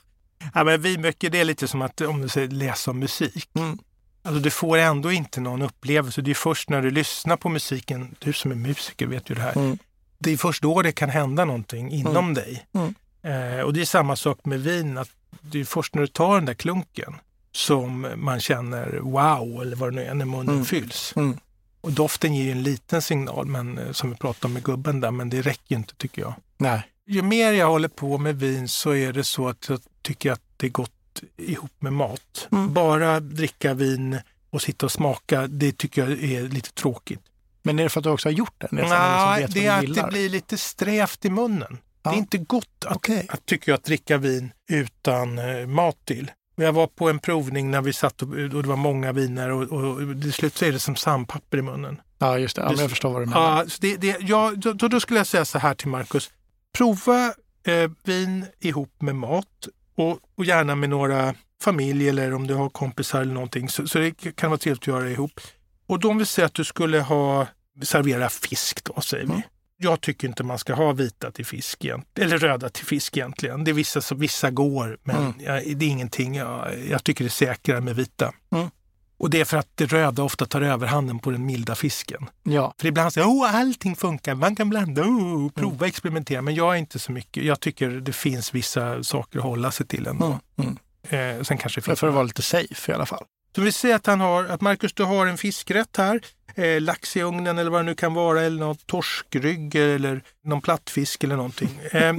Ja, 0.54 0.64
men 0.64 0.82
vinböcker 0.82 1.30
det 1.30 1.40
är 1.40 1.46
lite 1.46 1.68
som 1.68 1.82
att 1.82 2.02
om 2.02 2.22
du 2.22 2.30
säger 2.30 2.48
läsa 2.48 2.92
om 2.92 3.00
musik. 3.00 3.50
Mm. 3.56 3.78
Alltså, 4.24 4.42
du 4.42 4.50
får 4.50 4.78
ändå 4.78 5.12
inte 5.12 5.42
någon 5.42 5.62
upplevelse. 5.62 6.22
Det 6.22 6.32
är 6.32 6.36
först 6.36 6.70
när 6.70 6.82
du 6.82 6.92
lyssnar 6.92 7.38
på 7.38 7.50
musiken, 7.50 8.16
du 8.20 8.34
som 8.34 8.52
är 8.52 8.56
musiker 8.56 9.08
vet 9.08 9.30
ju 9.30 9.36
det 9.36 9.42
här. 9.42 9.58
Mm. 9.58 9.78
Det 10.18 10.34
är 10.34 10.38
först 10.38 10.62
då 10.62 10.82
det 10.82 10.92
kan 10.92 11.10
hända 11.10 11.46
någonting 11.46 11.92
inom 11.92 12.34
dig. 12.34 12.66
Mm. 12.74 12.96
Eh, 13.24 13.60
och 13.62 13.74
det 13.74 13.82
är 13.82 13.86
samma 13.86 14.16
sak 14.16 14.46
med 14.46 14.62
vin, 14.64 14.98
att 14.98 15.10
det 15.42 15.60
är 15.60 15.66
först 15.66 15.96
när 15.96 16.02
du 16.02 16.08
tar 16.08 16.36
den 16.36 16.46
där 16.46 16.54
klunken 16.54 17.14
som 17.52 18.08
man 18.16 18.40
känner 18.40 19.00
wow, 19.02 19.62
eller 19.62 19.76
vad 19.76 19.92
det 19.92 19.96
nu 19.96 20.04
är, 20.06 20.14
när 20.14 20.26
munnen 20.26 20.50
Mm. 20.56 20.66
fylls. 20.66 21.14
Mm. 21.16 21.38
Och 21.82 21.92
doften 21.92 22.36
ger 22.36 22.52
en 22.52 22.64
liten 22.64 23.02
signal, 23.02 23.46
men, 23.46 23.78
eh, 23.78 23.92
som 23.92 24.10
vi 24.10 24.16
pratade 24.16 24.46
om 24.46 24.54
med 24.54 24.64
gubben 24.64 25.00
där, 25.02 25.12
men 25.12 25.30
det 25.30 25.42
räcker 25.42 25.76
inte 25.76 25.96
tycker 25.96 26.22
jag. 26.22 26.34
Nej. 26.58 26.82
Ju 27.08 27.22
mer 27.22 27.52
jag 27.54 27.68
håller 27.68 27.88
på 27.88 28.18
med 28.18 28.40
vin 28.40 28.68
så 28.68 28.94
är 28.96 29.14
det 29.14 29.24
så 29.24 29.48
att 29.48 29.70
jag 29.70 29.80
tycker 30.02 30.32
att 30.32 30.42
det 30.58 30.68
är 30.68 30.72
gott 30.72 31.22
ihop 31.38 31.72
med 31.80 31.94
mat. 31.94 32.48
Mm. 32.52 32.74
Bara 32.74 33.20
dricka 33.20 33.74
vin 33.74 34.20
och 34.50 34.62
sitta 34.62 34.86
och 34.86 34.92
smaka, 34.92 35.48
det 35.48 35.78
tycker 35.78 36.02
jag 36.10 36.24
är 36.24 36.42
lite 36.42 36.72
tråkigt. 36.74 37.22
Men 37.64 37.80
är 37.80 37.84
det 37.84 37.90
för 37.90 38.00
att 38.00 38.04
du 38.04 38.10
också 38.10 38.30
har 38.30 38.34
gjort 38.34 38.54
det? 38.58 38.68
Nej, 38.72 39.48
det 39.50 39.66
är 39.66 39.80
att 39.80 39.96
det 39.96 40.08
blir 40.10 40.30
llite 40.30 40.58
strävt 40.58 41.26
i 41.26 41.30
munnen. 41.30 41.78
Ja. 42.04 42.12
Det 42.12 42.16
är 42.16 42.20
inte 42.20 42.38
gott 42.38 42.86
att, 42.86 42.96
okay. 42.96 43.26
att, 43.30 43.46
tycker 43.46 43.72
jag, 43.72 43.78
att 43.78 43.84
dricka 43.84 44.18
vin 44.18 44.52
utan 44.70 45.40
eh, 45.40 45.68
mat 45.68 46.06
till. 46.06 46.32
Jag 46.56 46.74
var 46.74 46.88
på 46.88 47.10
en 47.10 47.20
provning 47.20 47.72
när 47.72 47.82
vi 47.82 47.94
satt 47.94 48.22
och, 48.22 48.30
och 48.30 48.64
det 48.64 48.68
var 48.68 48.76
många 48.76 49.12
viner 49.12 49.50
och, 49.50 49.62
och 49.62 50.22
till 50.22 50.34
slut 50.34 50.58
så 50.58 50.66
är 50.66 50.72
det 50.72 50.80
som 50.80 50.96
sandpapper 50.96 51.58
i 51.58 51.62
munnen. 51.62 52.02
Ja, 52.20 52.40
just 52.40 52.56
det. 52.56 52.62
Ja, 52.62 52.74
jag 52.78 52.90
förstår 52.90 53.14
vad 53.14 53.22
du 53.22 53.26
menar. 53.26 53.58
Ja, 53.58 53.66
det, 53.82 53.98
det, 53.98 54.18
ja, 54.22 54.54
då, 54.56 54.74
då, 54.74 55.00
skulle 55.00 55.20
jag 55.20 55.28
säga 55.28 55.46
så 55.46 55.60
här 55.60 55.74
till 55.74 55.88
Markus. 55.88 56.32
Prova 56.78 57.34
eh, 57.68 57.92
vin 58.04 58.46
ihop 58.60 59.02
med 59.02 59.16
mat 59.16 59.68
och, 59.96 60.20
och, 60.36 60.46
gärna 60.46 60.76
med 60.76 60.90
några 60.90 61.36
familj 61.62 62.10
eller 62.10 62.34
om 62.34 62.48
du 62.48 62.54
har 62.54 62.70
kompisar 62.70 63.22
eller 63.22 63.34
någonting. 63.34 63.70
Så, 63.70 63.88
så 63.88 64.00
det 64.00 64.36
kan 64.36 64.50
vara 64.50 64.58
trevligt 64.58 64.84
att 64.84 64.88
göra 64.88 65.10
ihop. 65.10 65.40
Och 65.88 66.00
då 66.00 66.10
om 66.10 66.18
vi 66.18 66.26
säger 66.26 66.46
att 66.46 66.54
du 66.54 66.64
skulle 66.64 67.00
ha 67.00 67.48
servera 67.82 68.30
fisk 68.30 68.84
då, 68.84 69.02
säger 69.02 69.24
mm. 69.24 69.38
vi. 69.38 69.44
Jag 69.78 70.02
tycker 70.02 70.28
inte 70.28 70.44
man 70.44 70.58
ska 70.58 70.74
ha 70.74 70.92
vita 70.92 71.32
till 71.32 71.46
fisk, 71.46 71.86
eller 72.20 72.38
röda 72.38 72.70
till 72.70 72.86
fisk 72.86 73.18
egentligen. 73.18 73.64
Det 73.64 73.72
är 73.72 73.74
vissa 73.74 74.02
som 74.02 74.20
vissa 74.20 74.52
går, 74.52 74.98
men 75.04 75.16
mm. 75.16 75.34
jag, 75.40 75.78
det 75.78 75.86
är 75.86 75.90
ingenting. 75.90 76.36
Jag, 76.36 76.68
jag, 76.90 77.04
tycker 77.04 77.24
det 77.24 77.28
är 77.28 77.30
säkrare 77.30 77.82
med 77.82 77.96
vita. 77.96 78.34
Mm. 78.52 78.70
Och 79.18 79.30
det 79.30 79.42
är 79.42 79.46
för 79.46 79.58
att 79.58 79.70
det 79.76 79.86
röda 79.86 80.24
ofta 80.24 80.46
tar 80.46 80.62
överhanden 80.62 81.20
på 81.20 81.32
den 81.32 81.46
milda 81.46 81.76
fisken. 81.76 82.30
Ja. 82.44 82.74
För 82.78 82.88
ibland 82.88 83.14
säger 83.14 83.28
oh, 83.28 83.56
allting 83.56 83.96
funkar, 83.96 84.36
man 84.36 84.56
kan 84.56 84.70
blanda, 84.70 85.02
oh, 85.02 85.50
prova, 85.50 85.76
mm. 85.76 85.88
experimentera. 85.88 86.42
Men 86.42 86.56
jag 86.56 86.74
är 86.74 86.78
inte 86.78 87.00
så 87.00 87.12
mycket. 87.12 87.44
Jag 87.44 87.60
tycker 87.60 87.90
det 87.90 88.14
finns 88.14 88.56
vissa 88.56 89.04
saker 89.04 89.40
att 89.40 89.46
hålla 89.46 89.72
sig 89.72 89.86
till 89.86 90.08
ändå. 90.08 90.40
Mm. 90.58 90.78
Mm. 91.10 91.38
Eh, 91.38 91.44
sen 91.44 91.58
kanske 91.58 91.82
det 91.82 91.86
finns 91.86 92.00
för 92.00 92.08
att 92.08 92.14
vara 92.14 92.24
lite 92.24 92.42
safe 92.42 92.92
i 92.92 92.96
alla 92.96 93.06
fall. 93.06 93.24
Så 93.56 93.62
vi 93.62 93.72
ser 93.72 93.96
att 93.96 94.06
han 94.06 94.20
har, 94.20 94.44
att 94.46 94.62
Marcus, 94.62 94.94
du 94.94 95.04
har 95.04 95.28
en 95.28 95.38
fiskrätt 95.38 95.98
här. 95.98 96.22
Eh, 96.56 96.82
lax 96.82 97.18
i 97.18 97.22
ugnen 97.22 97.58
eller 97.58 97.72
vad 97.72 97.80
det 97.80 97.86
nu 97.86 97.96
kan 97.96 98.14
vara, 98.14 98.42
eller 98.42 98.60
någon 98.60 98.76
torskrygg 98.76 99.76
eller 99.76 100.24
någon 100.44 100.62
plattfisk 100.62 101.24
eller 101.24 101.36
någonting. 101.36 101.80
Eh, 101.92 102.16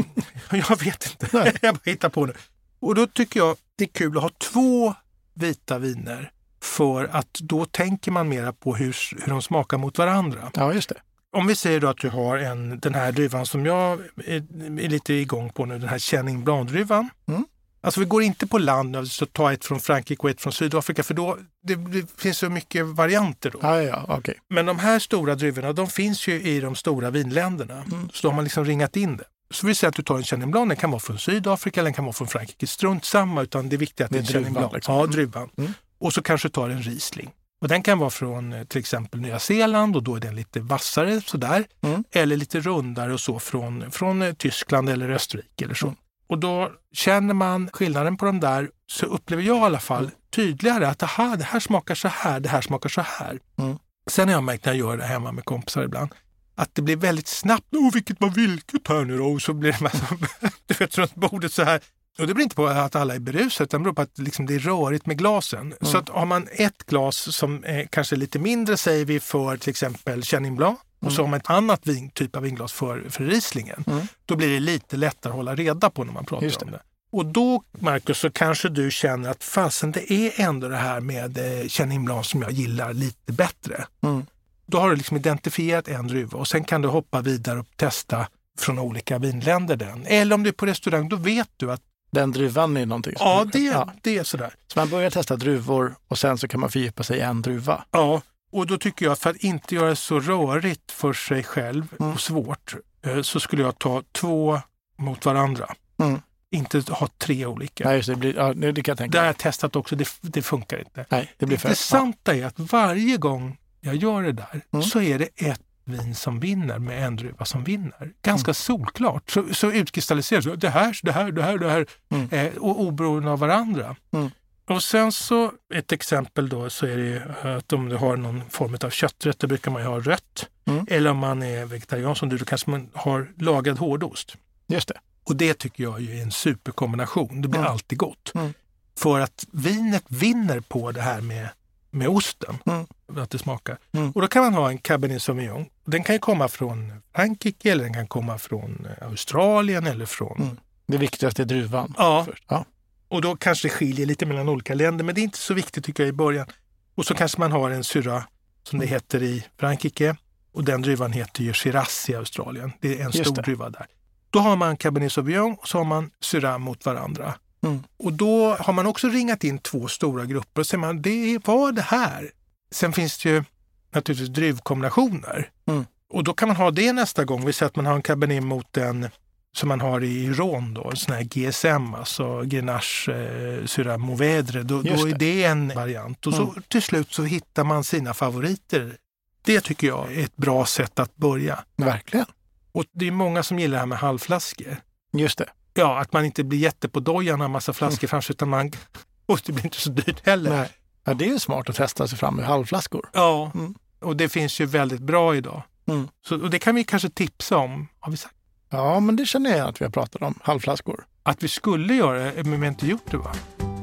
jag 0.51 0.85
vet 0.85 1.11
inte, 1.11 1.53
jag 1.63 1.75
bara 1.75 1.81
hittar 1.85 2.09
på 2.09 2.27
nu. 2.27 2.33
Och 2.81 2.95
då 2.95 3.07
tycker 3.07 3.41
jag 3.41 3.57
det 3.77 3.85
är 3.85 3.89
kul 3.89 4.17
att 4.17 4.23
ha 4.23 4.31
två 4.31 4.95
vita 5.35 5.79
viner 5.79 6.31
för 6.63 7.09
att 7.13 7.33
då 7.33 7.65
tänker 7.65 8.11
man 8.11 8.29
mera 8.29 8.53
på 8.53 8.75
hur, 8.75 8.97
hur 9.23 9.29
de 9.33 9.43
smakar 9.43 9.79
mot 9.79 9.99
varandra. 9.99 10.51
Ja, 10.55 10.73
just 10.73 10.89
det. 10.89 10.97
Om 11.37 11.47
vi 11.47 11.57
säger 11.57 11.81
då 11.81 11.89
att 11.89 11.99
du 11.99 12.09
har 12.09 12.39
en, 12.39 12.81
den 12.81 12.95
här 12.95 13.13
druvan 13.13 13.47
som 13.47 13.67
jag 13.67 14.01
är, 14.25 14.37
är 14.81 14.89
lite 14.89 15.15
igång 15.15 15.51
på 15.51 15.65
nu, 15.65 15.79
den 15.79 15.89
här 15.89 15.99
Chenin 15.99 16.45
Blanc-druvan. 16.45 17.09
Mm. 17.29 17.45
Alltså 17.85 18.01
vi 18.01 18.07
går 18.07 18.23
inte 18.23 18.47
på 18.47 18.59
land 18.59 18.97
och 18.97 19.07
så 19.07 19.27
tar 19.27 19.53
ett 19.53 19.65
från 19.65 19.81
Frankrike 19.81 20.23
och 20.23 20.31
ett 20.31 20.41
från 20.41 20.53
Sydafrika 20.53 21.03
för 21.03 21.15
då 21.15 21.39
det, 21.63 21.75
det 21.75 22.07
finns 22.17 22.39
så 22.39 22.51
mycket 22.51 22.87
varianter. 22.87 23.51
Då. 23.51 23.59
Ja, 23.63 23.83
ja, 23.83 24.17
okay. 24.19 24.35
Men 24.49 24.67
de 24.67 24.79
här 24.79 24.99
stora 24.99 25.35
druvorna 25.35 25.73
de 25.73 25.87
finns 25.87 26.29
ju 26.29 26.43
i 26.43 26.61
de 26.61 26.75
stora 26.75 27.11
vinländerna. 27.11 27.75
Mm. 27.75 28.09
Så 28.13 28.23
då 28.23 28.29
har 28.29 28.37
man 28.37 28.45
liksom 28.45 28.65
ringat 28.65 28.97
in 28.97 29.17
det. 29.17 29.25
Så 29.51 29.67
vi 29.67 29.75
säger 29.75 29.89
att 29.89 29.97
du 29.97 30.03
tar 30.03 30.17
en 30.17 30.25
Chenin 30.25 30.51
Blanc, 30.51 30.69
den 30.69 30.77
kan 30.77 30.91
vara 30.91 31.01
från 31.01 31.19
Sydafrika 31.19 31.81
eller 31.81 31.87
den 31.87 31.95
kan 31.95 32.05
vara 32.05 32.13
från 32.13 32.29
Frankrike. 32.29 32.67
Strunt 32.67 33.05
samma, 33.05 33.43
utan 33.43 33.69
det 33.69 33.77
är 33.77 33.79
viktigt 33.79 34.07
att 34.07 34.13
det 34.13 34.19
är, 34.19 34.23
Chenin 34.23 34.53
Blanc. 34.53 34.73
Liksom. 34.73 34.95
Ja, 34.95 35.07
druvan. 35.07 35.51
Mm. 35.57 35.73
Och 35.99 36.13
så 36.13 36.23
kanske 36.23 36.49
tar 36.49 36.69
en 36.69 36.83
Riesling. 36.83 37.31
Och 37.61 37.69
den 37.69 37.83
kan 37.83 37.99
vara 37.99 38.11
från 38.11 38.53
eh, 38.53 38.65
till 38.65 38.79
exempel 38.79 39.21
Nya 39.21 39.39
Zeeland 39.39 39.97
och 39.97 40.03
då 40.03 40.17
är 40.17 40.21
den 40.21 40.37
lite 40.37 40.61
vassare 40.61 41.21
sådär. 41.21 41.65
Mm. 41.83 42.05
Eller 42.13 42.37
lite 42.37 42.61
rundare 42.61 43.13
och 43.13 43.21
så 43.21 43.39
från, 43.39 43.91
från 43.91 44.23
eh, 44.23 44.33
Tyskland 44.33 44.89
eller 44.89 45.11
Österrike 45.11 45.65
eller 45.65 45.75
så. 45.75 45.87
Mm. 45.87 45.97
Och 46.27 46.39
då 46.39 46.73
känner 46.93 47.35
man 47.35 47.71
skillnaden 47.73 48.17
på 48.17 48.25
de 48.25 48.41
där 48.41 48.71
så 48.87 49.07
upplever 49.07 49.43
jag 49.43 49.57
i 49.57 49.61
alla 49.61 49.81
fall 49.81 50.11
tydligare 50.31 50.89
att 50.89 51.03
aha, 51.03 51.37
det 51.37 51.45
här 51.45 51.61
smakar 51.61 51.95
så 51.95 52.09
här, 52.09 52.41
det 52.41 52.49
här 52.49 52.61
smakar 52.61 52.89
så 52.89 53.01
här. 53.01 53.39
Mm. 53.59 53.79
Sen 54.11 54.29
har 54.29 54.35
jag 54.35 54.45
märkt 54.45 54.65
när 54.65 54.73
jag 54.73 54.79
gör 54.79 54.97
det 54.97 55.05
hemma 55.05 55.33
med 55.33 55.45
kompisar 55.45 55.83
ibland 55.83 56.11
att 56.55 56.75
det 56.75 56.83
blir 56.83 56.97
väldigt 56.97 57.29
snabbt. 57.29 57.67
Åh, 57.73 57.93
vilket 57.93 58.21
var 58.21 58.31
vilket 58.31 58.89
här 58.89 59.05
nu 59.05 59.19
då? 59.19 59.27
Och 59.27 59.43
så 59.43 59.55
blir 59.55 59.73
det 59.73 59.81
massa, 59.81 60.07
du 60.67 60.75
vet, 60.75 60.99
runt 60.99 61.15
bordet 61.15 61.53
så 61.53 61.63
här. 61.63 61.81
Och 62.19 62.27
det 62.27 62.35
beror 62.35 62.43
inte 62.43 62.57
på 62.57 62.67
att 62.67 62.97
alla 62.97 63.15
är 63.15 63.19
berusade 63.19 63.65
utan 63.65 63.81
det 63.81 63.85
beror 63.85 63.95
på 63.95 64.03
att 64.03 64.19
liksom 64.19 64.47
det 64.47 64.55
är 64.55 64.59
rörigt 64.59 65.07
med 65.07 65.19
glasen. 65.19 65.61
Mm. 65.61 65.77
Så 65.81 65.99
att 65.99 66.09
har 66.09 66.27
man 66.27 66.49
ett 66.53 66.87
glas 66.87 67.37
som 67.37 67.65
är 67.65 67.85
kanske 67.85 68.17
lite 68.17 68.39
mindre 68.39 68.77
säger 68.77 69.05
vi 69.05 69.21
för 69.21 69.57
till 69.57 69.71
exempel 69.71 70.23
Chenin 70.23 70.57
Blanc 70.57 70.79
och 71.07 71.13
så 71.13 71.23
har 71.23 71.29
man 71.29 71.41
ett 71.41 71.51
annat 71.51 71.87
vin, 71.87 72.11
typ 72.11 72.37
av 72.37 72.43
vinglas 72.43 72.73
för, 72.73 73.07
för 73.11 73.25
Rieslingen. 73.25 73.85
Mm. 73.87 74.07
Då 74.27 74.37
blir 74.37 74.49
det 74.49 74.61
lite 74.61 74.97
lättare 74.97 75.31
att 75.31 75.37
hålla 75.37 75.55
reda 75.55 75.91
på 75.91 76.05
när 76.05 76.13
man 76.13 76.25
pratar 76.25 76.47
det. 76.47 76.63
om 76.65 76.71
det. 76.71 76.81
Och 77.13 77.27
då, 77.27 77.63
Marcus, 77.79 78.19
så 78.19 78.31
kanske 78.31 78.69
du 78.69 78.91
känner 78.91 79.31
att 79.31 79.45
fasen, 79.45 79.93
det 79.93 80.13
är 80.13 80.33
ändå 80.37 80.69
det 80.69 80.77
här 80.77 81.01
med 81.01 81.39
eh, 81.39 81.69
Chenin 81.69 82.05
Blanc 82.05 82.27
som 82.27 82.43
jag 82.43 82.51
gillar 82.51 82.93
lite 82.93 83.33
bättre. 83.33 83.85
Mm. 84.03 84.27
Då 84.67 84.79
har 84.79 84.91
du 84.91 84.97
liksom 84.97 85.17
identifierat 85.17 85.89
en 85.89 86.07
druva 86.07 86.39
och 86.39 86.49
sen 86.49 86.65
kan 86.65 86.83
du 86.83 86.89
hoppa 86.89 87.21
vidare 87.21 87.61
och 87.61 87.67
testa 87.77 88.27
från 88.59 88.79
olika 88.79 89.19
vinländer 89.19 89.77
den. 89.77 90.07
Eller 90.07 90.35
om 90.35 90.43
du 90.43 90.49
är 90.49 90.53
på 90.53 90.67
restaurang, 90.67 91.09
då 91.09 91.17
vet 91.17 91.51
du 91.57 91.73
att 91.73 91.81
den 92.11 92.33
druvan 92.33 92.77
är 92.77 92.87
någonting? 92.87 93.15
Ja, 93.19 93.47
det, 93.53 93.59
ja. 93.59 93.93
det 94.03 94.19
är 94.19 94.25
sådär. 94.25 94.55
Så 94.67 94.79
man 94.79 94.89
börjar 94.89 95.11
testa 95.11 95.37
druvor 95.37 95.95
och 96.09 96.19
sen 96.19 96.39
så 96.39 96.49
kan 96.49 96.61
man 96.61 96.71
fördjupa 96.71 97.03
sig 97.03 97.19
i 97.19 97.21
en 97.21 97.43
druva? 97.43 97.85
Ja, 97.91 98.23
och 98.55 98.67
då 98.67 98.79
tycker 98.79 99.07
jag 99.07 99.13
att 99.13 99.19
för 99.19 99.31
att 99.31 99.37
inte 99.37 99.75
göra 99.75 99.89
det 99.89 99.97
så 99.97 100.21
rörigt 100.21 100.93
för 100.93 101.13
sig 101.13 101.43
själv 101.43 101.95
mm. 102.01 102.13
och 102.13 102.21
svårt 102.21 102.75
eh, 103.07 103.23
så 103.23 103.41
skulle 103.41 103.63
jag 103.63 103.79
ta 103.79 104.03
två 104.13 104.61
mot 104.99 105.25
varandra. 105.25 105.75
Mm. 105.99 106.21
Inte 106.51 106.83
ha 106.89 107.09
tre 107.19 107.47
olika. 107.47 107.85
Nej, 107.85 108.03
det, 108.07 108.17
blir, 108.17 108.37
ja, 108.37 108.55
det 108.55 108.83
kan 108.83 108.93
jag 108.93 108.99
tänka 108.99 109.13
Det 109.13 109.19
har 109.19 109.27
jag 109.27 109.39
testat 109.39 109.77
också, 109.77 109.97
det, 109.97 110.09
det 110.21 110.43
funkar 110.43 110.79
inte. 110.79 111.07
Nej, 111.09 111.33
det 111.39 111.47
blir 111.47 111.59
för, 111.59 111.69
intressanta 111.69 112.35
ja. 112.35 112.43
är 112.43 112.47
att 112.47 112.59
varje 112.59 113.17
gång 113.17 113.59
jag 113.81 113.97
gör 113.97 114.23
det 114.23 114.33
där 114.33 114.61
mm. 114.73 114.83
så 114.83 115.01
är 115.01 115.19
det 115.19 115.29
ett 115.37 115.63
vin 115.85 116.15
som 116.15 116.41
vinner 116.41 116.79
med 116.79 117.07
en 117.07 117.17
druva 117.17 117.45
som 117.45 117.65
vinner. 117.65 118.13
Ganska 118.23 118.49
mm. 118.49 118.55
solklart. 118.55 119.31
Så, 119.31 119.55
så 119.55 119.73
utkristalliseras 119.73 120.45
det 120.45 120.69
här, 120.69 121.01
det 121.03 121.13
här, 121.13 121.33
det 121.33 121.43
här, 121.43 121.59
det 121.59 121.71
här 121.71 121.87
mm. 122.09 122.29
eh, 122.31 122.57
och 122.57 122.81
oberoende 122.81 123.31
av 123.31 123.39
varandra. 123.39 123.97
Mm. 124.13 124.31
Och 124.67 124.83
sen 124.83 125.13
så 125.13 125.53
ett 125.75 125.93
exempel 125.93 126.49
då 126.49 126.71
så 126.71 126.87
är 126.87 126.97
det 126.97 127.57
att 127.57 127.73
om 127.73 127.89
du 127.89 127.97
har 127.97 128.17
någon 128.17 128.51
form 128.51 128.77
av 128.85 128.91
kötträtt, 128.91 129.39
då 129.39 129.47
brukar 129.47 129.71
man 129.71 129.83
ju 129.83 129.89
ha 129.89 130.01
rött. 130.01 130.49
Mm. 130.65 130.87
Eller 130.91 131.11
om 131.11 131.19
man 131.19 131.43
är 131.43 131.65
vegetarian 131.65 132.17
som 132.17 132.29
du, 132.29 132.39
då 132.39 132.45
kanske 132.45 132.71
man 132.71 132.91
har 132.95 133.33
lagad 133.39 133.79
hårdost. 133.79 134.37
Just 134.67 134.89
det. 134.89 134.99
Och 135.25 135.37
det 135.37 135.55
tycker 135.55 135.83
jag 135.83 136.03
är 136.03 136.23
en 136.23 136.31
superkombination. 136.31 137.43
Det 137.43 137.49
blir 137.49 137.61
mm. 137.61 137.73
alltid 137.73 137.99
gott. 137.99 138.33
Mm. 138.35 138.55
För 138.99 139.21
att 139.21 139.47
vinet 139.51 140.05
vinner 140.09 140.61
på 140.61 140.93
det 140.93 141.01
här 141.01 141.21
med, 141.21 141.49
med 141.91 142.09
osten, 142.09 142.59
mm. 142.67 142.87
att 143.17 143.31
det 143.31 143.39
smakar. 143.39 143.79
Mm. 143.93 144.11
Och 144.11 144.21
då 144.21 144.29
kan 144.29 144.43
man 144.45 144.55
ha 144.55 144.69
en 144.69 144.79
Cabernet 144.79 145.23
Sauvignon. 145.23 145.67
Den 145.85 146.05
kan 146.05 146.19
komma 146.19 146.49
från 146.49 147.03
Frankrike 147.15 147.73
eller 147.73 147.85
den 147.85 147.95
kan 147.95 148.07
komma 148.07 148.39
från 148.39 148.87
Australien 149.01 149.87
eller 149.87 150.07
från... 150.07 150.43
Mm. 150.43 150.57
Det 150.87 150.97
viktigaste 150.97 151.43
är 151.43 151.47
druvan. 151.47 151.95
Ja. 151.99 152.25
Först. 152.27 152.45
ja. 152.49 152.65
Och 153.09 153.23
då 153.23 153.37
kanske 153.37 153.69
det 153.69 153.73
skiljer 153.73 154.07
lite 154.07 154.27
mellan 154.27 154.49
olika 154.49 154.75
länder, 154.75 155.05
men 155.05 155.15
det 155.15 155.21
är 155.21 155.23
inte 155.23 155.39
så 155.39 155.55
viktigt 155.55 155.85
tycker 155.85 156.03
jag 156.03 156.09
i 156.09 156.13
början. 156.13 156.47
Och 156.95 157.07
så 157.07 157.15
kanske 157.15 157.41
man 157.41 157.53
har 157.53 157.71
en 157.71 157.85
syra 157.85 158.25
som 158.63 158.79
det 158.79 158.87
heter 158.87 159.23
i 159.23 159.45
Frankrike 159.59 160.17
och 160.53 160.65
den 160.65 160.83
druvan 160.83 161.13
heter 161.13 161.43
ju 161.43 161.53
Shiraz 161.53 162.11
i 162.11 162.15
Australien. 162.15 162.73
Det 162.81 163.01
är 163.01 163.05
en 163.05 163.13
stor 163.13 163.43
druva 163.43 163.71
där. 163.71 163.87
Då 164.31 164.39
har 164.39 164.57
man 164.57 164.77
Cabernet 164.77 165.13
Sauvignon 165.13 165.57
och 165.61 165.69
så 165.69 165.79
har 165.79 165.85
man 165.85 166.11
Syrah 166.21 166.59
mot 166.59 166.87
varandra. 166.87 167.35
Mm. 167.63 167.83
Och 167.97 168.13
då 168.13 168.55
har 168.55 168.73
man 168.73 168.87
också 168.87 169.09
ringat 169.09 169.45
in 169.45 169.59
två 169.59 169.89
stora 169.89 170.25
grupper 170.25 170.61
och 170.61 170.67
säger 170.67 170.81
man 170.81 171.03
det 171.03 171.47
var 171.47 171.73
det 171.73 171.83
här. 171.83 172.31
Sen 172.73 172.93
finns 172.93 173.19
det 173.19 173.29
ju 173.29 173.45
naturligtvis 173.91 174.29
druvkombinationer. 174.29 175.51
Mm. 175.67 175.85
Och 176.13 176.25
då 176.25 176.35
kan 176.35 176.49
man 176.49 176.57
ha 176.57 176.71
det 176.71 176.93
nästa 176.93 177.25
gång. 177.25 177.47
Vi 177.47 177.53
säger 177.53 177.71
att 177.71 177.77
man 177.77 177.87
har 177.87 177.95
en 177.95 178.03
Cabernet 178.03 178.43
mot 178.43 178.77
en 178.77 179.09
som 179.57 179.69
man 179.69 179.81
har 179.81 180.05
i 180.05 180.33
Ron, 180.33 180.75
då, 180.75 180.93
sån 180.95 181.15
här 181.15 181.23
GSM, 181.23 181.95
alltså 181.95 182.43
Grenache 182.43 183.13
eh, 183.13 183.67
Syrah 183.67 183.99
Mourvèdre, 183.99 184.63
då, 184.63 184.83
då 184.83 185.09
är 185.09 185.19
det 185.19 185.45
en 185.45 185.69
variant. 185.75 186.27
Och 186.27 186.35
så 186.35 186.43
mm. 186.43 186.63
till 186.69 186.83
slut 186.83 187.13
så 187.13 187.23
hittar 187.23 187.65
man 187.65 187.85
sina 187.85 188.15
favoriter. 188.15 188.97
Det 189.45 189.61
tycker 189.61 189.87
jag 189.87 190.13
är 190.13 190.25
ett 190.25 190.37
bra 190.37 190.67
sätt 190.67 190.99
att 190.99 191.17
börja. 191.17 191.65
Verkligen. 191.77 192.27
Och 192.73 192.85
det 192.93 193.07
är 193.07 193.11
många 193.11 193.43
som 193.43 193.59
gillar 193.59 193.75
det 193.75 193.79
här 193.79 193.87
med 193.87 193.99
halvflaskor. 193.99 194.77
Just 195.13 195.39
det. 195.39 195.49
Ja, 195.75 196.01
att 196.01 196.13
man 196.13 196.25
inte 196.25 196.45
blir 196.45 196.59
jätte 196.59 196.89
på 196.89 197.01
dojan 197.01 197.41
har 197.41 197.49
massa 197.49 197.73
flaskor 197.73 198.05
mm. 198.05 198.09
framför 198.09 198.33
utan 198.33 198.49
man... 198.49 198.73
Och 199.27 199.41
det 199.47 199.53
blir 199.53 199.65
inte 199.65 199.81
så 199.81 199.91
dyrt 199.91 200.27
heller. 200.27 200.51
Nej. 200.51 200.69
Ja, 201.05 201.15
det 201.15 201.29
är 201.29 201.39
smart 201.39 201.71
att 201.71 201.77
testa 201.77 202.09
sig 202.09 202.19
fram 202.19 202.37
med 202.37 202.47
halvflaskor. 202.47 203.11
Ja, 203.13 203.51
mm. 203.55 203.75
och 204.01 204.17
det 204.17 204.29
finns 204.29 204.61
ju 204.61 204.67
väldigt 204.67 205.01
bra 205.01 205.37
idag. 205.37 205.63
Mm. 205.87 206.09
Så, 206.27 206.43
och 206.43 206.51
det 206.51 206.59
kan 206.59 206.75
vi 206.75 206.85
kanske 206.85 207.11
tipsa 207.11 207.57
om. 207.57 207.89
Har 208.01 208.11
vi 208.11 208.17
sagt? 208.17 208.34
Ja, 208.75 209.01
men 209.01 209.17
det 209.17 209.27
känner 209.27 209.57
jag 209.57 209.69
att 209.69 209.81
vi 209.81 209.85
har 209.85 209.93
pratat 209.93 210.23
om. 210.23 210.39
Halvflaskor. 210.43 211.05
Att 211.23 211.43
vi 211.43 211.49
skulle 211.49 211.95
göra 211.95 212.19
det, 212.19 212.45
men 212.45 212.61
vi 212.61 212.67
har 212.67 212.73
inte 212.73 212.87
gjort 212.87 213.11
det 213.11 213.17
va? 213.17 213.33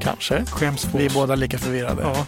Kanske. 0.00 0.44
Skäms 0.44 0.88
Vi 0.94 1.06
är 1.06 1.10
båda 1.10 1.34
lika 1.34 1.58
förvirrade. 1.58 2.02
Ja. 2.02 2.26